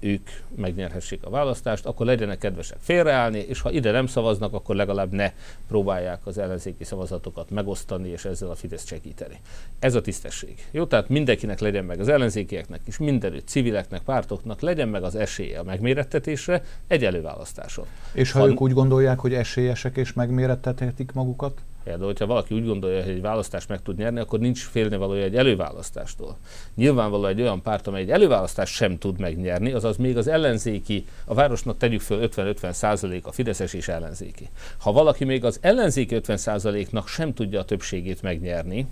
ők 0.00 0.28
megnyerhessék 0.56 1.24
a 1.24 1.30
választást, 1.30 1.86
akkor 1.86 2.06
legyenek 2.06 2.38
kedvesek 2.38 2.78
félreállni, 2.80 3.38
és 3.38 3.60
ha 3.60 3.70
ide 3.70 3.90
nem 3.90 4.06
szavaznak, 4.06 4.52
akkor 4.52 4.76
legalább 4.76 5.12
ne 5.12 5.32
próbálják 5.68 6.26
az 6.26 6.38
ellenzéki 6.38 6.84
szavazatokat 6.84 7.50
megosztani, 7.50 8.08
és 8.08 8.24
ezzel 8.24 8.50
a 8.50 8.54
Fidesz 8.54 8.86
segíteni. 8.86 9.40
Ez 9.78 9.94
a 9.94 10.00
tisztesség. 10.00 10.66
Jó, 10.70 10.84
tehát 10.86 11.08
mindenkinek 11.08 11.60
legyen 11.60 11.84
meg 11.84 12.00
az 12.00 12.08
ellenzékieknek 12.08 12.80
is, 12.86 12.98
mindenütt 12.98 13.48
civileknek, 13.48 14.02
pártoknak 14.02 14.60
legyen 14.60 14.88
meg 14.88 15.02
az 15.02 15.14
esélye 15.14 15.58
a 15.58 15.62
megmérettetésre 15.62 16.62
egy 16.86 17.04
előválasztáson. 17.04 17.86
És 18.12 18.32
ha, 18.32 18.38
ha 18.38 18.46
ők 18.46 18.60
úgy 18.60 18.72
gondolják, 18.72 19.18
hogy 19.18 19.34
esélyesek 19.34 19.96
és 19.96 20.12
megmérettethetik 20.12 21.12
magukat? 21.12 21.62
De 21.94 22.04
hogyha 22.04 22.26
valaki 22.26 22.54
úgy 22.54 22.66
gondolja, 22.66 23.02
hogy 23.02 23.12
egy 23.12 23.20
választást 23.20 23.68
meg 23.68 23.82
tud 23.82 23.96
nyerni, 23.96 24.20
akkor 24.20 24.38
nincs 24.38 24.64
félnivalója 24.64 25.22
egy 25.22 25.36
előválasztástól. 25.36 26.36
Nyilvánvalóan 26.74 27.30
egy 27.30 27.40
olyan 27.40 27.62
párt, 27.62 27.86
amely 27.86 28.02
egy 28.02 28.10
előválasztást 28.10 28.74
sem 28.74 28.98
tud 28.98 29.20
megnyerni, 29.20 29.72
azaz 29.72 29.96
még 29.96 30.16
az 30.16 30.26
ellenzéki, 30.26 31.06
a 31.24 31.34
városnak 31.34 31.76
tegyük 31.76 32.00
föl 32.00 32.28
50-50 32.28 32.72
százalék 32.72 33.26
a 33.26 33.32
Fideszes 33.32 33.72
és 33.72 33.88
ellenzéki. 33.88 34.48
Ha 34.78 34.92
valaki 34.92 35.24
még 35.24 35.44
az 35.44 35.58
ellenzéki 35.60 36.14
50 36.14 36.36
százaléknak 36.36 37.08
sem 37.08 37.34
tudja 37.34 37.60
a 37.60 37.64
többségét 37.64 38.22
megnyerni, 38.22 38.86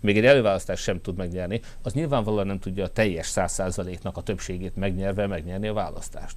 még 0.00 0.16
egy 0.16 0.26
előválasztást 0.26 0.82
sem 0.82 1.00
tud 1.00 1.16
megnyerni, 1.16 1.60
az 1.82 1.92
nyilvánvalóan 1.92 2.46
nem 2.46 2.58
tudja 2.58 2.84
a 2.84 2.88
teljes 2.88 3.32
100%-nak 3.34 4.16
a 4.16 4.22
többségét 4.22 4.76
megnyerve 4.76 5.26
megnyerni 5.26 5.68
a 5.68 5.72
választást. 5.72 6.36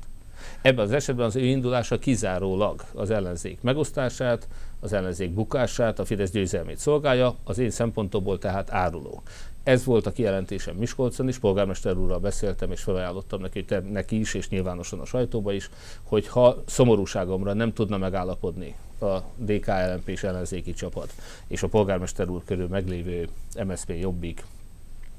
Ebben 0.61 0.85
az 0.85 0.91
esetben 0.91 1.25
az 1.25 1.35
ő 1.35 1.45
indulása 1.45 1.99
kizárólag 1.99 2.83
az 2.93 3.09
ellenzék 3.09 3.61
megosztását, 3.61 4.47
az 4.79 4.93
ellenzék 4.93 5.31
bukását, 5.31 5.99
a 5.99 6.05
Fidesz 6.05 6.31
győzelmét 6.31 6.77
szolgálja, 6.77 7.35
az 7.43 7.57
én 7.57 7.69
szempontomból 7.69 8.37
tehát 8.37 8.71
áruló. 8.71 9.21
Ez 9.63 9.83
volt 9.83 10.05
a 10.05 10.11
kijelentésem 10.11 10.75
Miskolcon 10.75 11.27
is, 11.27 11.37
polgármester 11.37 11.97
úrral 11.97 12.19
beszéltem, 12.19 12.71
és 12.71 12.81
felajánlottam 12.81 13.41
neki, 13.41 13.65
te, 13.65 13.79
neki 13.79 14.19
is, 14.19 14.33
és 14.33 14.49
nyilvánosan 14.49 14.99
a 14.99 15.05
sajtóba 15.05 15.51
is, 15.51 15.69
hogy 16.03 16.27
ha 16.27 16.63
szomorúságomra 16.65 17.53
nem 17.53 17.73
tudna 17.73 17.97
megállapodni 17.97 18.75
a 18.99 19.17
DK-LMP 19.35 20.07
és 20.07 20.23
ellenzéki 20.23 20.73
csapat, 20.73 21.13
és 21.47 21.63
a 21.63 21.67
polgármester 21.67 22.29
úr 22.29 22.43
körül 22.45 22.67
meglévő 22.67 23.27
MSZP 23.65 23.93
Jobbik 23.99 24.45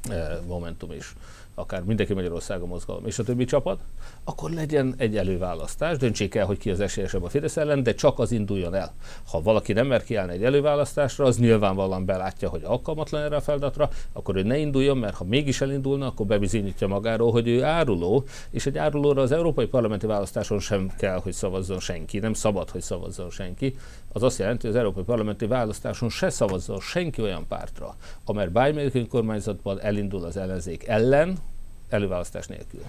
eh, 0.09 0.38
Momentum 0.46 0.92
is 0.92 1.14
akár 1.59 1.82
mindenki 1.82 2.14
Magyarországon 2.14 2.68
mozgalom, 2.68 3.06
és 3.06 3.18
a 3.18 3.24
többi 3.24 3.44
csapat, 3.44 3.80
akkor 4.24 4.50
legyen 4.50 4.94
egy 4.96 5.16
előválasztás, 5.16 5.96
döntsék 5.96 6.34
el, 6.34 6.46
hogy 6.46 6.59
ki 6.59 6.70
az 6.70 6.80
esélyesebb 6.80 7.22
a 7.22 7.28
Fidesz 7.28 7.56
ellen, 7.56 7.82
de 7.82 7.94
csak 7.94 8.18
az 8.18 8.32
induljon 8.32 8.74
el. 8.74 8.92
Ha 9.30 9.40
valaki 9.40 9.72
nem 9.72 9.86
mer 9.86 10.02
kiállni 10.02 10.32
egy 10.32 10.44
előválasztásra, 10.44 11.24
az 11.24 11.38
nyilvánvalóan 11.38 12.04
belátja, 12.04 12.48
hogy 12.48 12.62
alkalmatlan 12.64 13.22
erre 13.22 13.36
a 13.36 13.40
feladatra, 13.40 13.90
akkor 14.12 14.36
ő 14.36 14.42
ne 14.42 14.59
induljon, 14.59 14.98
mert 14.98 15.14
ha 15.14 15.24
mégis 15.24 15.61
elindulna, 15.61 16.06
akkor 16.06 16.26
bebizonyítja 16.26 16.86
magáról, 16.86 17.30
hogy 17.30 17.48
ő 17.48 17.64
áruló, 17.64 18.24
és 18.50 18.66
egy 18.66 18.78
árulóra 18.78 19.22
az 19.22 19.32
európai 19.32 19.66
parlamenti 19.66 20.06
választáson 20.06 20.59
sem 20.59 20.90
kell, 20.96 21.20
hogy 21.20 21.32
szavazzon 21.32 21.80
senki, 21.80 22.18
nem 22.18 22.32
szabad, 22.32 22.70
hogy 22.70 22.82
szavazzon 22.82 23.30
senki. 23.30 23.76
Az 24.12 24.22
azt 24.22 24.38
jelenti, 24.38 24.66
hogy 24.66 24.76
az 24.76 24.80
európai 24.80 25.02
parlamenti 25.02 25.46
választáson 25.46 26.09
se 26.09 26.30
szavazzon 26.30 26.80
senki 26.80 27.22
olyan 27.22 27.44
pártra, 27.48 27.94
amely 28.24 28.48
bármelyik 28.48 28.94
önkormányzatban 28.94 29.80
elindul 29.80 30.24
az 30.24 30.36
ellenzék 30.36 30.86
ellen, 30.86 31.36
előválasztás 31.88 32.46
nélkül. 32.46 32.80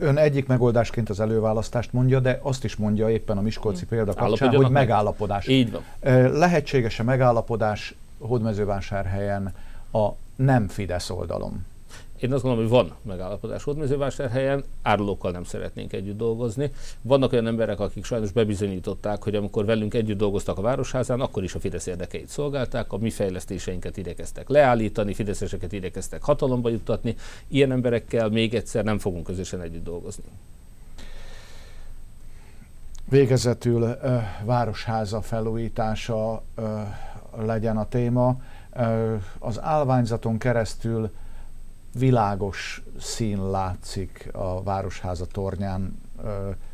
Ön 0.00 0.16
egyik 0.16 0.46
megoldásként 0.46 1.08
az 1.08 1.20
előválasztást 1.20 1.92
mondja, 1.92 2.20
de 2.20 2.38
azt 2.42 2.64
is 2.64 2.76
mondja 2.76 3.10
éppen 3.10 3.38
a 3.38 3.40
Miskolci 3.40 3.78
hmm. 3.78 3.88
példa 3.88 4.14
kapcsán, 4.14 4.54
hogy 4.54 4.70
megállapodás. 4.70 5.46
Így 5.46 5.72
van. 5.72 5.82
Lehetséges-e 6.32 7.02
megállapodás 7.02 7.94
Hódmezővásárhelyen 8.18 9.54
a 9.92 10.08
nem 10.36 10.68
Fidesz 10.68 11.10
oldalon? 11.10 11.66
Én 12.20 12.32
azt 12.32 12.42
gondolom, 12.42 12.68
hogy 12.70 12.78
van 12.78 12.96
megállapodás 13.02 13.62
Hódmezővásárhelyen, 13.62 14.64
árulókkal 14.82 15.30
nem 15.30 15.44
szeretnénk 15.44 15.92
együtt 15.92 16.16
dolgozni. 16.16 16.70
Vannak 17.02 17.32
olyan 17.32 17.46
emberek, 17.46 17.80
akik 17.80 18.04
sajnos 18.04 18.32
bebizonyították, 18.32 19.22
hogy 19.22 19.34
amikor 19.34 19.64
velünk 19.64 19.94
együtt 19.94 20.18
dolgoztak 20.18 20.58
a 20.58 20.62
Városházán, 20.62 21.20
akkor 21.20 21.42
is 21.42 21.54
a 21.54 21.60
Fidesz 21.60 21.86
érdekeit 21.86 22.28
szolgálták, 22.28 22.92
a 22.92 22.96
mi 22.96 23.10
fejlesztéseinket 23.10 23.96
idekeztek 23.96 24.48
leállítani, 24.48 25.14
fideszeseket 25.14 25.72
idekeztek 25.72 26.22
hatalomba 26.22 26.68
juttatni. 26.68 27.16
Ilyen 27.48 27.72
emberekkel 27.72 28.28
még 28.28 28.54
egyszer 28.54 28.84
nem 28.84 28.98
fogunk 28.98 29.24
közösen 29.24 29.60
együtt 29.60 29.84
dolgozni. 29.84 30.24
Végezetül 33.08 33.96
Városháza 34.44 35.20
felújítása 35.20 36.42
legyen 37.36 37.76
a 37.76 37.88
téma. 37.88 38.40
Az 39.38 39.60
állványzaton 39.60 40.38
keresztül 40.38 41.10
világos 41.94 42.82
szín 42.98 43.50
látszik 43.50 44.28
a 44.32 44.62
Városháza 44.62 45.26
tornyán, 45.26 46.00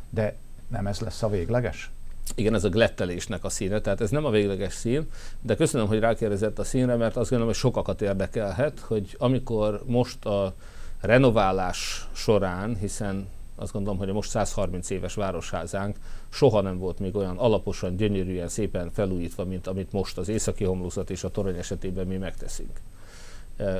de 0.09 0.35
nem 0.67 0.87
ez 0.87 0.99
lesz 0.99 1.23
a 1.23 1.29
végleges? 1.29 1.91
Igen, 2.35 2.53
ez 2.53 2.63
a 2.63 2.69
glettelésnek 2.69 3.43
a 3.43 3.49
színe, 3.49 3.81
tehát 3.81 4.01
ez 4.01 4.09
nem 4.09 4.25
a 4.25 4.29
végleges 4.29 4.73
szín, 4.73 5.09
de 5.41 5.55
köszönöm, 5.55 5.87
hogy 5.87 5.99
rákérdezett 5.99 6.59
a 6.59 6.63
színre, 6.63 6.95
mert 6.95 7.15
azt 7.15 7.29
gondolom, 7.29 7.53
hogy 7.53 7.61
sokakat 7.61 8.01
érdekelhet, 8.01 8.79
hogy 8.79 9.15
amikor 9.19 9.83
most 9.85 10.25
a 10.25 10.53
renoválás 11.01 12.07
során, 12.13 12.75
hiszen 12.75 13.27
azt 13.55 13.71
gondolom, 13.71 13.99
hogy 13.99 14.09
a 14.09 14.13
most 14.13 14.29
130 14.29 14.89
éves 14.89 15.13
városházánk 15.13 15.97
soha 16.29 16.61
nem 16.61 16.77
volt 16.77 16.99
még 16.99 17.15
olyan 17.15 17.37
alaposan, 17.37 17.95
gyönyörűen, 17.95 18.47
szépen 18.47 18.91
felújítva, 18.91 19.45
mint 19.45 19.67
amit 19.67 19.91
most 19.91 20.17
az 20.17 20.27
északi 20.27 20.63
homlózat 20.63 21.09
és 21.09 21.23
a 21.23 21.29
torony 21.29 21.57
esetében 21.57 22.07
mi 22.07 22.17
megteszünk. 22.17 22.79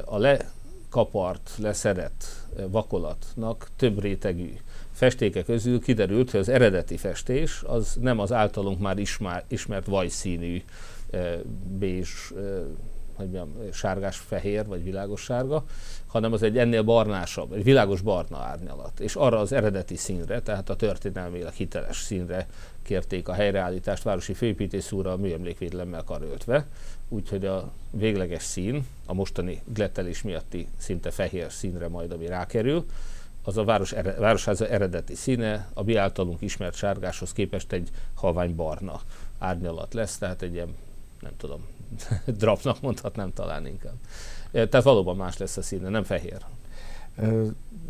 A 0.05 0.17
le 0.17 0.51
kapart, 0.95 1.51
leszedett 1.57 2.25
vakolatnak 2.71 3.69
több 3.75 4.01
rétegű 4.01 4.53
festéke 4.91 5.43
közül 5.43 5.81
kiderült, 5.81 6.31
hogy 6.31 6.39
az 6.39 6.49
eredeti 6.49 6.97
festés 6.97 7.63
az 7.65 7.97
nem 8.01 8.19
az 8.19 8.31
általunk 8.31 8.79
már 8.79 8.97
ismert, 8.97 9.51
ismert 9.51 9.85
vajszínű 9.85 10.61
e, 11.11 11.37
bézs, 11.79 12.31
e, 12.31 12.39
hogy 13.15 13.29
mondjam, 13.29 13.71
sárgás-fehér 13.71 14.65
vagy 14.65 14.83
világos 14.83 15.21
sárga, 15.21 15.63
hanem 16.07 16.33
az 16.33 16.43
egy 16.43 16.57
ennél 16.57 16.83
barnásabb, 16.83 17.53
egy 17.53 17.63
világos 17.63 18.01
barna 18.01 18.37
árnyalat. 18.37 18.99
És 18.99 19.15
arra 19.15 19.39
az 19.39 19.51
eredeti 19.51 19.95
színre, 19.95 20.41
tehát 20.41 20.69
a 20.69 20.75
történelmileg 20.75 21.53
hiteles 21.53 21.97
színre 21.97 22.47
kérték 22.83 23.27
a 23.27 23.33
helyreállítást 23.33 24.03
városi 24.03 24.33
főépítész 24.33 24.91
úrra 24.91 25.11
a 25.11 25.17
műemlékvédelemmel 25.17 26.03
karöltve, 26.03 26.67
úgyhogy 27.09 27.45
a 27.45 27.71
végleges 27.91 28.43
szín, 28.43 28.85
a 29.05 29.13
mostani 29.13 29.61
glettelés 29.65 30.21
miatti 30.21 30.67
szinte 30.77 31.11
fehér 31.11 31.51
színre 31.51 31.87
majd, 31.87 32.11
ami 32.11 32.27
rákerül, 32.27 32.85
az 33.43 33.57
a 33.57 33.63
város 33.63 33.91
ere, 33.91 34.13
városháza 34.13 34.67
eredeti 34.67 35.15
színe, 35.15 35.69
a 35.73 35.83
mi 35.83 35.95
általunk 35.95 36.41
ismert 36.41 36.75
sárgáshoz 36.75 37.33
képest 37.33 37.71
egy 37.71 37.89
halvány 38.13 38.55
barna 38.55 39.01
árnyalat 39.39 39.93
lesz, 39.93 40.17
tehát 40.17 40.41
egy 40.41 40.53
ilyen, 40.53 40.75
nem 41.21 41.31
tudom, 41.37 41.65
drapnak 42.39 42.81
mondhatnám 42.81 43.33
talán 43.33 43.67
inkább. 43.67 43.95
Tehát 44.51 44.83
valóban 44.83 45.15
más 45.15 45.37
lesz 45.37 45.57
a 45.57 45.61
színe, 45.61 45.89
nem 45.89 46.03
fehér. 46.03 46.37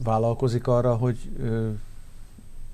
Vállalkozik 0.04 0.68
arra, 0.68 0.96
hogy 0.96 1.18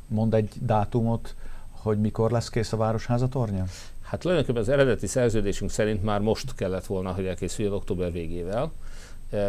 mond 0.08 0.34
egy 0.34 0.54
dátumot, 0.60 1.36
hogy 1.72 2.00
mikor 2.00 2.32
lesz 2.32 2.50
kész 2.50 2.74
a 2.74 2.78
Városháza 2.78 3.28
tornya? 3.28 3.66
Hát 4.02 4.20
tulajdonképpen 4.20 4.62
az 4.62 4.70
eredeti 4.70 5.08
szerződésünk 5.08 5.72
szerint 5.72 6.04
már 6.04 6.20
most 6.20 6.56
kellett 6.56 6.86
volna, 6.86 7.14
hogy 7.14 7.26
elkészüljön 7.26 7.74
október 7.74 8.12
végével. 8.12 8.72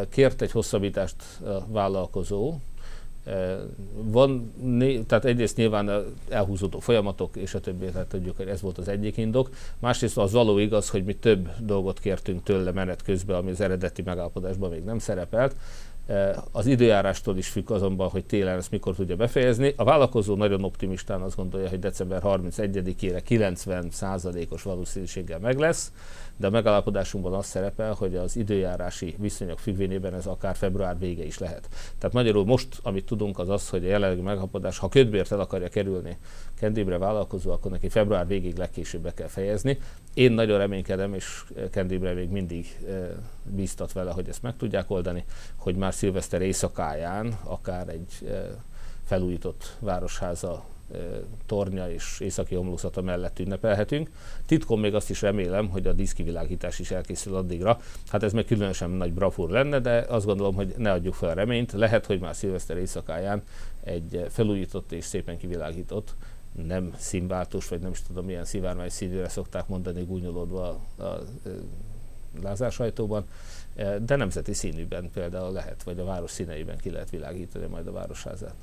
Kért 0.08 0.42
egy 0.42 0.50
hosszabbítást 0.50 1.16
a 1.44 1.66
vállalkozó, 1.66 2.58
van, 3.92 4.52
tehát 5.06 5.24
egyrészt 5.24 5.56
nyilván 5.56 5.90
elhúzódó 6.28 6.78
folyamatok, 6.78 7.36
és 7.36 7.54
a 7.54 7.60
többi, 7.60 7.86
tehát 7.86 8.06
tudjuk, 8.06 8.36
hogy 8.36 8.48
ez 8.48 8.60
volt 8.60 8.78
az 8.78 8.88
egyik 8.88 9.16
indok. 9.16 9.50
Másrészt 9.78 10.18
az 10.18 10.32
való 10.32 10.58
igaz, 10.58 10.88
hogy 10.88 11.04
mi 11.04 11.14
több 11.14 11.48
dolgot 11.60 12.00
kértünk 12.00 12.42
tőle 12.42 12.72
menet 12.72 13.02
közben, 13.02 13.36
ami 13.36 13.50
az 13.50 13.60
eredeti 13.60 14.02
megállapodásban 14.02 14.70
még 14.70 14.84
nem 14.84 14.98
szerepelt. 14.98 15.56
Az 16.52 16.66
időjárástól 16.66 17.36
is 17.36 17.48
függ 17.48 17.70
azonban, 17.70 18.08
hogy 18.08 18.24
télen 18.24 18.56
ezt 18.56 18.70
mikor 18.70 18.94
tudja 18.94 19.16
befejezni. 19.16 19.74
A 19.76 19.84
vállalkozó 19.84 20.36
nagyon 20.36 20.64
optimistán 20.64 21.20
azt 21.20 21.36
gondolja, 21.36 21.68
hogy 21.68 21.78
december 21.78 22.20
31-ére 22.24 23.20
90%-os 23.28 24.62
valószínűséggel 24.62 25.38
meg 25.38 25.58
lesz 25.58 25.92
de 26.36 26.46
a 26.46 26.50
megállapodásunkban 26.50 27.32
az 27.32 27.46
szerepel, 27.46 27.92
hogy 27.92 28.16
az 28.16 28.36
időjárási 28.36 29.14
viszonyok 29.18 29.58
függvényében 29.58 30.14
ez 30.14 30.26
akár 30.26 30.56
február 30.56 30.98
vége 30.98 31.24
is 31.24 31.38
lehet. 31.38 31.68
Tehát 31.98 32.14
magyarul 32.14 32.44
most, 32.44 32.78
amit 32.82 33.04
tudunk, 33.04 33.38
az 33.38 33.48
az, 33.48 33.68
hogy 33.68 33.84
a 33.84 33.88
jelenlegi 33.88 34.20
megállapodás, 34.20 34.78
ha 34.78 34.88
ködbért 34.88 35.32
el 35.32 35.40
akarja 35.40 35.68
kerülni 35.68 36.16
Kendébre 36.58 36.98
vállalkozó, 36.98 37.50
akkor 37.50 37.70
neki 37.70 37.88
február 37.88 38.26
végig 38.26 38.56
legkésőbb 38.56 39.02
be 39.02 39.14
kell 39.14 39.28
fejezni. 39.28 39.78
Én 40.14 40.32
nagyon 40.32 40.58
reménykedem, 40.58 41.14
és 41.14 41.44
Kendébre 41.70 42.12
még 42.12 42.28
mindig 42.28 42.76
e, 42.88 43.08
bíztat 43.42 43.92
vele, 43.92 44.10
hogy 44.10 44.28
ezt 44.28 44.42
meg 44.42 44.56
tudják 44.56 44.90
oldani, 44.90 45.24
hogy 45.56 45.76
már 45.76 45.94
szilveszter 45.94 46.42
éjszakáján 46.42 47.38
akár 47.44 47.88
egy 47.88 48.28
e, 48.28 48.62
felújított 49.04 49.76
városháza 49.80 50.64
tornya 51.46 51.90
és 51.90 52.20
északi 52.20 52.54
homlózata 52.54 53.02
mellett 53.02 53.38
ünnepelhetünk. 53.38 54.10
Titkon 54.46 54.78
még 54.78 54.94
azt 54.94 55.10
is 55.10 55.22
remélem, 55.22 55.68
hogy 55.68 55.86
a 55.86 55.92
díszkivilágítás 55.92 56.78
is 56.78 56.90
elkészül 56.90 57.34
addigra. 57.34 57.78
Hát 58.08 58.22
ez 58.22 58.32
meg 58.32 58.44
különösen 58.44 58.90
nagy 58.90 59.12
brafúr 59.12 59.50
lenne, 59.50 59.78
de 59.78 60.04
azt 60.08 60.26
gondolom, 60.26 60.54
hogy 60.54 60.74
ne 60.76 60.92
adjuk 60.92 61.14
fel 61.14 61.28
a 61.28 61.32
reményt. 61.34 61.72
Lehet, 61.72 62.06
hogy 62.06 62.20
már 62.20 62.34
szilveszter 62.34 62.76
éjszakáján 62.76 63.42
egy 63.84 64.26
felújított 64.28 64.92
és 64.92 65.04
szépen 65.04 65.38
kivilágított 65.38 66.14
nem 66.66 66.94
színváltós, 66.96 67.68
vagy 67.68 67.80
nem 67.80 67.90
is 67.90 68.02
tudom 68.02 68.24
milyen 68.24 68.44
szivárvány 68.44 68.88
színűre 68.88 69.28
szokták 69.28 69.68
mondani 69.68 70.04
gúnyolódva 70.04 70.80
a, 70.96 71.02
a 71.02 71.22
Lázár 72.42 72.72
sajtóban, 72.72 73.24
de 74.00 74.16
nemzeti 74.16 74.52
színűben 74.52 75.10
például 75.10 75.52
lehet, 75.52 75.82
vagy 75.82 75.98
a 75.98 76.04
város 76.04 76.30
színeiben 76.30 76.76
ki 76.76 76.90
lehet 76.90 77.10
világítani 77.10 77.66
majd 77.66 77.86
a 77.86 77.92
városházát. 77.92 78.54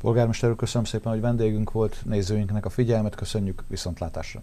Polgármester 0.00 0.50
úr, 0.50 0.56
köszönöm 0.56 0.84
szépen, 0.84 1.12
hogy 1.12 1.20
vendégünk 1.20 1.72
volt, 1.72 2.02
nézőinknek 2.04 2.64
a 2.64 2.70
figyelmet, 2.70 3.14
köszönjük 3.14 3.64
viszontlátásra! 3.68 4.42